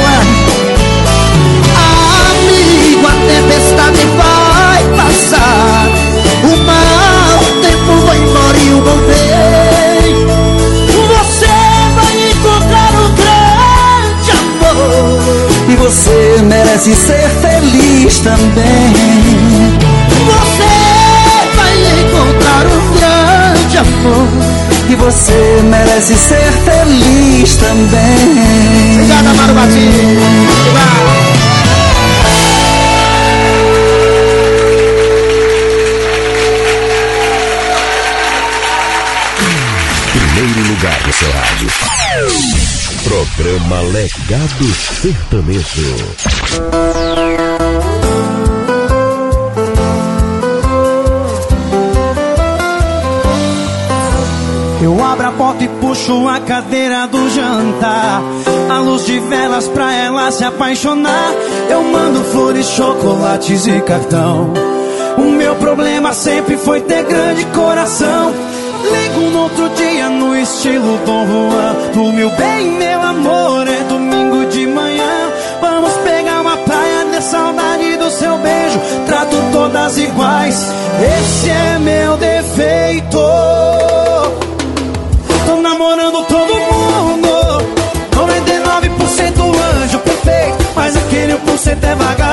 Você 15.97 16.43
merece 16.43 16.93
ser 16.93 17.27
feliz 17.41 18.19
também. 18.19 18.93
Você 20.27 20.69
vai 21.55 21.73
encontrar 22.01 22.67
um 22.67 22.93
grande 22.93 23.77
amor. 23.79 24.27
E 24.89 24.95
você 24.95 25.59
merece 25.63 26.13
ser 26.15 26.51
feliz 26.65 27.55
também. 27.55 28.93
Obrigado, 28.93 29.27
Amaro 29.27 29.53
Batista. 29.55 29.97
Primeiro 40.11 40.69
lugar 40.69 40.99
do 41.03 41.11
seu 41.13 41.31
rádio. 41.31 42.56
Programa 43.07 43.81
Legado 43.84 44.65
Sertanejo. 45.01 45.95
Eu 54.81 55.01
abro 55.05 55.25
a 55.25 55.31
porta 55.31 55.63
e 55.63 55.69
puxo 55.69 56.27
a 56.27 56.41
cadeira 56.41 57.07
do 57.07 57.29
jantar. 57.29 58.21
A 58.69 58.79
luz 58.79 59.05
de 59.05 59.19
velas 59.19 59.69
pra 59.69 59.93
ela 59.93 60.29
se 60.29 60.43
apaixonar. 60.43 61.31
Eu 61.69 61.84
mando 61.84 62.21
flores, 62.25 62.65
chocolates 62.65 63.67
e 63.67 63.79
cartão. 63.84 64.51
O 65.17 65.31
meu 65.31 65.55
problema 65.55 66.11
sempre 66.11 66.57
foi 66.57 66.81
ter 66.81 67.05
grande 67.05 67.45
coração. 67.45 68.34
Ligo 68.84 69.29
no 69.29 69.43
outro 69.43 69.69
estilo 70.47 70.97
Dom 71.05 71.25
Juan. 71.27 71.75
Do 71.93 72.13
meu 72.13 72.29
bem, 72.31 72.71
meu 72.71 73.01
amor, 73.01 73.67
é 73.67 73.83
domingo 73.83 74.45
de 74.45 74.65
manhã. 74.67 75.31
Vamos 75.59 75.93
pegar 75.97 76.41
uma 76.41 76.57
praia, 76.57 77.05
de 77.05 77.21
saudade 77.21 77.97
do 77.97 78.09
seu 78.09 78.37
beijo. 78.37 78.79
Trato 79.05 79.35
todas 79.51 79.97
iguais, 79.97 80.71
esse 81.19 81.49
é 81.49 81.79
meu 81.79 82.17
defeito. 82.17 83.17
Tô 85.45 85.61
namorando 85.61 86.25
todo 86.25 86.53
mundo 86.53 87.27
99% 88.11 89.83
anjo 89.83 89.99
perfeito 89.99 90.65
Mas 90.75 90.97
aquele 90.97 91.33
1% 91.35 91.83
é 91.83 91.95
vagabundo 91.95 92.26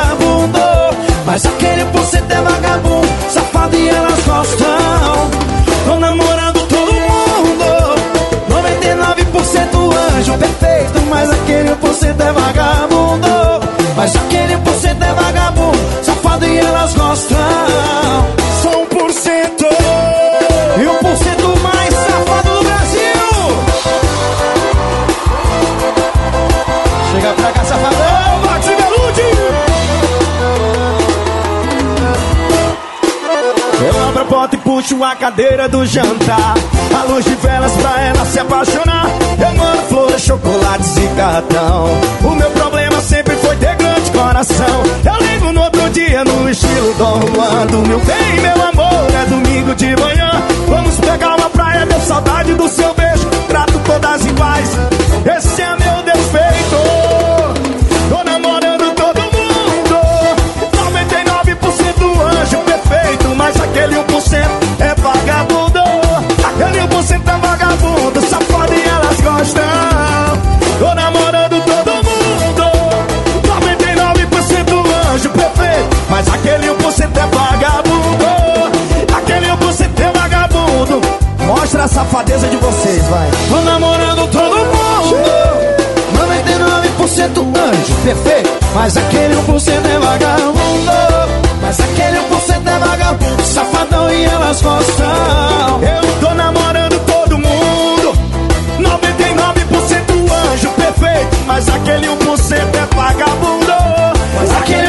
puxo 34.85 35.03
a 35.03 35.17
cadeira 35.17 35.69
do 35.69 35.85
jantar. 35.87 36.55
A 36.95 37.05
luz 37.05 37.25
de 37.25 37.35
velas 37.37 37.73
pra 37.73 38.01
ela 38.03 38.25
se 38.27 38.39
apaixonar. 38.39 39.07
Eu 39.41 39.55
mando 39.55 39.83
flores, 39.89 40.23
chocolates 40.23 40.97
e 40.99 41.09
cartão. 41.17 41.87
O 42.23 42.35
meu 42.35 42.51
problema 42.51 43.01
sempre 43.01 43.35
foi 43.37 43.57
ter 43.57 43.75
grande 43.77 44.11
coração. 44.11 44.83
Eu 45.05 45.27
ligo 45.27 45.53
no 45.53 45.63
outro 45.63 45.89
dia 45.91 46.23
no 46.25 46.49
estilo 46.49 46.95
Dom 46.95 47.21
Juan 47.35 47.67
Do 47.67 47.79
meu 47.89 47.99
bem, 48.01 48.41
meu 48.41 48.69
amor, 48.69 49.11
é 49.15 49.25
domingo 49.27 49.75
de 49.75 49.97
manhã. 49.97 50.31
Vamos 50.69 50.97
pegar 50.97 51.37
uma 51.37 51.49
praia, 51.51 51.87
deu 51.87 52.01
saudade 52.01 52.53
do 52.55 52.69
seu 52.69 52.93
beijo. 52.95 53.29
Trato 53.49 53.79
todas 53.87 54.27
iguais, 54.27 54.69
esse 55.37 55.63
é 55.63 55.77
meu 55.77 56.03
defeito. 56.03 56.77
Tô 58.11 58.23
namorando 58.25 58.95
todo 58.95 59.21
mundo. 59.21 59.95
99% 60.93 62.43
anjo 62.43 62.59
perfeito. 62.59 63.35
Mas 63.37 63.61
aquele 63.61 63.97
1% 63.97 64.64
a 81.85 81.89
safadeza 81.89 82.49
de 82.49 82.57
vocês, 82.57 83.05
vai. 83.09 83.31
Tô 83.51 83.61
namorando 83.61 84.27
todo 84.29 84.57
mundo. 84.57 85.19
99% 86.17 87.59
anjo 87.59 87.95
perfeito. 88.03 88.51
Mas 88.75 88.97
aquele 88.97 89.35
1% 89.35 89.85
é 89.85 89.99
vagabundo. 89.99 90.55
Mas 91.61 91.81
aquele 91.81 92.19
1% 92.21 92.67
é 92.67 92.79
vagabundo. 92.79 93.43
Safadão 93.45 94.11
e 94.11 94.25
elas 94.25 94.63
gostam. 94.63 95.83
Eu 95.83 96.27
tô 96.27 96.35
namorando 96.35 96.99
todo 97.05 97.37
mundo. 97.37 98.13
99% 98.81 100.53
anjo 100.53 100.71
perfeito. 100.71 101.37
Mas 101.47 101.69
aquele 101.69 102.07
1% 102.07 102.17
é 102.63 102.97
vagabundo. 102.97 103.75
Mas 104.37 104.57
aquele 104.57 104.84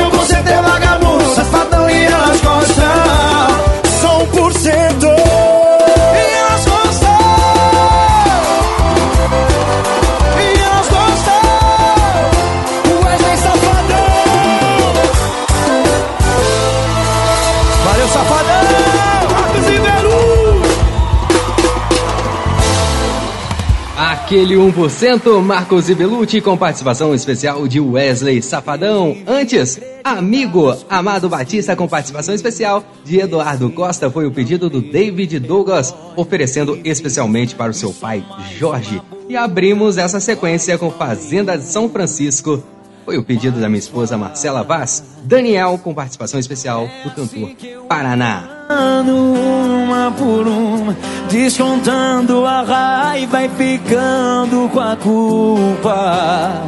aquele 24.35 24.55
1%, 24.55 25.41
Marcos 25.41 25.87
Ibelucci 25.87 26.41
com 26.41 26.57
participação 26.57 27.15
especial 27.15 27.65
de 27.69 27.79
Wesley 27.79 28.41
Safadão. 28.41 29.15
Antes, 29.25 29.79
Amigo, 30.03 30.75
Amado 30.89 31.29
Batista 31.29 31.73
com 31.73 31.87
participação 31.87 32.35
especial 32.35 32.83
de 33.05 33.17
Eduardo 33.17 33.69
Costa 33.69 34.11
foi 34.11 34.25
o 34.25 34.31
pedido 34.31 34.69
do 34.69 34.81
David 34.81 35.39
Douglas, 35.39 35.95
oferecendo 36.17 36.77
especialmente 36.83 37.55
para 37.55 37.71
o 37.71 37.73
seu 37.73 37.93
pai, 37.93 38.25
Jorge. 38.57 39.01
E 39.29 39.37
abrimos 39.37 39.97
essa 39.97 40.19
sequência 40.19 40.77
com 40.77 40.91
Fazenda 40.91 41.57
de 41.57 41.63
São 41.63 41.87
Francisco, 41.87 42.61
foi 43.05 43.17
o 43.17 43.23
pedido 43.23 43.61
da 43.61 43.69
minha 43.69 43.79
esposa 43.79 44.17
Marcela 44.17 44.63
Vaz, 44.63 45.01
Daniel 45.23 45.79
com 45.81 45.93
participação 45.93 46.39
especial 46.39 46.89
do 47.03 47.11
cantor 47.11 47.51
Paraná. 47.87 48.65
Uma 48.67 50.11
por 50.11 50.47
uma, 50.47 50.97
descontando 51.35 52.45
a 52.45 52.61
raiva 52.61 53.43
e 53.43 53.49
ficando 53.49 54.69
com 54.69 54.79
a 54.79 54.95
culpa. 54.95 56.63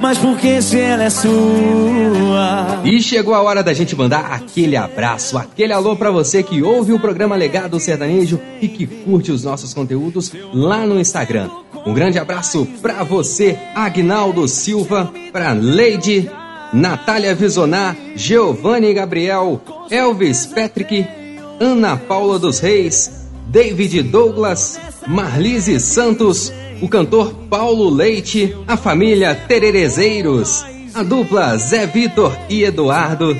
Mas 0.00 0.16
por 0.16 0.38
que 0.38 0.62
se 0.62 0.78
ela 0.78 1.02
é 1.04 1.10
sua? 1.10 2.82
E 2.84 3.02
chegou 3.02 3.34
a 3.34 3.42
hora 3.42 3.64
da 3.64 3.72
gente 3.72 3.96
mandar 3.96 4.32
aquele 4.32 4.76
abraço, 4.76 5.36
aquele 5.36 5.72
alô 5.72 5.96
para 5.96 6.12
você 6.12 6.40
que 6.40 6.62
ouve 6.62 6.92
o 6.92 7.00
programa 7.00 7.34
Legado 7.34 7.80
Sertanejo 7.80 8.40
e 8.60 8.68
que 8.68 8.86
curte 8.86 9.32
os 9.32 9.42
nossos 9.42 9.74
conteúdos 9.74 10.32
lá 10.54 10.86
no 10.86 11.00
Instagram. 11.00 11.50
Um 11.84 11.92
grande 11.92 12.20
abraço 12.20 12.64
para 12.80 13.02
você, 13.02 13.58
Agnaldo 13.74 14.46
Silva, 14.46 15.12
para 15.32 15.52
Leide, 15.52 16.30
Natália 16.72 17.34
Visonar, 17.34 17.96
Giovanni 18.14 18.94
Gabriel, 18.94 19.60
Elvis 19.90 20.46
Patrick, 20.46 21.04
Ana 21.60 21.96
Paula 21.96 22.38
dos 22.38 22.60
Reis, 22.60 23.21
David 23.48 24.02
Douglas, 24.02 24.80
Marlise 25.06 25.78
Santos, 25.80 26.52
o 26.80 26.88
cantor 26.88 27.32
Paulo 27.48 27.90
Leite, 27.90 28.56
a 28.66 28.76
família 28.76 29.34
Tererezeiros, 29.34 30.64
a 30.94 31.02
dupla 31.02 31.56
Zé 31.56 31.86
Vitor 31.86 32.36
e 32.48 32.64
Eduardo, 32.64 33.36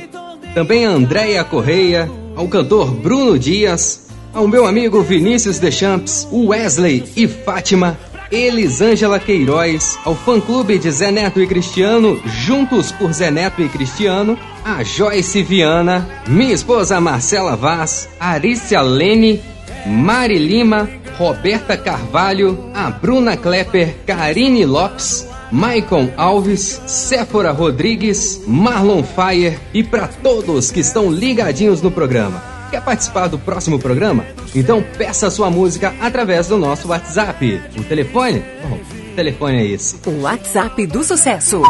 também 0.55 0.87
a 0.87 0.91
Andréia 0.91 1.45
Correia, 1.45 2.11
ao 2.37 2.49
cantor 2.49 2.91
Bruno 2.91 3.39
Dias, 3.39 4.09
ao 4.33 4.49
meu 4.49 4.67
amigo 4.67 5.03
Vinícius 5.03 5.59
Deschamps, 5.59 6.27
Wesley 6.33 7.05
e 7.17 7.27
Fátima, 7.27 7.99
Elisângela 8.31 9.21
Queiroz, 9.21 9.99
ao 10.05 10.15
fã-clube 10.15 10.79
de 10.79 10.91
Zé 10.91 11.11
Neto 11.11 11.41
e 11.41 11.47
Cristiano, 11.47 12.19
Juntos 12.25 12.91
por 12.91 13.13
Zé 13.13 13.31
Neto 13.31 13.61
e 13.61 13.69
Cristiano, 13.69 14.39
a 14.65 14.83
Joyce 14.83 15.43
Viana, 15.43 16.09
minha 16.27 16.55
esposa 16.55 17.01
Marcela 17.01 17.57
Vaz, 17.57 18.09
Arícia 18.19 18.81
Lene, 18.81 19.43
Mari 19.87 20.39
Lima, 20.39 20.89
Roberta 21.19 21.77
Carvalho, 21.77 22.71
a 22.75 22.91
Bruna 22.91 23.37
Klepper, 23.37 23.97
Karine 24.07 24.65
Lopes, 24.65 25.27
Maicon 25.51 26.09
Alves, 26.17 26.81
Séfora 26.87 27.51
Rodrigues, 27.51 28.43
Marlon 28.47 29.03
Fire 29.03 29.59
e 29.75 29.83
para 29.83 30.09
todos 30.09 30.71
que 30.71 30.81
estão 30.81 31.11
ligadinhos 31.11 31.83
no 31.83 31.91
programa. 31.91 32.43
Quer 32.71 32.83
participar 32.83 33.29
do 33.29 33.39
próximo 33.39 33.79
programa? 33.79 34.25
Então 34.55 34.83
peça 34.97 35.31
sua 35.31 35.51
música 35.51 35.95
através 36.01 36.49
do 36.49 36.57
nosso 36.57 36.89
WhatsApp. 36.89 37.61
O 37.77 37.85
telefone? 37.85 38.43
Bom, 38.63 38.79
o 39.13 39.15
telefone 39.15 39.59
é 39.59 39.67
esse. 39.67 39.97
O 40.07 40.23
WhatsApp 40.23 40.87
do 40.87 41.05
sucesso. 41.05 41.61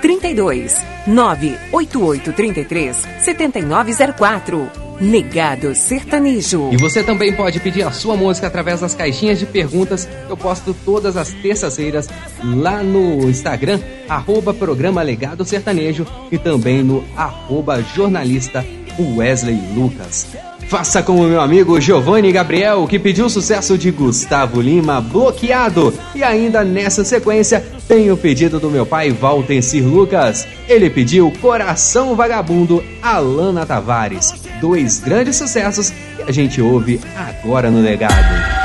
32 0.00 0.76
988 1.08 2.32
33 2.32 2.96
7904. 3.20 4.85
Negado 5.00 5.74
Sertanejo. 5.74 6.70
E 6.72 6.76
você 6.76 7.02
também 7.02 7.32
pode 7.32 7.60
pedir 7.60 7.82
a 7.82 7.90
sua 7.90 8.16
música 8.16 8.46
através 8.46 8.80
das 8.80 8.94
caixinhas 8.94 9.38
de 9.38 9.46
perguntas 9.46 10.06
que 10.06 10.30
eu 10.30 10.36
posto 10.36 10.74
todas 10.84 11.16
as 11.16 11.30
terças-feiras 11.30 12.08
lá 12.42 12.82
no 12.82 13.28
Instagram, 13.28 13.80
arroba 14.08 14.54
programa 14.54 15.02
Legado 15.02 15.44
Sertanejo 15.44 16.06
e 16.30 16.38
também 16.38 16.82
no 16.82 17.04
arroba 17.16 17.82
jornalista 17.82 18.64
Wesley 18.98 19.58
Lucas. 19.74 20.26
Faça 20.68 21.00
como 21.00 21.28
meu 21.28 21.40
amigo 21.40 21.80
Giovanni 21.80 22.32
Gabriel, 22.32 22.88
que 22.88 22.98
pediu 22.98 23.26
o 23.26 23.30
sucesso 23.30 23.78
de 23.78 23.92
Gustavo 23.92 24.60
Lima, 24.60 25.00
bloqueado. 25.00 25.94
E 26.12 26.24
ainda 26.24 26.64
nessa 26.64 27.04
sequência, 27.04 27.64
tem 27.86 28.10
o 28.10 28.16
pedido 28.16 28.58
do 28.58 28.68
meu 28.68 28.84
pai 28.84 29.12
Valtencir 29.12 29.84
Lucas. 29.84 30.46
Ele 30.68 30.90
pediu 30.90 31.32
Coração 31.40 32.16
Vagabundo, 32.16 32.82
Alana 33.00 33.64
Tavares. 33.64 34.45
Dois 34.60 35.00
grandes 35.00 35.36
sucessos 35.36 35.90
que 35.90 36.22
a 36.22 36.32
gente 36.32 36.60
ouve 36.60 37.00
agora 37.16 37.70
no 37.70 37.80
legado. 37.80 38.56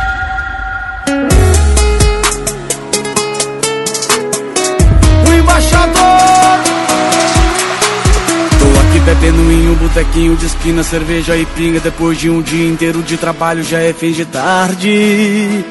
Bebendo 9.11 9.51
em 9.51 9.69
um 9.69 9.75
botequinho 9.75 10.37
de 10.37 10.45
esquina, 10.45 10.83
cerveja 10.83 11.35
e 11.35 11.45
pinga. 11.45 11.81
Depois 11.81 12.17
de 12.17 12.29
um 12.29 12.41
dia 12.41 12.65
inteiro 12.67 13.03
de 13.03 13.17
trabalho, 13.17 13.61
já 13.61 13.79
é 13.79 13.91
fim 13.91 14.13
de 14.13 14.23
tarde. 14.23 15.65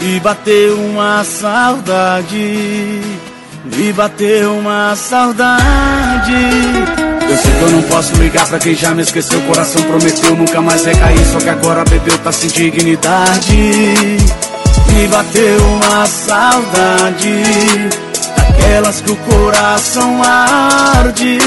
E 0.00 0.20
bateu 0.22 0.78
uma 0.78 1.24
saudade. 1.24 2.36
E 2.36 3.92
bateu 3.96 4.58
uma 4.58 4.94
saudade. 4.94 6.32
Eu 7.32 7.38
sei 7.38 7.50
que 7.50 7.62
eu 7.62 7.70
não 7.70 7.82
posso 7.84 8.12
ligar 8.16 8.46
pra 8.46 8.58
quem 8.58 8.74
já 8.74 8.94
me 8.94 9.00
esqueceu. 9.00 9.38
O 9.38 9.42
coração 9.44 9.80
prometeu 9.84 10.36
nunca 10.36 10.60
mais 10.60 10.84
recair. 10.84 11.24
Só 11.32 11.38
que 11.38 11.48
agora 11.48 11.82
bebeu, 11.82 12.18
tá 12.18 12.30
sem 12.30 12.50
dignidade. 12.50 13.56
E 13.56 15.06
bateu 15.10 15.64
uma 15.64 16.04
saudade. 16.04 17.42
Daquelas 18.36 19.00
que 19.00 19.12
o 19.12 19.16
coração 19.16 20.22
arde. 20.22 21.38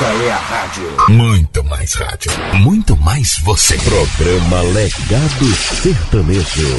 Esta 0.00 0.12
é 0.24 0.32
a 0.32 0.36
rádio. 0.38 0.96
Muito 1.10 1.62
mais 1.64 1.92
rádio. 1.92 2.32
Muito 2.54 2.96
mais 2.96 3.38
você. 3.40 3.76
Programa 3.76 4.62
Legado 4.62 5.54
Sertanejo. 5.82 6.78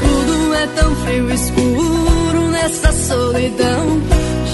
Tudo 0.00 0.54
é 0.54 0.66
tão 0.68 0.94
frio 0.94 1.30
e 1.32 1.34
escuro 1.34 1.79
nessa 2.70 2.92
solidão. 2.92 4.00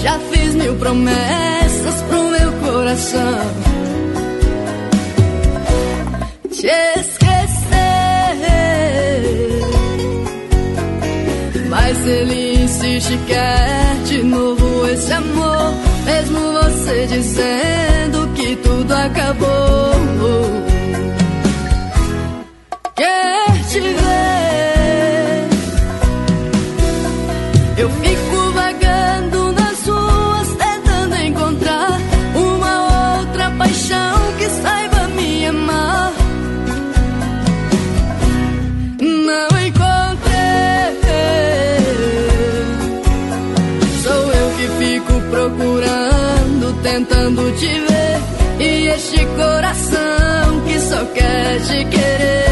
Já 0.01 0.19
fiz 0.31 0.55
mil 0.55 0.75
promessas 0.75 2.01
pro 2.07 2.23
meu 2.29 2.51
coração. 2.53 3.39
Te 6.51 6.67
esquecer. 6.99 7.27
Mas 11.69 12.07
ele 12.07 12.63
insiste, 12.63 13.19
quer 13.27 13.95
de 14.05 14.23
novo 14.23 14.87
esse 14.87 15.13
amor. 15.13 15.73
Mesmo 16.05 16.39
você 16.53 17.05
dizendo 17.07 18.33
que 18.33 18.55
tudo 18.57 18.93
acabou. 18.93 19.96
Só 51.47 52.46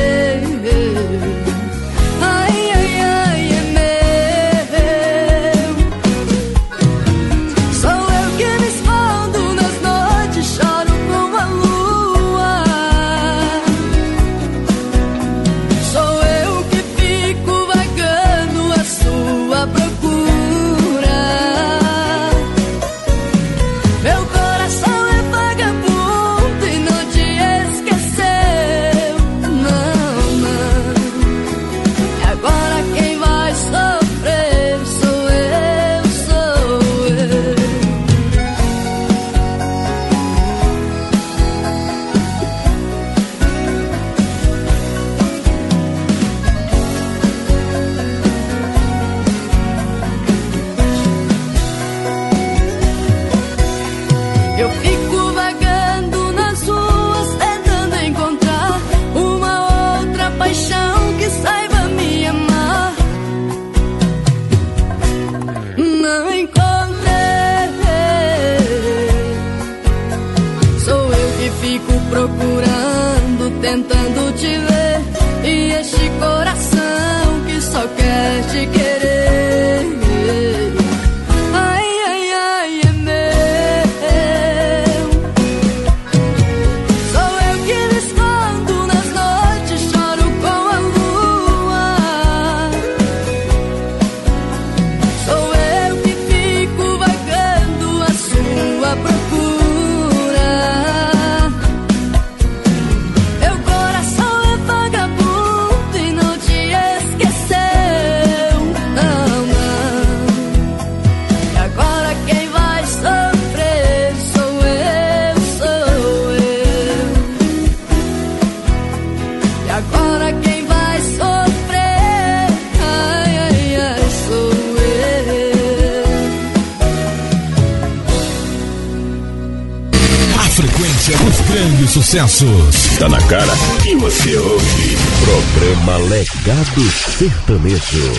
sucessos. 132.35 132.97
Tá 132.99 133.09
na 133.09 133.21
cara 133.27 133.53
e 133.85 133.95
você 133.95 134.35
ouve. 134.37 134.97
Programa 135.23 135.97
Legado 136.09 136.81
Sertanejo. 137.17 138.11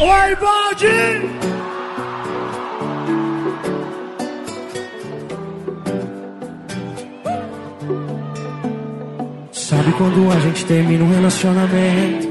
Oi, 0.00 0.36
Baldi! 0.36 1.52
Sabe 9.52 9.92
quando 9.92 10.30
a 10.30 10.40
gente 10.40 10.64
termina 10.66 11.04
um 11.04 11.10
relacionamento 11.10 12.28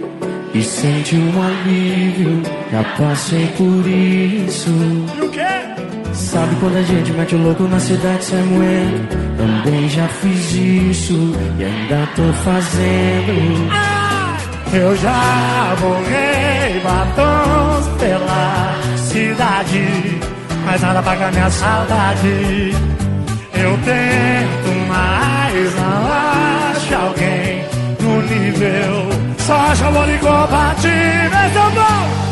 e 0.53 0.63
sente 0.63 1.15
um 1.15 1.41
alívio? 1.41 2.43
Já 2.71 2.83
passei 2.97 3.47
por 3.57 3.87
isso. 3.87 4.69
E 5.17 5.21
o 5.21 5.29
quê? 5.29 6.13
Sabe 6.13 6.55
quando 6.59 6.77
a 6.77 6.83
gente 6.83 7.11
mete 7.11 7.35
o 7.35 7.43
louco 7.43 7.63
na 7.63 7.79
cidade 7.79 8.23
sem 8.23 8.43
moendo? 8.43 9.20
Também 9.41 9.89
já 9.89 10.07
fiz 10.07 10.53
isso 10.53 11.33
e 11.57 11.63
ainda 11.63 12.07
tô 12.15 12.31
fazendo. 12.43 13.71
Eu 14.71 14.95
já 14.97 15.75
borrei 15.81 16.79
batons 16.83 17.87
pela 17.99 18.75
cidade, 18.97 20.19
mas 20.63 20.79
nada 20.81 21.01
paga 21.01 21.31
minha 21.31 21.49
saudade. 21.49 22.75
Eu 23.55 23.79
tento, 23.83 24.87
mas 24.87 25.75
não 25.75 26.71
acho 26.71 26.95
alguém 26.95 27.65
no 27.99 28.21
nível. 28.21 29.09
Só 29.39 29.55
acho 29.55 29.85
amor 29.85 30.07
incompatível. 30.07 30.91
O 31.65 31.71
bom! 31.71 32.30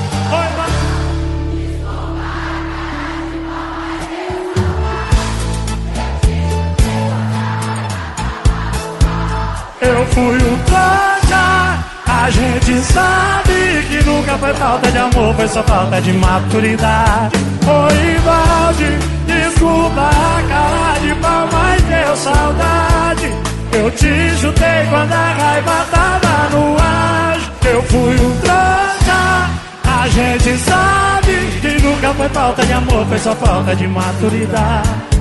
Eu 9.81 10.05
fui 10.07 10.35
o 10.35 10.57
trouxa, 10.65 11.85
a 12.05 12.29
gente 12.29 12.81
sabe 12.81 13.85
que 13.89 14.03
nunca 14.05 14.37
foi 14.37 14.53
falta 14.55 14.91
de 14.91 14.97
amor, 14.97 15.33
foi 15.35 15.47
só 15.47 15.63
falta 15.63 16.01
de 16.01 16.11
maturidade. 16.13 17.37
Oi, 17.65 18.17
Valde, 18.25 18.99
desculpa 19.25 20.01
a 20.01 20.43
cara 20.49 20.99
de 20.99 21.15
pau, 21.21 21.47
mas 21.51 21.81
deu 21.83 22.15
saudade. 22.17 23.33
Eu 23.71 23.91
te 23.91 24.37
chutei 24.37 24.85
quando 24.89 25.13
a 25.13 25.33
raiva 25.33 25.85
tava 25.91 26.49
no 26.51 26.77
ar. 26.77 27.37
Eu 27.71 27.81
fui 27.83 28.15
um 28.15 28.37
trouxa, 28.41 29.49
a 29.85 30.07
gente 30.09 30.57
sabe 30.57 31.59
que 31.61 31.81
nunca 31.81 32.13
foi 32.15 32.29
falta 32.29 32.65
de 32.65 32.73
amor, 32.73 33.05
foi 33.05 33.19
só 33.19 33.33
falta 33.35 33.75
de 33.75 33.87
maturidade. 33.87 35.18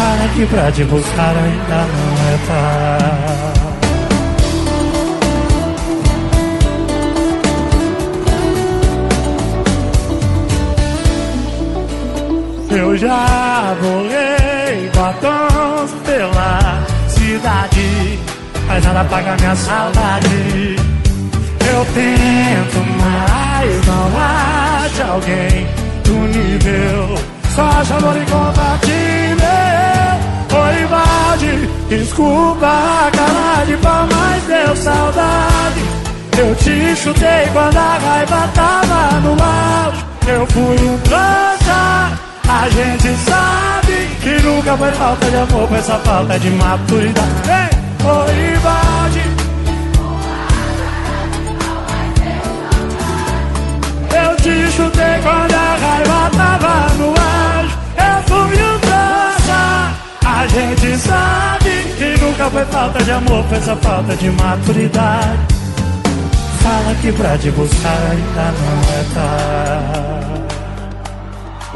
Fala 0.00 0.26
que 0.34 0.46
pra 0.46 0.72
te 0.72 0.82
buscar 0.84 1.34
ainda 1.36 1.86
não 1.92 2.12
é 2.24 2.38
tarde. 2.46 3.60
Eu 12.70 12.96
já 12.96 13.76
borrei 13.82 14.90
batons 14.96 15.90
pela 16.06 16.82
cidade, 17.08 18.18
mas 18.68 18.82
nada 18.82 19.04
paga 19.04 19.36
minha 19.38 19.54
saudade. 19.54 20.76
Eu 21.60 21.84
tento, 21.92 22.78
mas 23.02 23.86
não 23.86 24.10
acha 24.16 25.04
alguém 25.12 25.66
do 26.04 26.14
nível. 26.38 27.18
Só 27.54 27.64
acha 27.64 27.96
amor 27.96 28.16
incompatível. 28.16 29.29
Desculpa 31.88 32.66
a 32.66 33.10
cara 33.10 33.64
de 33.64 33.76
pau, 33.78 34.06
mas 34.12 34.42
deu 34.44 34.76
saudade. 34.76 35.80
Eu 36.38 36.54
te 36.54 36.94
chutei 36.94 37.48
quando 37.52 37.76
a 37.76 37.98
raiva 37.98 38.48
tava 38.54 39.20
no 39.20 39.30
auge. 39.32 40.04
Eu 40.28 40.46
fui 40.48 40.76
um 40.86 40.98
trouxa. 40.98 42.18
A 42.46 42.68
gente 42.68 43.16
sabe 43.24 44.08
que 44.22 44.42
nunca 44.42 44.76
foi 44.76 44.92
falta 44.92 45.30
de 45.30 45.36
amor, 45.36 45.68
foi 45.68 45.78
essa 45.78 45.98
falta 46.00 46.38
de 46.38 46.50
maturidade. 46.50 47.28
Ei, 47.48 48.06
oi, 48.06 48.54
Valde. 48.62 49.22
Eu 54.12 54.36
te 54.36 54.72
chutei 54.72 55.20
quando 55.22 55.54
a 55.54 55.76
raiva 55.80 56.30
tava 56.36 56.94
no 56.98 57.14
ar. 57.18 57.64
Eu 57.96 58.22
fui 58.24 58.62
um. 58.62 58.89
A 60.40 60.46
gente 60.46 60.96
sabe 60.96 61.70
que 61.98 62.24
nunca 62.24 62.48
foi 62.48 62.64
falta 62.64 63.04
de 63.04 63.10
amor, 63.10 63.44
foi 63.44 63.58
essa 63.58 63.76
falta 63.76 64.16
de 64.16 64.30
maturidade. 64.30 65.38
Fala 66.62 66.94
que 66.94 67.12
pra 67.12 67.36
te 67.36 67.50
buscar 67.50 67.98
ainda 68.10 68.50
não 68.50 68.80
é 68.88 69.04
tarde. 69.12 70.40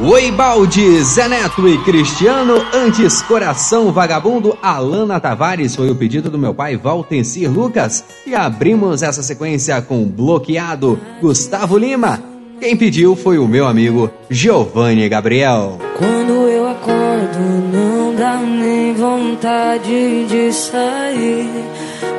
Oi, 0.01 0.31
Balde, 0.31 1.03
Zé 1.03 1.29
Neto 1.29 1.69
e 1.69 1.77
Cristiano, 1.85 2.65
antes 2.73 3.21
Coração 3.21 3.93
Vagabundo, 3.93 4.57
Alana 4.63 5.21
Tavares 5.21 5.77
foi 5.77 5.91
o 5.91 5.95
pedido 5.95 6.31
do 6.31 6.39
meu 6.39 6.55
pai 6.55 6.75
Valtencir 6.75 7.51
Lucas. 7.51 8.03
E 8.27 8.35
abrimos 8.35 9.03
essa 9.03 9.23
sequência 9.23 9.83
com 9.83 10.07
Bloqueado, 10.07 10.99
Gustavo 11.21 11.77
Lima. 11.77 12.19
Quem 12.59 12.75
pediu 12.79 13.15
foi 13.15 13.37
o 13.37 13.47
meu 13.47 13.67
amigo 13.67 14.11
Giovanni 14.31 15.07
Gabriel. 15.07 15.79
Quando 15.99 16.49
eu 16.49 16.67
acordo, 16.67 17.39
não 17.71 17.94
dá 18.17 18.37
nem 18.39 18.95
vontade 18.95 20.27
de 20.27 20.53
sair 20.53 21.49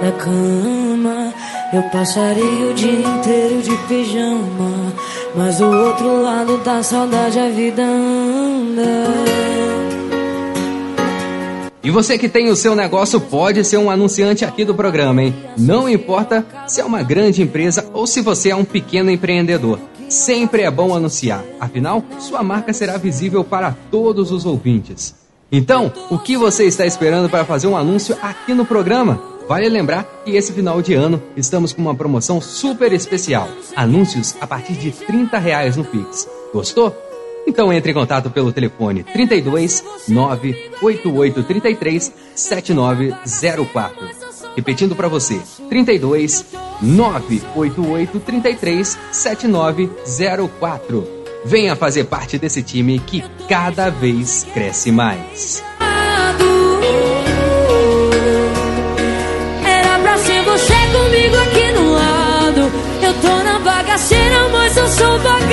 da 0.01 0.11
cama. 0.11 1.33
Eu 1.73 1.83
passaria 1.83 2.69
o 2.69 2.73
dia 2.73 2.99
inteiro 2.99 3.61
de 3.61 3.77
pijama. 3.87 4.93
Mas 5.35 5.57
do 5.57 5.65
outro 5.65 6.21
lado 6.21 6.57
da 6.59 6.81
saudade 6.81 7.37
a 7.39 7.49
vida 7.49 7.83
anda. 7.83 9.05
E 11.83 11.91
você 11.91 12.17
que 12.17 12.27
tem 12.27 12.49
o 12.49 12.55
seu 12.55 12.75
negócio 12.75 13.19
pode 13.19 13.63
ser 13.63 13.77
um 13.77 13.91
anunciante 13.91 14.43
aqui 14.43 14.65
do 14.65 14.73
programa, 14.73 15.21
hein? 15.21 15.35
Não 15.57 15.87
importa 15.87 16.45
se 16.67 16.81
é 16.81 16.85
uma 16.85 17.03
grande 17.03 17.43
empresa 17.43 17.85
ou 17.93 18.07
se 18.07 18.21
você 18.21 18.49
é 18.49 18.55
um 18.55 18.65
pequeno 18.65 19.11
empreendedor. 19.11 19.79
Sempre 20.09 20.63
é 20.63 20.71
bom 20.71 20.95
anunciar, 20.95 21.43
afinal, 21.59 22.03
sua 22.19 22.41
marca 22.41 22.73
será 22.73 22.97
visível 22.97 23.43
para 23.43 23.75
todos 23.91 24.31
os 24.31 24.45
ouvintes. 24.45 25.24
Então, 25.51 25.93
o 26.09 26.17
que 26.17 26.35
você 26.35 26.65
está 26.65 26.85
esperando 26.85 27.29
para 27.29 27.45
fazer 27.45 27.67
um 27.67 27.77
anúncio 27.77 28.17
aqui 28.21 28.53
no 28.53 28.65
programa? 28.65 29.21
Vale 29.47 29.69
lembrar 29.69 30.03
que 30.25 30.35
esse 30.35 30.51
final 30.51 30.81
de 30.81 30.95
ano 30.95 31.21
estamos 31.37 31.71
com 31.71 31.81
uma 31.81 31.93
promoção 31.93 32.41
super 32.41 32.91
especial. 32.91 33.47
Anúncios 33.75 34.35
a 34.41 34.47
partir 34.47 34.73
de 34.73 34.91
30 34.91 35.37
reais 35.37 35.77
no 35.77 35.85
Pix. 35.85 36.27
Gostou? 36.51 36.95
Então 37.47 37.71
entre 37.71 37.91
em 37.91 37.93
contato 37.93 38.31
pelo 38.31 38.51
telefone 38.51 39.03
32 39.03 39.83
98833 40.07 42.11
7904. 42.33 44.09
Repetindo 44.55 44.95
para 44.95 45.07
você, 45.07 45.39
32 45.69 46.43
98833 46.81 48.97
7904. 49.11 51.24
Venha 51.45 51.75
fazer 51.75 52.05
parte 52.05 52.39
desse 52.39 52.63
time 52.63 52.97
que 52.97 53.23
cada 53.47 53.91
vez 53.91 54.47
cresce 54.51 54.91
mais. 54.91 55.63
Era 59.63 59.99
pra 59.99 60.17
ser 60.17 60.41
você 60.43 60.73
comigo 60.91 61.35
aqui 61.37 61.71
no 61.71 61.93
lado. 61.93 62.71
Eu 62.99 63.13
tô 63.21 63.43
na 63.43 63.59
bagaceira, 63.59 64.49
mas 64.49 64.75
eu 64.75 64.87
sou 64.87 65.19
bagaço. 65.19 65.45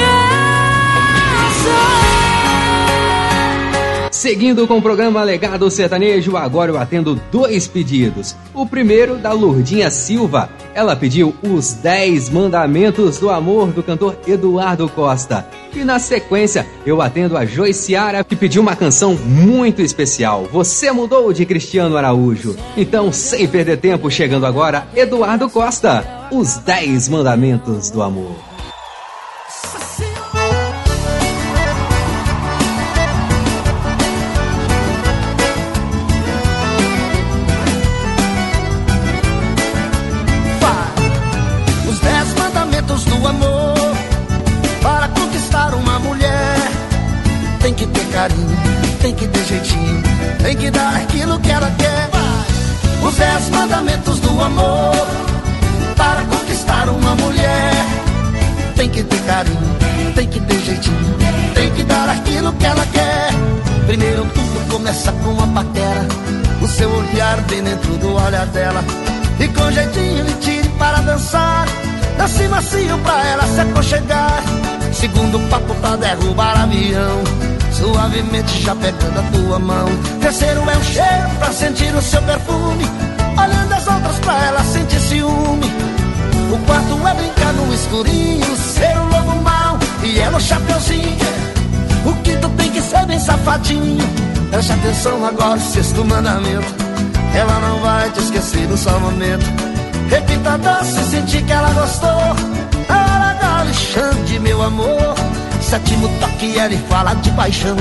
Seguindo 4.22 4.68
com 4.68 4.78
o 4.78 4.80
programa 4.80 5.20
Legado 5.24 5.68
Sertanejo, 5.68 6.36
agora 6.36 6.70
eu 6.70 6.78
atendo 6.78 7.20
dois 7.32 7.66
pedidos. 7.66 8.36
O 8.54 8.64
primeiro 8.64 9.16
da 9.16 9.32
Lourdinha 9.32 9.90
Silva. 9.90 10.48
Ela 10.72 10.94
pediu 10.94 11.34
os 11.42 11.72
10 11.72 12.30
mandamentos 12.30 13.18
do 13.18 13.28
amor 13.28 13.72
do 13.72 13.82
cantor 13.82 14.16
Eduardo 14.24 14.88
Costa. 14.88 15.44
E 15.74 15.82
na 15.82 15.98
sequência, 15.98 16.64
eu 16.86 17.02
atendo 17.02 17.36
a 17.36 17.44
Joiciara, 17.44 18.22
que 18.22 18.36
pediu 18.36 18.62
uma 18.62 18.76
canção 18.76 19.16
muito 19.16 19.82
especial. 19.82 20.48
Você 20.52 20.92
mudou 20.92 21.32
de 21.32 21.44
Cristiano 21.44 21.96
Araújo. 21.96 22.54
Então, 22.76 23.10
sem 23.10 23.48
perder 23.48 23.78
tempo, 23.78 24.08
chegando 24.08 24.46
agora, 24.46 24.86
Eduardo 24.94 25.50
Costa. 25.50 26.28
Os 26.30 26.58
10 26.58 27.08
mandamentos 27.08 27.90
do 27.90 28.00
amor. 28.00 28.51
Olhar 67.32 67.40
bem 67.42 67.62
dentro 67.62 67.96
do 67.96 68.14
olhar 68.14 68.46
dela 68.46 68.84
E 69.40 69.48
com 69.48 69.70
jeitinho 69.70 70.24
lhe 70.24 70.32
tire 70.34 70.68
para 70.78 71.00
dançar. 71.00 71.66
Dance 72.18 72.46
macio 72.48 72.98
pra 72.98 73.26
ela 73.26 73.46
se 73.46 73.60
aconchegar. 73.60 74.42
Segundo 74.92 75.40
papo 75.48 75.74
pra 75.76 75.96
derrubar 75.96 76.62
avião. 76.62 77.22
Suavemente 77.72 78.62
já 78.62 78.74
pegando 78.74 79.18
a 79.18 79.22
tua 79.32 79.58
mão. 79.58 79.88
Terceiro 80.20 80.60
é 80.68 80.76
um 80.76 80.84
cheiro 80.84 81.28
pra 81.38 81.52
sentir 81.52 81.94
o 81.94 82.02
seu 82.02 82.22
perfume. 82.22 82.84
Olhando 83.42 83.72
as 83.72 83.86
outras 83.86 84.18
pra 84.18 84.44
ela 84.44 84.62
sentir 84.64 85.00
ciúme. 85.00 85.72
O 86.52 86.58
quarto 86.66 87.08
é 87.08 87.14
brincar 87.14 87.52
no 87.54 87.72
escurinho 87.72 88.56
Ser 88.56 88.94
o 88.98 89.04
lobo 89.04 89.42
mau 89.42 89.78
e 90.04 90.20
ela 90.20 90.36
o 90.36 90.40
chapeuzinho. 90.40 91.18
O 92.04 92.12
quinto 92.22 92.48
tem 92.50 92.70
que 92.70 92.82
ser 92.82 93.06
bem 93.06 93.18
safadinho. 93.18 94.06
Preste 94.50 94.72
atenção 94.72 95.24
agora, 95.24 95.58
sexto 95.58 96.04
mandamento 96.04 96.81
Ela 97.34 97.60
não 97.60 97.80
vai 97.80 98.10
te 98.10 98.20
esquecer 98.20 98.68
no 98.68 98.76
só 98.76 98.98
momento. 99.00 99.46
Repita 100.08 100.58
doce 100.58 101.00
e 101.00 101.04
sentir 101.04 101.42
que 101.42 101.52
ela 101.52 101.70
gostou. 101.72 102.20
Ela 102.88 103.32
dá 103.40 103.60
Alexandre, 103.60 104.38
meu 104.38 104.62
amor. 104.62 105.14
Sétimo 105.60 106.08
toque, 106.20 106.58
ela 106.58 106.76
fala 106.88 107.14
de 107.14 107.30
paixão. 107.30 107.76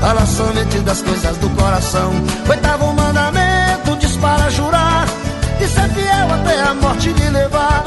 Fala 0.00 0.24
somente 0.26 0.78
das 0.80 1.02
coisas 1.02 1.36
do 1.38 1.50
coração. 1.50 2.12
Oitavo 2.48 2.92
mandamento, 2.92 3.96
diz 3.98 4.16
para 4.16 4.48
jurar. 4.50 5.06
E 5.60 5.66
ser 5.66 5.88
fiel 5.90 6.32
até 6.32 6.60
a 6.62 6.74
morte 6.74 7.08
lhe 7.08 7.28
levar. 7.30 7.82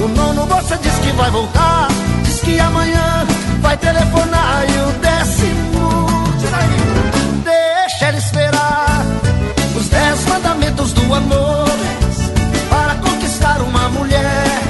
O 0.00 0.08
nono 0.08 0.46
você 0.46 0.76
diz 0.78 0.94
que 0.94 1.12
vai 1.12 1.30
voltar. 1.30 1.88
Diz 2.24 2.40
que 2.40 2.58
amanhã 2.58 3.26
vai 3.60 3.76
telefonar. 3.76 4.64
E 4.68 4.88
o 4.88 4.92
décimo, 5.00 6.14
deixa 7.44 8.06
ela 8.06 8.18
esperar 8.18 8.49
dez 9.90 10.26
mandamentos 10.26 10.92
do 10.92 11.14
amor 11.14 11.68
para 12.68 12.94
conquistar 12.96 13.60
uma 13.60 13.88
mulher 13.88 14.62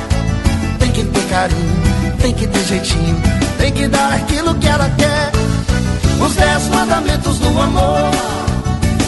Tem 0.78 0.90
que 0.90 1.05
ter 1.05 1.28
carinho, 1.28 2.16
tem 2.20 2.34
que 2.34 2.47
ter 2.47 2.64
jeitinho 2.64 3.40
Tem 3.60 3.72
que 3.72 3.86
dar 3.88 4.12
aquilo 4.14 4.55
que 4.55 4.66
ela 4.66 4.90
quer. 4.97 5.30
Os 6.18 6.34
dez 6.34 6.68
mandamentos 6.68 7.38
do 7.38 7.60
amor 7.60 8.10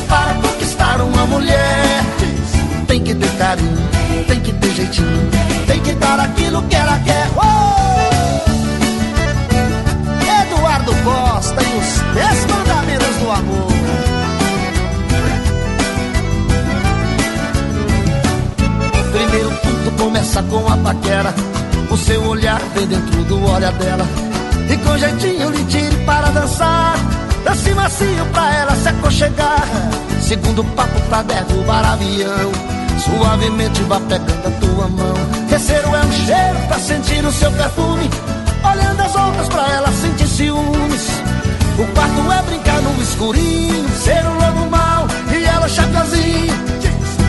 para 0.07 0.35
conquistar 0.35 1.01
uma 1.01 1.27
mulher. 1.27 2.05
Tem 2.87 3.03
que 3.03 3.15
ter 3.15 3.31
carinho, 3.39 3.89
tem 4.29 4.41
que 4.41 4.53
ter 4.53 4.75
jeitinho, 4.75 5.31
tem 5.67 5.81
que 5.81 5.93
dar 5.95 6.21
aquilo 6.21 6.63
que 6.65 6.77
ela 6.77 6.99
quer. 6.99 7.29
Eduardo 10.43 10.95
Costa 11.03 11.63
e 11.63 11.79
os 11.79 12.15
dez 12.15 12.47
mandamentos 12.47 13.17
do 13.17 13.31
amor. 13.31 13.72
Primeiro 19.33 19.57
ponto 19.63 19.91
começa 19.93 20.43
com 20.43 20.71
a 20.71 20.77
paquera. 20.77 21.35
O 21.91 21.97
seu 21.97 22.23
olhar 22.23 22.61
vem 22.75 22.87
dentro 22.87 23.25
do 23.25 23.43
olhar 23.51 23.73
dela. 23.73 24.07
E 24.69 24.77
com 24.77 24.99
jeitinho 24.99 25.49
lhe 25.49 25.65
tire 25.65 25.97
para 26.05 26.29
dançar. 26.29 26.97
Dance 27.43 27.73
macio 27.73 28.27
pra 28.31 28.55
ela 28.55 28.77
se 28.77 28.91
aconchegar. 28.91 29.67
Segundo 30.21 30.63
papo 30.77 31.01
pra 31.09 31.23
derrubar 31.23 31.93
avião. 31.93 32.53
Suavemente 32.99 33.83
vá 33.85 33.99
pegando 34.01 34.49
a 34.49 34.51
tua 34.61 34.89
mão. 34.89 35.15
Terceiro 35.49 35.89
é 35.97 36.01
um 36.05 36.13
cheiro 36.13 36.67
pra 36.69 36.79
sentir 36.79 37.25
o 37.25 37.33
seu 37.33 37.51
perfume. 37.53 38.11
Olhando 38.71 39.01
as 39.01 39.17
outras 39.17 39.49
pra 39.49 39.67
ela 39.73 39.91
sentir 39.93 40.29
ciúmes. 40.29 41.09
O 41.79 41.87
quarto 41.95 42.33
é 42.33 42.43
brincar 42.43 42.83
no 42.83 43.03
escurinho. 43.03 43.89
Ser 43.97 44.23
um 44.27 44.35
lobo 44.35 44.71
mau 44.71 45.07
e 45.35 45.43
ela 45.43 45.67
chacazinho. 45.71 46.53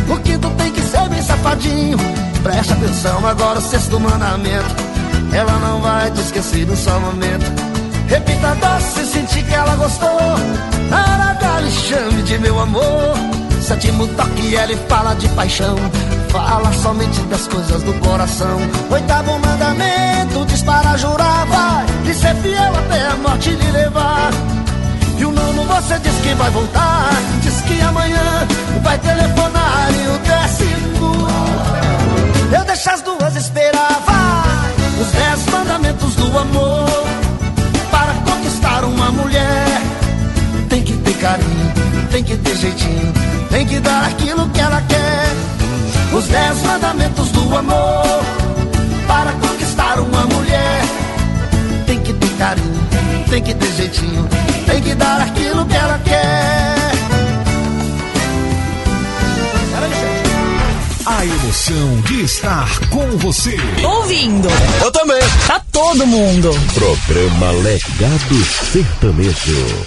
O 0.10 0.20
quinto 0.20 0.50
tem 0.58 0.70
que 0.70 0.82
ser 0.82 1.08
bem 1.08 1.22
safadinho. 1.44 1.98
Presta 2.42 2.74
atenção 2.74 3.28
agora, 3.28 3.60
o 3.60 3.62
sexto 3.62 4.00
mandamento. 4.00 4.76
Ela 5.34 5.54
não 5.60 5.82
vai 5.82 6.10
te 6.12 6.22
esquecer 6.22 6.66
no 6.66 6.76
só 6.76 7.00
momento. 7.00 7.46
Repita 8.08 8.56
doce, 8.56 9.06
sentir 9.06 9.44
que 9.44 9.54
ela 9.54 9.76
gostou. 9.76 10.10
Lhe 11.62 11.72
chame 11.72 12.22
de 12.24 12.38
meu 12.40 12.60
amor. 12.60 13.16
Sétimo 13.62 14.06
toque, 14.08 14.54
ele 14.54 14.76
fala 14.90 15.14
de 15.14 15.30
paixão. 15.30 15.78
Fala 16.30 16.74
somente 16.74 17.22
das 17.24 17.48
coisas 17.48 17.82
do 17.84 17.94
coração. 18.06 18.60
Oitavo 18.90 19.40
mandamento, 19.40 20.46
diz 20.46 20.62
para 20.64 20.98
jurar, 20.98 21.46
vai. 21.46 21.86
De 22.04 22.14
ser 22.14 22.36
fiel 22.36 22.76
até 22.76 23.08
a 23.08 23.16
morte 23.16 23.52
lhe 23.52 23.72
levar. 23.72 24.32
E 25.18 25.24
o 25.24 25.32
nono 25.32 25.64
você 25.64 25.98
diz 26.00 26.16
que 26.16 26.34
vai 26.34 26.50
voltar. 26.50 27.12
Diz 27.42 27.62
que 27.62 27.80
amanhã 27.82 28.46
vai 28.84 28.98
telefonar. 28.98 29.88
E 29.92 30.08
o 30.10 30.18
décimo, 30.20 30.43
eu 32.54 32.64
deixo 32.66 32.90
as 32.90 33.02
duas 33.02 33.36
esperar, 33.36 34.02
vai. 34.06 35.02
Os 35.02 35.12
dez 35.12 35.46
mandamentos 35.48 36.16
do 36.16 36.38
amor 36.38 37.06
para 37.90 38.14
conquistar 38.32 38.84
uma 38.86 39.12
mulher. 39.12 39.82
Tem 40.70 40.84
que 40.84 40.94
ter 40.94 41.14
carinho, 41.16 41.74
tem 42.12 42.24
que 42.24 42.38
ter 42.38 42.56
jeitinho, 42.56 43.14
tem 43.50 43.66
que 43.66 43.80
dar 43.80 44.06
aquilo 44.06 44.48
que 44.50 44.62
ela 44.62 44.82
quer. 44.82 46.16
Os 46.16 46.28
dez 46.28 46.62
mandamentos 46.64 47.32
do 47.32 47.58
amor 47.58 48.24
para 49.08 49.32
conquistar 49.34 50.00
uma 50.00 50.26
mulher. 50.28 50.82
Tem 51.88 52.00
que 52.02 52.14
ter 52.14 52.38
carinho, 52.38 52.88
tem 53.30 53.42
que 53.42 53.54
ter 53.54 53.74
jeitinho, 53.74 54.30
tem 54.68 54.82
que 54.82 54.94
dar 54.96 55.22
aquilo 55.22 55.66
que 55.66 55.76
ela 55.76 56.00
quer. 56.04 56.63
A 61.24 61.26
emoção 61.26 62.02
de 62.02 62.22
estar 62.26 62.90
com 62.90 63.18
você. 63.20 63.56
Ouvindo. 63.82 64.50
Eu 64.84 64.92
também. 64.92 65.22
Tá 65.48 65.62
todo 65.72 66.06
mundo. 66.06 66.50
Programa 66.74 67.52
Legado 67.62 68.44
Sertanejo. 68.74 69.86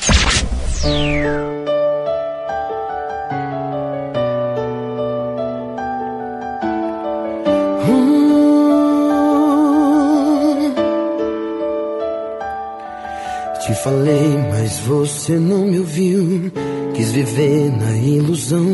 Te 13.61 13.75
falei, 13.85 14.39
mas 14.53 14.79
você 14.79 15.33
não 15.33 15.67
me 15.67 15.81
ouviu. 15.81 16.51
Quis 16.95 17.13
viver 17.13 17.71
na 17.77 17.95
ilusão. 17.95 18.65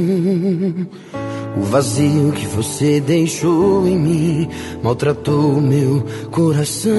O 1.54 1.60
vazio 1.62 2.32
que 2.32 2.46
você 2.46 2.98
deixou 3.00 3.86
em 3.86 3.98
mim 3.98 4.48
maltratou 4.82 5.60
meu 5.60 6.02
coração. 6.30 6.92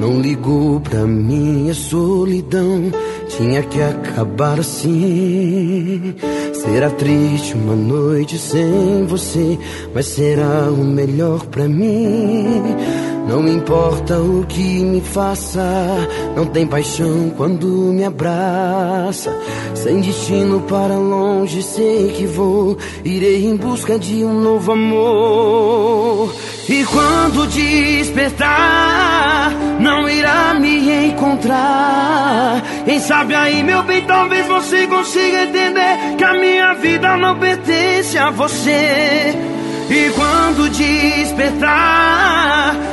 Não 0.00 0.20
ligou 0.20 0.80
pra 0.80 1.06
minha 1.06 1.72
solidão. 1.72 2.92
Tinha 3.28 3.62
que 3.62 3.80
acabar 3.80 4.58
assim. 4.58 6.14
Será 6.52 6.90
triste 6.90 7.54
uma 7.54 7.76
noite 7.76 8.36
sem 8.36 9.06
você, 9.06 9.58
mas 9.94 10.06
será 10.06 10.70
o 10.70 10.84
melhor 10.84 11.46
pra 11.46 11.68
mim. 11.68 12.62
Não 13.28 13.46
importa 13.46 14.18
o 14.18 14.46
que 14.46 14.82
me 14.82 15.02
faça, 15.02 15.62
não 16.34 16.46
tem 16.46 16.66
paixão 16.66 17.30
quando 17.36 17.66
me 17.66 18.02
abraça. 18.02 19.30
Sem 19.74 20.00
destino 20.00 20.62
para 20.62 20.96
longe, 20.96 21.62
sei 21.62 22.10
que 22.12 22.24
vou, 22.24 22.78
irei 23.04 23.44
em 23.44 23.54
busca 23.54 23.98
de 23.98 24.24
um 24.24 24.32
novo 24.40 24.72
amor. 24.72 26.34
E 26.70 26.82
quando 26.84 27.46
despertar, 27.48 28.48
não 29.78 30.08
irá 30.08 30.54
me 30.54 31.08
encontrar. 31.08 32.62
Quem 32.86 32.98
sabe 32.98 33.34
aí, 33.34 33.62
meu 33.62 33.82
bem, 33.82 34.06
talvez 34.06 34.46
você 34.46 34.86
consiga 34.86 35.44
entender 35.44 36.16
que 36.16 36.24
a 36.24 36.32
minha 36.32 36.72
vida 36.72 37.14
não 37.18 37.38
pertence 37.38 38.16
a 38.16 38.30
você. 38.30 39.36
E 39.90 40.10
quando 40.10 40.68
despertar, 40.70 41.68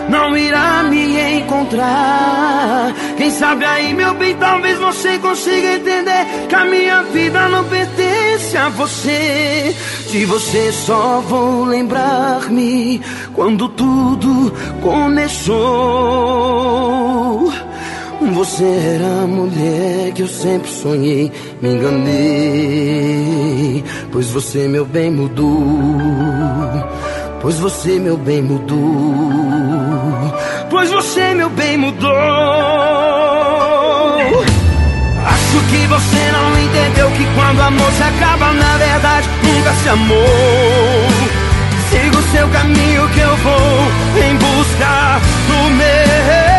não 0.09 0.37
irá 0.37 0.83
me 0.83 1.19
encontrar. 1.39 2.93
Quem 3.17 3.29
sabe 3.31 3.65
aí, 3.65 3.93
meu 3.93 4.13
bem, 4.13 4.33
talvez 4.35 4.77
você 4.77 5.19
consiga 5.19 5.73
entender 5.73 6.47
que 6.47 6.55
a 6.55 6.63
minha 6.63 7.03
vida 7.03 7.49
não 7.49 7.65
pertence 7.65 8.57
a 8.57 8.69
você. 8.69 9.75
De 10.09 10.25
você 10.25 10.71
só 10.71 11.19
vou 11.19 11.65
lembrar-me 11.65 13.01
quando 13.33 13.67
tudo 13.67 14.53
começou. 14.81 15.55
Você 18.33 18.63
era 18.63 19.23
a 19.23 19.27
mulher 19.27 20.11
que 20.13 20.23
eu 20.23 20.27
sempre 20.27 20.69
sonhei, 20.69 21.31
me 21.61 21.69
enganei. 21.69 22.25
Pois 24.11 24.29
você, 24.31 24.67
meu 24.67 24.85
bem, 24.85 25.11
mudou. 25.11 25.55
Pois 27.41 27.59
você, 27.59 27.99
meu 27.99 28.17
bem, 28.17 28.41
mudou. 28.41 28.79
Pois 30.69 30.89
você, 30.89 31.35
meu 31.35 31.49
bem, 31.51 31.77
mudou. 31.77 32.11
Acho 35.25 35.59
que 35.69 35.87
você 35.87 36.31
não 36.31 36.59
entendeu 36.59 37.11
que 37.11 37.25
quando 37.35 37.61
amor 37.61 37.91
se 37.91 38.03
acaba, 38.03 38.51
na 38.53 38.77
verdade, 38.77 39.29
nunca 39.43 39.73
se 39.73 39.89
amou. 39.89 40.17
Siga 41.89 42.17
o 42.17 42.23
seu 42.31 42.47
caminho 42.49 43.07
que 43.09 43.19
eu 43.19 43.35
vou 43.37 43.91
em 44.27 44.35
busca 44.35 45.21
do 45.47 45.69
meu. 45.75 46.54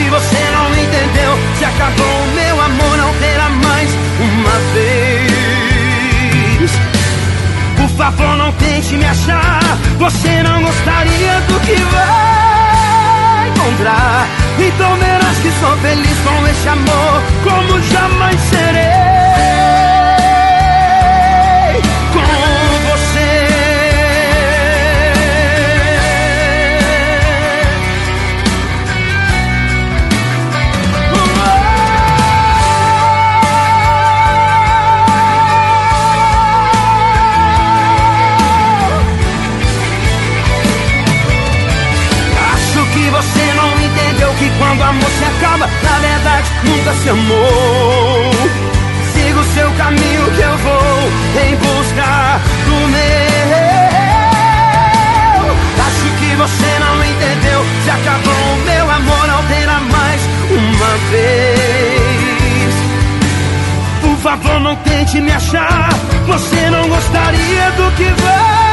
Que 0.00 0.08
você 0.08 0.38
não 0.52 0.72
entendeu. 0.72 1.38
Se 1.58 1.64
acabou 1.66 2.06
o 2.06 2.26
meu 2.34 2.58
amor, 2.58 2.96
não 2.96 3.14
terá 3.16 3.50
mais 3.50 3.90
uma 4.18 4.58
vez. 4.72 6.70
Por 7.76 7.88
favor, 7.98 8.36
não 8.38 8.50
tente 8.52 8.96
me 8.96 9.04
achar. 9.04 9.60
Você 9.98 10.42
não 10.42 10.62
gostaria 10.62 11.40
do 11.48 11.60
que 11.60 11.74
vai 11.74 13.48
encontrar. 13.50 14.26
Então 14.58 14.96
verás 14.96 15.38
que 15.38 15.52
sou 15.60 15.76
feliz 15.76 16.18
com 16.24 16.46
esse 16.48 16.68
amor, 16.68 17.22
como 17.44 17.82
jamais 17.82 18.40
serei. 18.40 19.09
amor 44.90 45.10
se 45.10 45.24
acaba, 45.24 45.66
na 45.82 45.98
verdade 45.98 46.50
nunca 46.64 46.92
se 46.94 47.08
amou. 47.08 48.30
Siga 49.12 49.40
o 49.40 49.44
seu 49.54 49.70
caminho 49.72 50.30
que 50.32 50.40
eu 50.40 50.58
vou 50.58 51.10
em 51.44 51.56
busca 51.56 52.40
do 52.66 52.88
meu. 52.88 53.10
Acho 55.86 56.08
que 56.18 56.30
você 56.36 56.78
não 56.80 57.04
entendeu, 57.04 57.60
se 57.84 57.90
acabou 57.90 58.34
o 58.34 58.56
meu 58.64 58.90
amor, 58.90 59.26
não 59.26 59.42
terá 59.44 59.80
mais 59.80 60.20
uma 60.50 60.92
vez. 61.10 62.74
Por 64.00 64.16
favor, 64.18 64.60
não 64.60 64.76
tente 64.76 65.20
me 65.20 65.32
achar, 65.32 65.90
você 66.26 66.70
não 66.70 66.88
gostaria 66.88 67.70
do 67.72 67.90
que 67.96 68.10
vai 68.22 68.69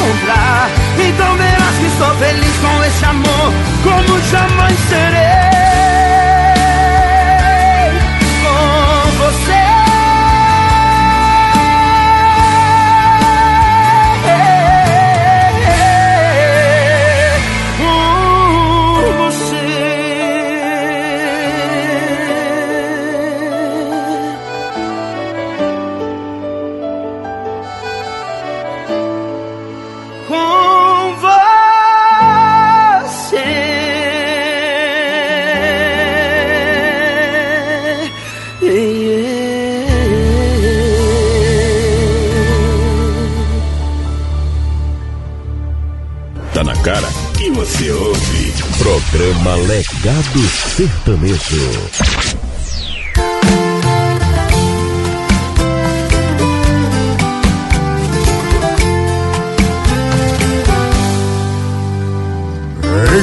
encontrar. 0.00 0.70
Então 0.98 1.36
verás 1.36 1.76
que 1.78 1.90
sou 1.98 2.14
feliz 2.16 2.56
com 2.58 2.84
esse 2.84 3.04
amor, 3.04 3.52
como 3.82 4.20
jamais 4.22 4.78
serei. 4.88 5.50
Com 8.42 9.10
você. 9.18 9.69
Sertanejo. 50.80 51.56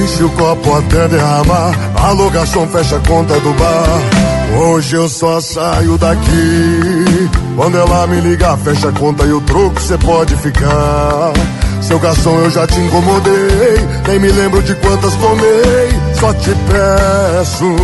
Enche 0.03 0.23
o 0.23 0.29
copo 0.29 0.75
até 0.75 1.07
derramar. 1.07 1.73
Alô, 1.95 2.29
garçom, 2.29 2.67
fecha 2.67 2.97
a 2.97 2.99
conta 2.99 3.39
do 3.39 3.51
bar. 3.53 4.59
Hoje 4.59 4.95
eu 4.95 5.09
só 5.09 5.41
saio 5.41 5.97
daqui. 5.97 7.27
Quando 7.55 7.75
ela 7.75 8.05
me 8.05 8.21
ligar, 8.21 8.55
fecha 8.59 8.89
a 8.89 8.91
conta 8.91 9.25
e 9.25 9.33
o 9.33 9.41
troco 9.41 9.81
cê 9.81 9.97
pode 9.97 10.35
ficar. 10.35 11.33
Seu 11.81 11.97
garçom, 11.97 12.37
eu 12.37 12.51
já 12.51 12.67
te 12.67 12.79
incomodei. 12.79 13.77
Nem 14.07 14.19
me 14.19 14.31
lembro 14.31 14.61
de 14.61 14.75
quantas 14.75 15.15
tomei. 15.15 16.06
Só 16.19 16.33
te 16.33 16.49
peço, 16.49 17.75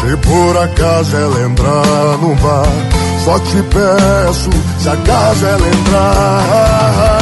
se 0.00 0.16
por 0.18 0.56
acaso 0.56 1.16
ela 1.16 1.40
entrar 1.46 2.18
no 2.20 2.34
bar. 2.36 2.66
Só 3.24 3.38
te 3.40 3.60
peço, 3.62 4.50
se 4.78 4.88
acaso 4.88 5.46
ela 5.46 5.66
entrar. 5.66 7.21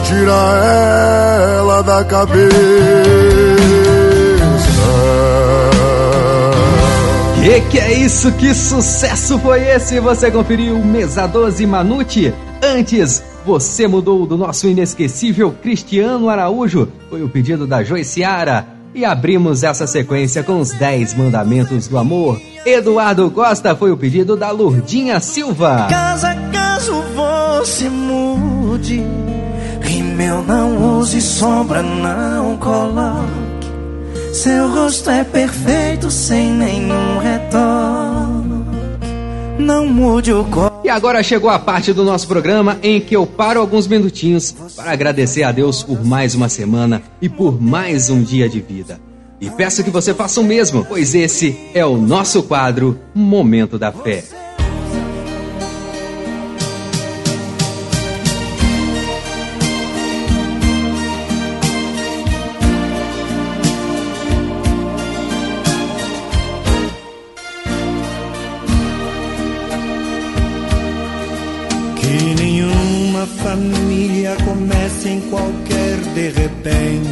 tira 0.00 1.58
ela 1.58 1.82
da 1.82 2.04
cabeça. 2.04 2.50
Que 7.42 7.60
que 7.62 7.78
é 7.78 7.92
isso? 7.94 8.30
Que 8.32 8.54
sucesso 8.54 9.38
foi 9.38 9.66
esse? 9.66 9.98
Você 9.98 10.30
conferiu 10.30 10.78
Mesa 10.78 11.26
12 11.26 11.66
Manute? 11.66 12.34
Antes, 12.62 13.22
você 13.44 13.88
mudou 13.88 14.26
do 14.26 14.36
nosso 14.36 14.68
inesquecível 14.68 15.50
Cristiano 15.62 16.28
Araújo. 16.28 16.88
Foi 17.08 17.22
o 17.22 17.28
pedido 17.28 17.66
da 17.66 17.82
Joiciara. 17.82 18.66
E 18.94 19.04
abrimos 19.04 19.62
essa 19.62 19.86
sequência 19.86 20.42
com 20.42 20.60
os 20.60 20.70
10 20.72 21.14
mandamentos 21.14 21.88
do 21.88 21.96
amor. 21.96 22.40
Eduardo 22.66 23.30
Costa 23.30 23.74
foi 23.74 23.90
o 23.90 23.96
pedido 23.96 24.36
da 24.36 24.50
Lurdinha 24.50 25.18
Silva. 25.20 25.86
Caso 25.88 26.26
caso 26.52 27.02
você 27.14 27.88
mude 27.88 29.02
Rímel 30.20 30.42
não 30.42 30.98
use 30.98 31.18
sombra, 31.18 31.82
não 31.82 32.54
coloque 32.58 33.66
Seu 34.34 34.68
rosto 34.68 35.08
é 35.08 35.24
perfeito 35.24 36.10
sem 36.10 36.50
nenhum 36.50 37.18
retoque 37.18 38.50
Não 39.58 39.86
mude 39.86 40.30
o 40.30 40.44
corpo 40.44 40.86
E 40.86 40.90
agora 40.90 41.22
chegou 41.22 41.48
a 41.48 41.58
parte 41.58 41.94
do 41.94 42.04
nosso 42.04 42.28
programa 42.28 42.78
em 42.82 43.00
que 43.00 43.16
eu 43.16 43.26
paro 43.26 43.60
alguns 43.60 43.86
minutinhos 43.88 44.54
para 44.76 44.92
agradecer 44.92 45.42
a 45.42 45.52
Deus 45.52 45.82
por 45.82 46.04
mais 46.04 46.34
uma 46.34 46.50
semana 46.50 47.00
e 47.22 47.26
por 47.26 47.58
mais 47.58 48.10
um 48.10 48.22
dia 48.22 48.46
de 48.46 48.60
vida. 48.60 49.00
E 49.40 49.48
peço 49.48 49.82
que 49.82 49.90
você 49.90 50.12
faça 50.12 50.38
o 50.38 50.44
mesmo, 50.44 50.84
pois 50.84 51.14
esse 51.14 51.58
é 51.72 51.84
o 51.86 51.96
nosso 51.96 52.42
quadro 52.42 52.98
Momento 53.14 53.78
da 53.78 53.90
Fé. 53.90 54.22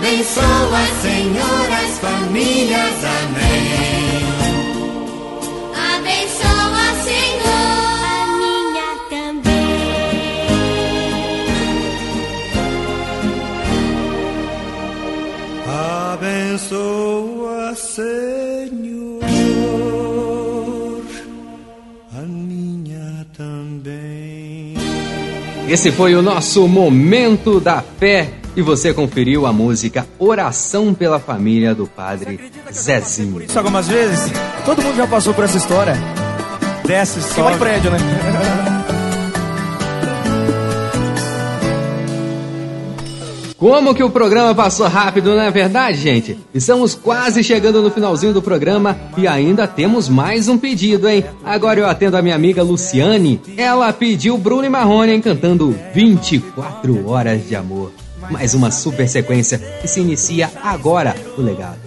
Abençoa, 0.00 0.80
Senhor, 1.02 1.68
as 1.84 1.98
famílias, 1.98 3.04
amém. 3.04 4.24
Abençoa, 5.94 6.86
Senhor, 7.04 8.00
a 8.08 8.24
minha 8.38 8.90
Abençoa, 16.14 17.74
Senhor, 17.76 19.20
a 22.16 22.22
minha 22.22 23.26
também. 23.36 24.74
Esse 25.68 25.92
foi 25.92 26.14
o 26.14 26.22
nosso 26.22 26.66
Momento 26.66 27.60
da 27.60 27.82
Fé 27.82 28.39
e 28.60 28.62
você 28.62 28.92
conferiu 28.92 29.46
a 29.46 29.52
música 29.52 30.06
Oração 30.18 30.92
pela 30.92 31.18
Família 31.18 31.74
do 31.74 31.86
Padre 31.86 32.38
Zezinho. 32.70 33.42
Isso 33.42 33.58
algumas 33.58 33.88
vezes? 33.88 34.30
Todo 34.66 34.82
mundo 34.82 34.96
já 34.96 35.06
passou 35.06 35.32
por 35.32 35.44
essa 35.44 35.56
história. 35.56 35.94
Desce, 36.86 37.22
sobe. 37.22 37.34
Queima 37.34 37.56
prédio, 37.56 37.90
né? 37.90 37.98
Como 43.56 43.94
que 43.94 44.02
o 44.02 44.10
programa 44.10 44.54
passou 44.54 44.86
rápido, 44.88 45.34
não 45.34 45.42
é 45.42 45.50
verdade, 45.50 45.98
gente? 45.98 46.38
Estamos 46.54 46.94
quase 46.94 47.42
chegando 47.42 47.82
no 47.82 47.90
finalzinho 47.90 48.32
do 48.34 48.42
programa 48.42 48.96
e 49.16 49.26
ainda 49.26 49.66
temos 49.66 50.08
mais 50.08 50.48
um 50.48 50.58
pedido, 50.58 51.08
hein? 51.08 51.24
Agora 51.44 51.80
eu 51.80 51.86
atendo 51.86 52.16
a 52.16 52.22
minha 52.22 52.34
amiga 52.34 52.62
Luciane. 52.62 53.40
Ela 53.56 53.92
pediu 53.92 54.36
Bruno 54.36 54.64
e 54.64 54.70
Marrone 54.70 55.20
cantando 55.20 55.74
24 55.94 57.08
Horas 57.08 57.46
de 57.46 57.56
Amor. 57.56 57.92
Mais 58.30 58.54
uma 58.54 58.70
super 58.70 59.08
sequência 59.08 59.58
que 59.58 59.88
se 59.88 60.00
inicia 60.00 60.50
agora 60.62 61.14
o 61.36 61.42
legado. 61.42 61.78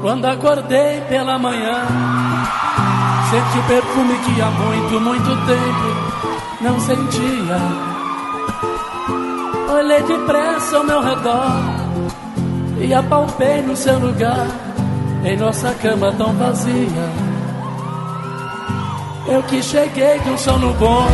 Quando 0.00 0.24
acordei 0.26 1.00
pela 1.08 1.38
manhã, 1.38 1.86
senti 3.30 3.58
o 3.58 3.62
perfume 3.68 4.14
que 4.18 4.40
há 4.40 4.50
muito, 4.50 5.00
muito 5.00 5.46
tempo 5.46 6.04
não 6.60 6.80
sentia. 6.80 7.58
Olhei 9.74 10.02
depressa 10.02 10.78
ao 10.78 10.84
meu 10.84 11.02
redor 11.02 11.84
e 12.80 12.92
apalpei 12.94 13.60
no 13.62 13.76
seu 13.76 13.98
lugar 13.98 14.46
em 15.24 15.36
nossa 15.36 15.72
cama 15.74 16.12
tão 16.12 16.32
vazia. 16.34 17.33
Eu 19.26 19.42
que 19.44 19.62
cheguei 19.62 20.18
com 20.18 20.36
sono 20.36 20.74
bom, 20.74 21.08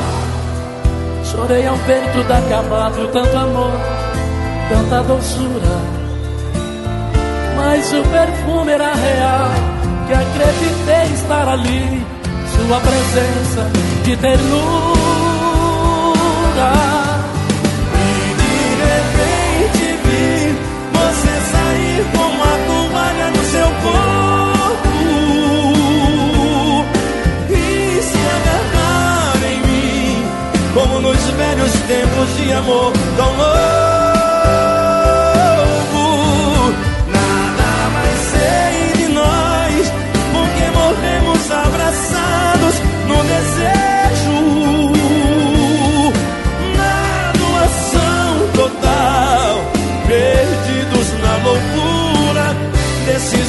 chorei 1.24 1.64
ao 1.64 1.76
ver 1.76 2.02
tudo 2.12 2.32
acabado, 2.32 3.08
tanto 3.12 3.36
amor, 3.36 3.70
tanta 4.68 5.02
doçura. 5.04 6.00
Mas 7.56 7.92
o 7.92 8.02
perfume 8.02 8.72
era 8.72 8.92
real, 8.94 9.50
que 10.08 10.12
acreditei 10.12 11.14
estar 11.14 11.48
ali, 11.48 12.04
sua 12.56 12.80
presença 12.80 13.70
de 14.02 14.16
ternura. 14.16 14.90
De 18.38 18.74
repente 18.90 19.86
vi 20.04 20.58
você 20.92 21.34
sair 21.52 22.04
com 22.12 22.39
velhos 31.40 31.72
tempos 31.72 32.28
de 32.36 32.52
amor 32.52 32.92
tão 33.16 33.32
novo. 33.36 33.54
Nada 37.16 37.70
mais 37.94 38.18
sei 38.32 38.74
de 38.98 39.06
nós, 39.12 39.82
porque 40.34 40.64
morremos 40.78 41.42
abraçados 41.50 42.74
no 43.08 43.18
desejo. 43.32 44.38
Na 46.76 47.32
doação 47.40 48.32
total, 48.60 49.52
perdidos 50.06 51.08
na 51.22 51.34
loucura 51.46 52.46
desses 53.06 53.48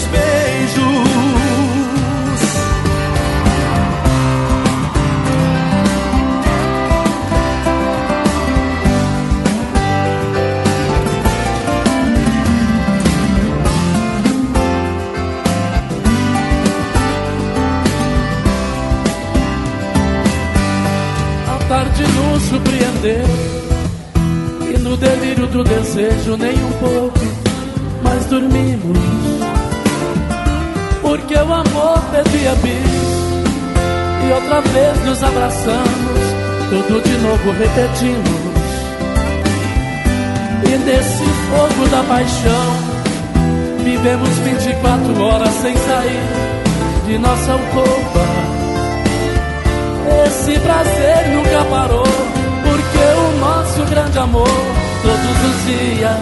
E 23.03 24.78
no 24.78 24.95
delírio 24.95 25.48
do 25.48 25.64
desejo 25.64 26.38
nem 26.38 26.53
um 26.53 26.72
pouco 26.73 27.19
Mas 28.03 28.26
dormimos. 28.26 28.98
Porque 31.02 31.34
o 31.34 31.52
amor 31.52 31.99
pedia 32.11 32.53
bis 32.61 34.30
E 34.30 34.34
outra 34.34 34.61
vez 34.61 35.03
nos 35.03 35.23
abraçamos 35.23 36.19
Tudo 36.69 37.02
de 37.02 37.18
novo 37.18 37.52
repetimos. 37.52 38.52
E 40.64 40.78
nesse 40.78 41.23
fogo 41.49 41.90
da 41.90 42.03
paixão 42.03 42.91
Vivemos 43.84 44.30
24 44.30 45.23
horas 45.23 45.53
sem 45.56 45.76
sair 45.76 46.22
De 47.07 47.18
nossa 47.18 47.53
alcova. 47.53 48.52
Esse 50.28 50.60
prazer 50.60 51.30
nunca 51.30 51.64
parou, 51.69 52.03
nosso 53.72 53.85
grande 53.85 54.19
amor 54.19 54.49
todos 55.02 55.43
os 55.49 55.65
dias 55.65 56.18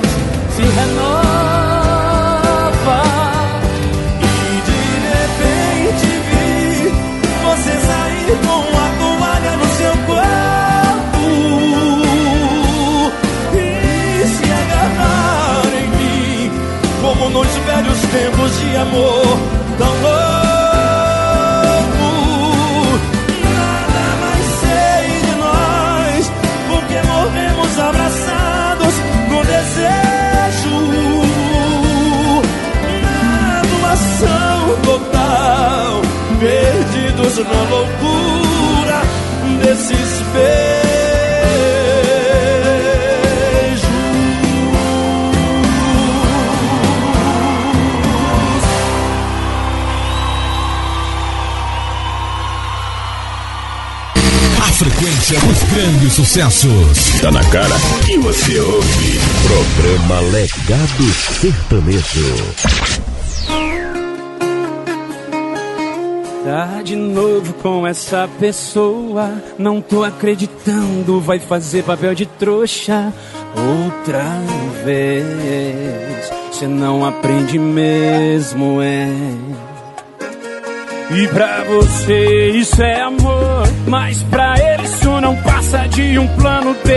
se 0.56 0.62
renova. 0.62 1.02
E 4.22 4.24
de 4.70 4.82
repente 5.10 6.08
vi 6.30 6.94
você 7.44 7.74
sair 7.88 8.38
com 8.46 8.62
a 8.78 8.88
toalha 9.00 9.54
no 9.58 9.68
seu 9.78 9.96
corpo 10.06 11.26
e 13.56 13.58
se 14.28 14.48
agarrar 14.52 15.66
em 15.74 15.88
mim, 15.98 16.52
como 17.02 17.30
nos 17.32 17.48
velhos 17.48 18.00
tempos 18.12 18.52
de 18.60 18.76
amor 18.76 19.40
tão 19.78 19.94
louco. 20.02 20.19
Total, 35.30 36.02
perdidos 36.40 37.38
na 37.38 37.62
loucura 37.70 39.02
desses 39.64 40.22
beijos. 40.34 40.60
A 54.60 54.72
frequência 54.74 55.40
dos 55.40 55.64
grandes 55.64 56.14
sucessos. 56.14 57.22
Tá 57.22 57.32
na 57.32 57.44
cara 57.46 57.76
que 58.06 58.18
você 58.18 58.60
ouve. 58.60 59.20
Programa 59.44 60.22
Legado 60.32 61.14
Sertanejo. 61.40 62.99
Tá 66.44 66.82
de 66.84 66.96
novo 66.96 67.54
com 67.56 67.86
essa 67.86 68.30
pessoa. 68.40 69.32
Não 69.58 69.82
tô 69.82 70.04
acreditando, 70.04 71.20
vai 71.20 71.40
fazer 71.40 71.84
papel 71.84 72.16
de 72.16 72.26
trouxa 72.26 73.14
outra 73.56 74.24
vez. 74.84 76.32
Você 76.52 76.68
não 76.68 77.06
aprende 77.06 77.60
mesmo, 77.60 78.82
é. 78.82 79.10
E 81.12 81.28
pra 81.28 81.64
você 81.64 82.52
isso 82.52 82.82
é 82.84 83.02
amor, 83.02 83.64
mas 83.88 84.22
pra 84.24 84.56
ele 84.60 84.84
isso 84.84 85.22
não 85.22 85.36
passa 85.38 85.88
de 85.88 86.20
um 86.20 86.28
plano 86.36 86.76
B. 86.86 86.94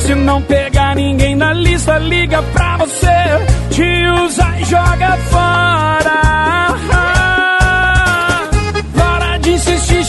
Se 0.00 0.14
não 0.14 0.40
pegar 0.42 0.96
ninguém 0.96 1.36
na 1.36 1.52
lista, 1.52 1.98
liga 1.98 2.42
pra 2.42 2.78
você, 2.78 3.06
te 3.70 4.24
usa 4.24 4.46
e 4.58 4.64
joga 4.64 5.16
fora. 5.30 6.19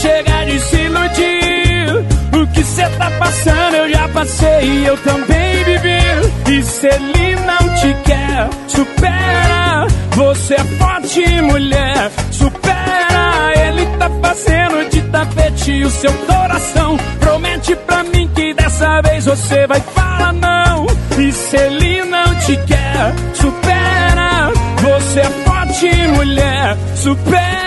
Chega 0.02 0.44
de 0.46 0.58
se 0.58 0.76
iludir. 0.76 2.40
O 2.40 2.46
que 2.48 2.64
cê 2.64 2.88
tá 2.98 3.10
passando 3.18 3.76
eu 3.76 3.90
já 3.90 4.08
passei 4.08 4.64
e 4.64 4.86
eu 4.86 4.96
também 4.98 5.64
vivi. 5.64 6.02
E 6.50 6.62
se 6.62 6.86
ele 6.88 7.36
não 7.36 7.74
te 7.76 7.94
quer, 8.04 8.48
supera. 8.66 9.86
Você 10.16 10.54
é 10.54 10.64
forte, 10.78 11.42
mulher, 11.42 12.10
supera. 12.32 13.52
Ele 13.64 13.86
tá 13.98 14.10
fazendo 14.20 14.90
de 14.90 15.02
tapete 15.02 15.84
o 15.84 15.90
seu 15.90 16.12
coração. 16.12 16.96
Promete 17.20 17.76
pra 17.76 18.02
mim 18.02 18.28
que 18.34 18.54
dessa 18.54 19.00
vez 19.02 19.24
você 19.24 19.66
vai 19.68 19.80
falar 19.80 20.32
não. 20.32 20.86
E 21.16 21.32
se 21.32 21.56
ele 21.56 22.04
não 22.06 22.34
te 22.40 22.56
quer, 22.66 23.14
supera. 23.34 24.50
Você 24.82 25.20
é 25.20 25.30
forte, 25.44 26.08
mulher, 26.08 26.76
supera. 26.96 27.62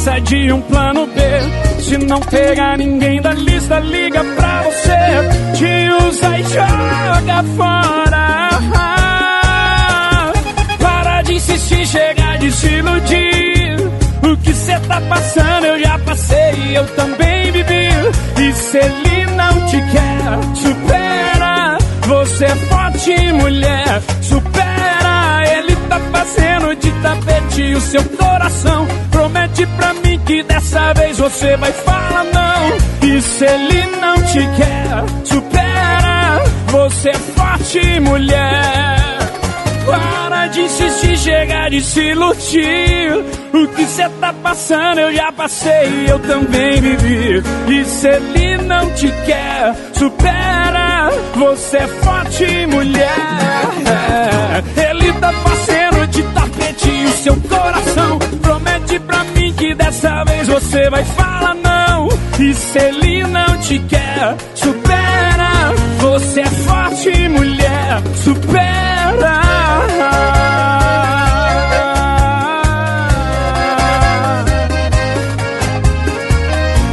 Passa 0.00 0.20
de 0.20 0.50
um 0.50 0.62
plano 0.62 1.06
B. 1.06 1.20
Se 1.82 1.98
não 1.98 2.20
pegar 2.20 2.78
ninguém 2.78 3.20
da 3.20 3.34
lista, 3.34 3.78
liga 3.80 4.24
pra 4.24 4.62
você, 4.62 5.56
te 5.56 6.06
usa 6.06 6.38
e 6.38 6.42
joga 6.44 7.44
fora. 7.56 8.50
Para 10.78 11.22
de 11.22 11.34
insistir, 11.34 11.86
chega 11.86 12.38
de 12.38 12.50
se 12.50 12.66
iludir. 12.66 13.76
O 14.22 14.36
que 14.38 14.54
cê 14.54 14.78
tá 14.80 15.00
passando 15.02 15.66
eu 15.66 15.80
já 15.80 15.98
passei 15.98 16.76
eu 16.78 16.86
também 16.94 17.52
vivi. 17.52 17.88
E 18.38 18.52
se 18.54 18.78
ele 18.78 19.26
não 19.36 19.66
te 19.66 19.76
quer, 19.92 20.56
supera. 20.56 21.78
Você 22.06 22.44
é 22.46 22.56
forte, 22.56 23.32
mulher, 23.32 24.02
supera. 24.22 25.42
Ele 25.58 25.76
tá 25.88 26.00
fazendo 26.10 26.74
de 26.76 26.89
tapete 27.02 27.74
o 27.74 27.80
seu 27.80 28.04
coração. 28.04 28.86
Promete 29.10 29.66
pra 29.66 29.94
mim 29.94 30.20
que 30.24 30.42
dessa 30.42 30.92
vez 30.94 31.18
você 31.18 31.56
vai 31.56 31.72
falar 31.72 32.24
não. 32.24 33.08
E 33.08 33.20
se 33.20 33.44
ele 33.44 33.86
não 34.00 34.14
te 34.22 34.40
quer, 34.56 35.24
supera. 35.24 36.42
Você 36.68 37.10
é 37.10 37.14
forte, 37.14 38.00
mulher. 38.00 39.00
Para 39.86 40.46
de 40.48 40.60
insistir, 40.60 41.16
chega 41.18 41.68
de 41.68 41.80
se 41.80 42.00
iludir. 42.00 43.24
O 43.52 43.66
que 43.68 43.84
cê 43.86 44.08
tá 44.20 44.32
passando 44.32 45.00
eu 45.00 45.12
já 45.12 45.32
passei, 45.32 46.06
eu 46.08 46.18
também 46.20 46.80
vivi. 46.80 47.42
E 47.68 47.84
se 47.84 48.08
ele 48.08 48.58
não 48.58 48.88
te 48.94 49.12
quer, 49.26 49.74
supera. 49.94 51.10
Você 51.34 51.78
é 51.78 51.86
forte, 51.88 52.66
mulher. 52.66 53.16
Ele 54.76 54.89
seu 57.20 57.36
coração. 57.36 58.18
Promete 58.40 58.98
pra 59.00 59.24
mim 59.24 59.52
que 59.52 59.74
dessa 59.74 60.24
vez 60.24 60.48
você 60.48 60.88
vai 60.88 61.04
falar 61.04 61.54
não. 61.54 62.08
E 62.38 62.54
se 62.54 62.78
ele 62.78 63.24
não 63.24 63.58
te 63.58 63.78
quer, 63.80 64.36
supera. 64.54 65.50
Você 65.98 66.40
é 66.40 66.46
forte, 66.46 67.28
mulher. 67.28 68.02
Supera. 68.24 69.40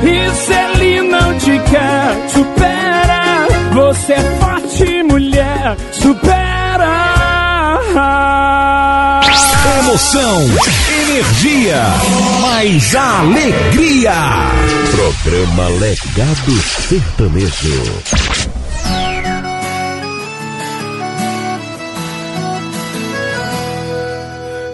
E 0.03 0.29
se 0.35 0.53
ele 0.53 1.01
não 1.03 1.37
te 1.39 1.59
quer, 1.69 2.29
supera. 2.29 3.47
Você 3.73 4.13
é 4.13 4.21
forte, 4.39 5.03
mulher, 5.03 5.77
supera. 5.93 6.47
Emoção, 9.79 10.45
energia, 11.09 11.81
mais 12.41 12.95
alegria. 12.95 14.13
Programa 14.91 15.69
Legado 15.79 16.61
Sertanejo. 16.87 18.03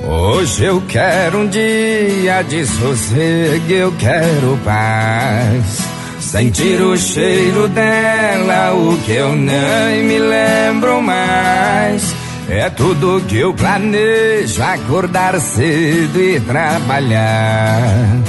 Hoje 0.05 0.65
eu 0.65 0.81
quero 0.89 1.39
um 1.39 1.47
dia 1.47 2.41
de 2.43 2.65
sossego, 2.65 3.71
eu 3.71 3.91
quero 3.93 4.59
paz. 4.65 5.79
Sentir 6.19 6.81
o 6.81 6.97
cheiro 6.97 7.67
dela, 7.69 8.73
o 8.73 8.97
que 9.05 9.13
eu 9.13 9.35
nem 9.35 10.03
me 10.03 10.19
lembro 10.19 11.01
mais. 11.01 12.12
É 12.49 12.69
tudo 12.69 13.23
que 13.27 13.39
eu 13.39 13.53
planejo, 13.53 14.61
acordar 14.61 15.39
cedo 15.39 16.19
e 16.19 16.39
trabalhar. 16.41 18.21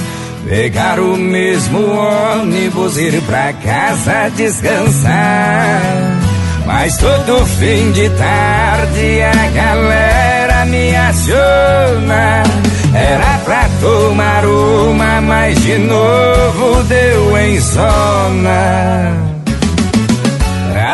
Pegar 0.47 0.99
o 0.99 1.17
mesmo 1.17 1.79
ônibus, 1.79 2.97
ir 2.97 3.21
pra 3.23 3.51
casa 3.53 4.29
descansar. 4.35 5.81
Mas 6.65 6.97
todo 6.97 7.45
fim 7.45 7.91
de 7.91 8.09
tarde 8.09 9.21
a 9.21 9.49
galera 9.49 10.65
me 10.65 10.95
aciona. 10.95 12.43
Era 12.93 13.39
pra 13.43 13.67
tomar 13.81 14.45
uma, 14.45 15.21
mas 15.21 15.61
de 15.61 15.77
novo 15.77 16.83
deu 16.83 17.37
em 17.37 17.59
zona. 17.59 19.34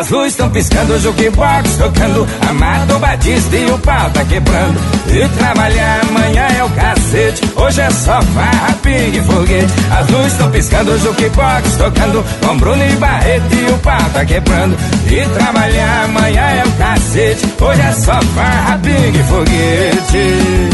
As 0.02 0.10
luzes 0.10 0.32
estão 0.32 0.50
piscando, 0.50 0.94
o 0.96 1.00
jukebox 1.00 1.78
tocando, 1.78 2.28
Amado 2.50 2.98
Batista 2.98 3.56
e 3.56 3.70
o 3.70 3.78
pau 3.78 4.10
tá 4.10 4.26
quebrando. 4.26 4.82
E 5.08 5.28
trabalhar 5.38 6.02
amanhã 6.10 6.48
é 6.58 6.64
o 6.64 6.70
cacete, 6.72 7.44
hoje 7.56 7.82
é 7.82 7.90
só 7.92 8.20
farra, 8.20 8.74
pingue 8.82 9.20
e 9.20 9.22
foguete. 9.22 9.72
As 9.92 10.10
luzes 10.10 10.32
estão 10.32 10.50
piscando, 10.50 10.92
o 10.92 10.98
jukebox 10.98 11.78
tocando, 11.78 12.26
com 12.44 12.58
Bruno 12.58 12.84
e 12.84 12.96
Barreto 12.96 13.54
e 13.54 13.72
o 13.72 13.78
pau 13.78 14.02
tá 14.12 14.26
quebrando. 14.26 14.76
E 15.06 15.38
trabalhar 15.38 16.06
amanhã 16.06 16.42
é 16.50 16.64
o 16.66 16.72
cacete, 16.72 17.54
hoje 17.62 17.82
é 17.82 17.92
só 17.92 18.20
farra, 18.34 18.80
pingue 18.80 19.20
e 19.20 19.24
foguete. 19.24 20.70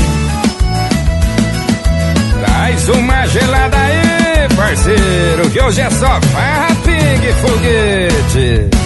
Traz 2.46 2.88
uma 2.88 3.28
gelada 3.28 3.78
aí, 3.78 4.56
parceiro, 4.56 5.50
que 5.52 5.62
hoje 5.62 5.82
é 5.82 5.90
só 5.90 6.18
farra, 6.32 6.74
pingue 6.86 7.28
e 7.28 7.34
foguete. 7.34 8.77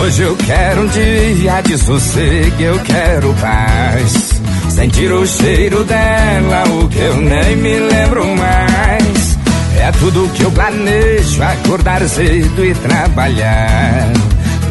Hoje 0.00 0.22
eu 0.22 0.36
quero 0.36 0.82
um 0.82 0.86
dia 0.86 1.60
de 1.60 1.76
sossego, 1.76 2.62
eu 2.62 2.78
quero 2.80 3.34
paz. 3.34 4.40
Sentir 4.70 5.12
o 5.12 5.26
cheiro 5.26 5.82
dela, 5.82 6.64
o 6.68 6.88
que 6.88 6.98
eu 6.98 7.16
nem 7.16 7.56
me 7.56 7.78
lembro 7.78 8.24
mais. 8.36 9.38
É 9.76 9.90
tudo 9.98 10.30
que 10.34 10.42
eu 10.44 10.52
planejo, 10.52 11.42
acordar 11.42 12.00
cedo 12.08 12.64
e 12.64 12.74
trabalhar. 12.74 14.12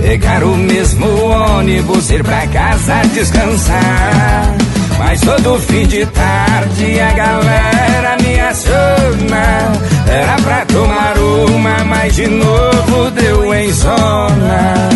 Pegar 0.01 0.43
o 0.43 0.55
mesmo 0.55 1.05
ônibus, 1.25 2.09
ir 2.09 2.23
pra 2.23 2.47
casa 2.47 3.01
descansar. 3.13 4.55
Mas 4.97 5.19
todo 5.21 5.59
fim 5.59 5.85
de 5.87 6.05
tarde 6.05 6.99
a 7.01 7.11
galera 7.11 8.17
me 8.23 8.39
aciona. 8.39 9.96
Era 10.09 10.35
pra 10.37 10.65
tomar 10.65 11.17
uma, 11.17 11.83
mas 11.83 12.15
de 12.15 12.27
novo 12.27 13.11
deu 13.11 13.53
em 13.53 13.71
zona. 13.71 14.89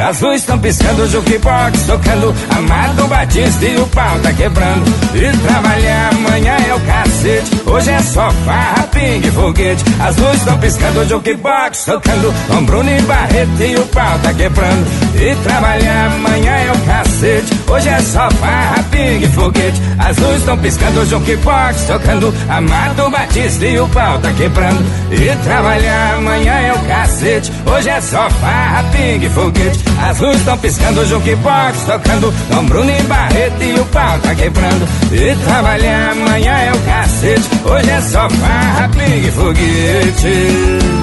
As 0.00 0.18
luzes 0.20 0.40
estão 0.40 0.58
piscando, 0.58 1.02
o 1.02 1.08
jukebox 1.08 1.82
tocando, 1.82 2.34
Amado 2.56 3.06
Batista 3.06 3.66
e 3.66 3.76
o 3.76 3.86
pau 3.88 4.18
tá 4.20 4.32
quebrando. 4.32 4.90
E 5.14 5.36
trabalhar 5.46 6.10
amanhã 6.14 6.56
é 6.68 6.74
o 6.74 6.80
cacete, 6.80 7.62
hoje 7.66 7.90
é 7.90 8.00
só 8.00 8.30
farra, 8.30 8.82
pingue 8.84 9.30
foguete. 9.30 9.84
As 10.00 10.16
luzes 10.16 10.38
estão 10.38 10.58
piscando, 10.58 11.00
o 11.00 11.08
jukebox 11.08 11.84
tocando, 11.84 12.34
com 12.48 12.64
Bruno 12.64 12.90
e 12.90 13.02
Barreto 13.02 13.62
e 13.62 13.76
o 13.76 13.86
pau 13.86 14.18
tá 14.20 14.32
quebrando. 14.32 14.86
E 15.14 15.34
trabalhar 15.44 16.12
amanhã 16.12 16.52
é 16.52 16.72
o 16.72 16.78
cacete, 16.86 17.52
hoje 17.68 17.88
é 17.90 18.00
só 18.00 18.30
farra, 18.30 18.82
pingue 18.90 19.28
foguete. 19.28 19.80
As 19.98 20.16
luzes 20.16 20.38
estão 20.38 20.56
piscando, 20.56 21.00
o 21.00 21.06
jukebox 21.06 21.84
tocando, 21.84 22.34
Amado 22.48 23.10
Batista 23.10 23.66
e 23.66 23.78
o 23.78 23.86
pau 23.88 24.18
tá 24.18 24.32
quebrando. 24.32 24.82
E 25.12 25.36
trabalhar 25.44 26.14
amanhã 26.14 26.54
é 26.54 26.72
o 26.72 26.78
cacete, 26.86 27.52
hoje 27.66 27.90
é 27.90 28.00
só 28.00 28.30
farra, 28.30 28.82
pingue 28.92 29.28
foguete. 29.28 29.90
As 30.02 30.18
luzes 30.18 30.38
estão 30.38 30.58
piscando, 30.58 31.00
o 31.00 31.04
jukebox 31.04 31.84
tocando, 31.84 32.32
com 32.52 32.64
Bruno 32.66 32.90
e 32.90 33.02
Barreto 33.02 33.62
e 33.62 33.78
o 33.78 33.84
pau 33.86 34.18
tá 34.20 34.34
quebrando. 34.34 34.88
E 35.12 35.36
trabalhar 35.44 36.12
amanhã 36.12 36.52
é 36.52 36.72
o 36.72 36.80
cacete, 36.80 37.48
hoje 37.64 37.90
é 37.90 38.00
só 38.00 38.28
farra, 38.30 38.88
pingue 38.88 39.28
e 39.28 39.30
foguete. 39.30 41.00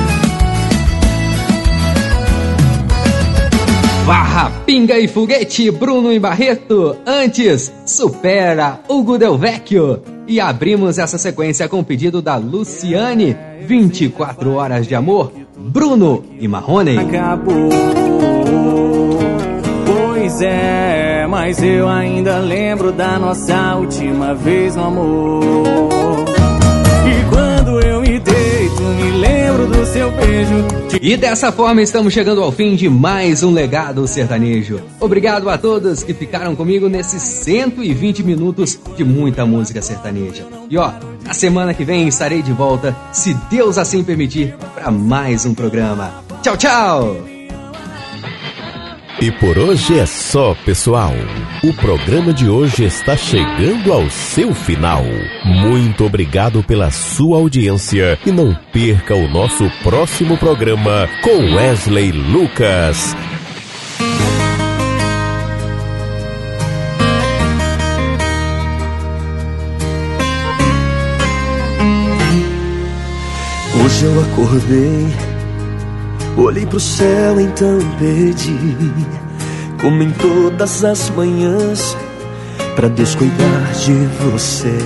Barra, 4.08 4.50
Pinga 4.66 4.98
e 4.98 5.06
Foguete, 5.06 5.70
Bruno 5.70 6.14
e 6.14 6.18
Barreto. 6.18 6.96
Antes, 7.06 7.74
Supera, 7.86 8.80
Hugo 8.88 9.18
Del 9.18 9.38
Vecchio. 9.38 10.02
E 10.26 10.40
abrimos 10.40 10.98
essa 10.98 11.18
sequência 11.18 11.68
com 11.68 11.80
o 11.80 11.84
pedido 11.84 12.22
da 12.22 12.38
Luciane, 12.38 13.36
24 13.66 14.54
Horas 14.54 14.88
de 14.88 14.96
Amor, 14.96 15.34
Bruno 15.58 16.24
e 16.40 16.48
Marrone. 16.48 16.98
Acabou. 16.98 17.68
Pois 20.38 20.52
é, 20.52 21.26
mas 21.28 21.64
eu 21.64 21.90
ainda 21.90 22.38
lembro 22.38 22.92
da 22.92 23.18
nossa 23.18 23.76
última 23.76 24.36
vez 24.36 24.76
no 24.76 24.84
amor. 24.84 26.26
E 27.08 27.26
quando 27.28 27.80
eu 27.80 28.02
me 28.02 28.20
deito, 28.20 28.82
me 28.84 29.12
lembro 29.18 29.66
do 29.66 29.84
seu 29.88 30.12
beijo. 30.12 30.54
E 31.02 31.18
dessa 31.18 31.52
forma 31.52 31.82
estamos 31.82 32.14
chegando 32.14 32.44
ao 32.44 32.52
fim 32.52 32.76
de 32.76 32.88
mais 32.88 33.42
um 33.42 33.52
Legado 33.52 34.08
Sertanejo. 34.08 34.80
Obrigado 35.00 35.50
a 35.50 35.58
todos 35.58 36.04
que 36.04 36.14
ficaram 36.14 36.56
comigo 36.56 36.88
nesses 36.88 37.24
120 37.24 38.22
minutos 38.22 38.80
de 38.96 39.04
muita 39.04 39.44
música 39.44 39.82
sertaneja. 39.82 40.46
E 40.70 40.78
ó, 40.78 40.92
na 41.26 41.34
semana 41.34 41.74
que 41.74 41.84
vem 41.84 42.08
estarei 42.08 42.44
de 42.44 42.54
volta, 42.54 42.96
se 43.12 43.34
Deus 43.50 43.80
assim 43.80 44.04
permitir, 44.04 44.56
para 44.76 44.92
mais 44.92 45.48
um 45.48 45.56
programa. 45.56 46.24
Tchau, 46.44 46.56
tchau! 46.56 47.37
E 49.20 49.32
por 49.32 49.58
hoje 49.58 49.98
é 49.98 50.06
só, 50.06 50.54
pessoal. 50.64 51.12
O 51.64 51.74
programa 51.74 52.32
de 52.32 52.48
hoje 52.48 52.84
está 52.84 53.18
chegando 53.18 53.92
ao 53.92 54.08
seu 54.12 54.54
final. 54.54 55.04
Muito 55.44 56.06
obrigado 56.06 56.62
pela 56.62 56.92
sua 56.92 57.38
audiência 57.38 58.20
e 58.24 58.32
não 58.32 58.54
perca 58.72 59.16
o 59.16 59.28
nosso 59.28 59.68
próximo 59.82 60.38
programa 60.38 61.10
com 61.24 61.56
Wesley 61.56 62.12
Lucas. 62.12 63.16
Hoje 73.84 74.06
eu 74.06 74.22
acordei, 74.22 75.08
olhei 76.38 76.66
pro 76.66 76.80
céu, 76.80 77.40
então 77.40 77.80
pedi, 78.00 78.58
como 79.82 80.04
em 80.04 80.12
todas 80.12 80.84
as 80.84 81.10
manhãs, 81.10 81.98
pra 82.76 82.88
Deus 82.88 83.16
cuidar 83.16 83.72
de 83.74 83.94
você. 84.32 84.78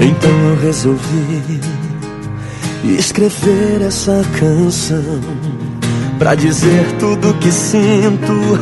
Então 0.00 0.30
eu 0.30 0.56
resolvi 0.62 1.60
escrever 2.84 3.82
essa 3.82 4.24
canção 4.38 5.20
pra 6.18 6.34
dizer 6.34 6.86
tudo 6.98 7.34
que 7.34 7.52
sinto 7.52 8.58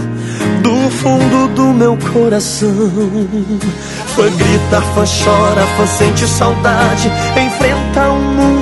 do 0.62 0.90
fundo 0.90 1.48
do 1.55 1.73
meu 1.73 1.97
coração. 2.12 2.69
Fã 4.15 4.24
grita, 4.24 4.81
fã 4.94 5.05
chora, 5.05 5.66
fã 5.77 5.86
sente 5.86 6.27
saudade. 6.27 7.10
Enfrenta 7.36 8.09
o 8.10 8.20
mundo, 8.20 8.48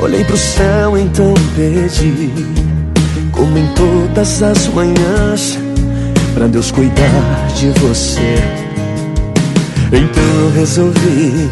olhei 0.00 0.24
pro 0.24 0.36
céu, 0.36 0.96
então 0.96 1.34
pedi, 1.54 2.30
como 3.32 3.58
em 3.58 3.66
todas 3.74 4.42
as 4.42 4.66
manhãs, 4.68 5.58
pra 6.34 6.46
Deus 6.46 6.70
cuidar 6.70 7.48
de 7.56 7.68
você. 7.80 8.36
Então 9.92 10.40
eu 10.40 10.50
resolvi 10.52 11.50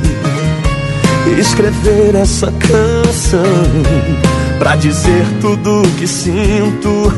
escrever 1.39 2.15
essa 2.15 2.53
canção 2.53 3.43
pra 4.59 4.77
dizer 4.77 5.25
tudo 5.41 5.83
que 5.99 6.07
sinto 6.07 7.13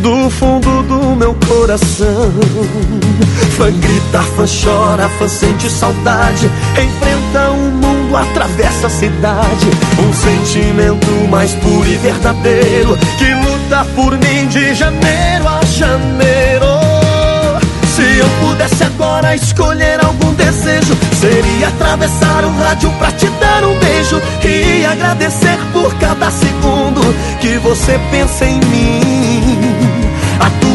do 0.00 0.30
fundo 0.30 0.82
do 0.82 1.16
meu 1.16 1.34
coração. 1.46 2.32
Fã 3.56 3.70
grita, 3.70 4.22
fã 4.36 4.44
chora, 4.46 5.08
fã 5.18 5.28
sente 5.28 5.68
saudade, 5.70 6.50
enfrenta 6.72 7.50
o 7.50 7.56
mundo, 7.56 8.16
atravessa 8.16 8.86
a 8.86 8.90
cidade. 8.90 9.66
Um 9.98 10.12
sentimento 10.12 11.28
mais 11.30 11.52
puro 11.54 11.86
e 11.86 11.96
verdadeiro 11.96 12.98
que 13.18 13.34
luta 13.34 13.84
por 13.94 14.12
mim 14.12 14.46
de 14.48 14.74
janeiro 14.74 15.46
a 15.46 15.64
janeiro. 15.64 16.66
Se 17.94 18.02
eu 18.02 18.28
pudesse 18.40 18.84
agora 18.84 19.34
escolher 19.34 20.02
algum 20.02 20.32
desejo, 20.32 20.96
seria 21.20 21.68
atravessar 21.68 22.44
o 22.44 22.56
rádio 22.58 22.90
pra 22.98 23.12
te 23.12 23.26
dar 23.40 23.64
um 23.64 23.78
beijo 23.78 24.20
e 24.42 24.86
agradecer 24.86 25.58
por 25.72 25.92
cada 25.96 26.30
segundo 26.30 27.00
que 27.40 27.58
você 27.58 28.00
pensa 28.10 28.46
em 28.46 28.60
mim. 28.60 29.29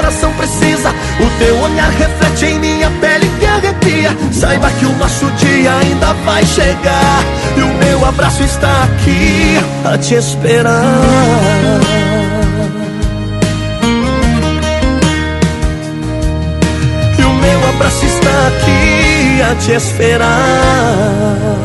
coração 0.00 0.32
precisa. 0.32 0.88
O 1.20 1.38
teu 1.38 1.60
olhar 1.60 1.90
reflete 1.90 2.46
em 2.46 2.58
minha 2.58 2.90
pele 3.02 3.30
que 3.38 3.44
arrepia. 3.44 4.16
Saiba 4.32 4.70
que 4.70 4.86
o 4.86 4.96
nosso 4.96 5.26
dia 5.32 5.76
ainda 5.76 6.14
vai 6.24 6.44
chegar. 6.46 7.22
E 7.56 7.60
o 7.60 7.68
meu 7.74 8.06
abraço 8.06 8.42
está 8.42 8.84
aqui 8.84 9.58
a 9.84 9.98
te 9.98 10.14
esperar. 10.14 10.74
E 17.18 17.22
o 17.22 17.34
meu 17.34 17.68
abraço 17.68 18.06
está 18.06 18.48
aqui 18.48 19.42
a 19.42 19.54
te 19.56 19.72
esperar. 19.72 21.59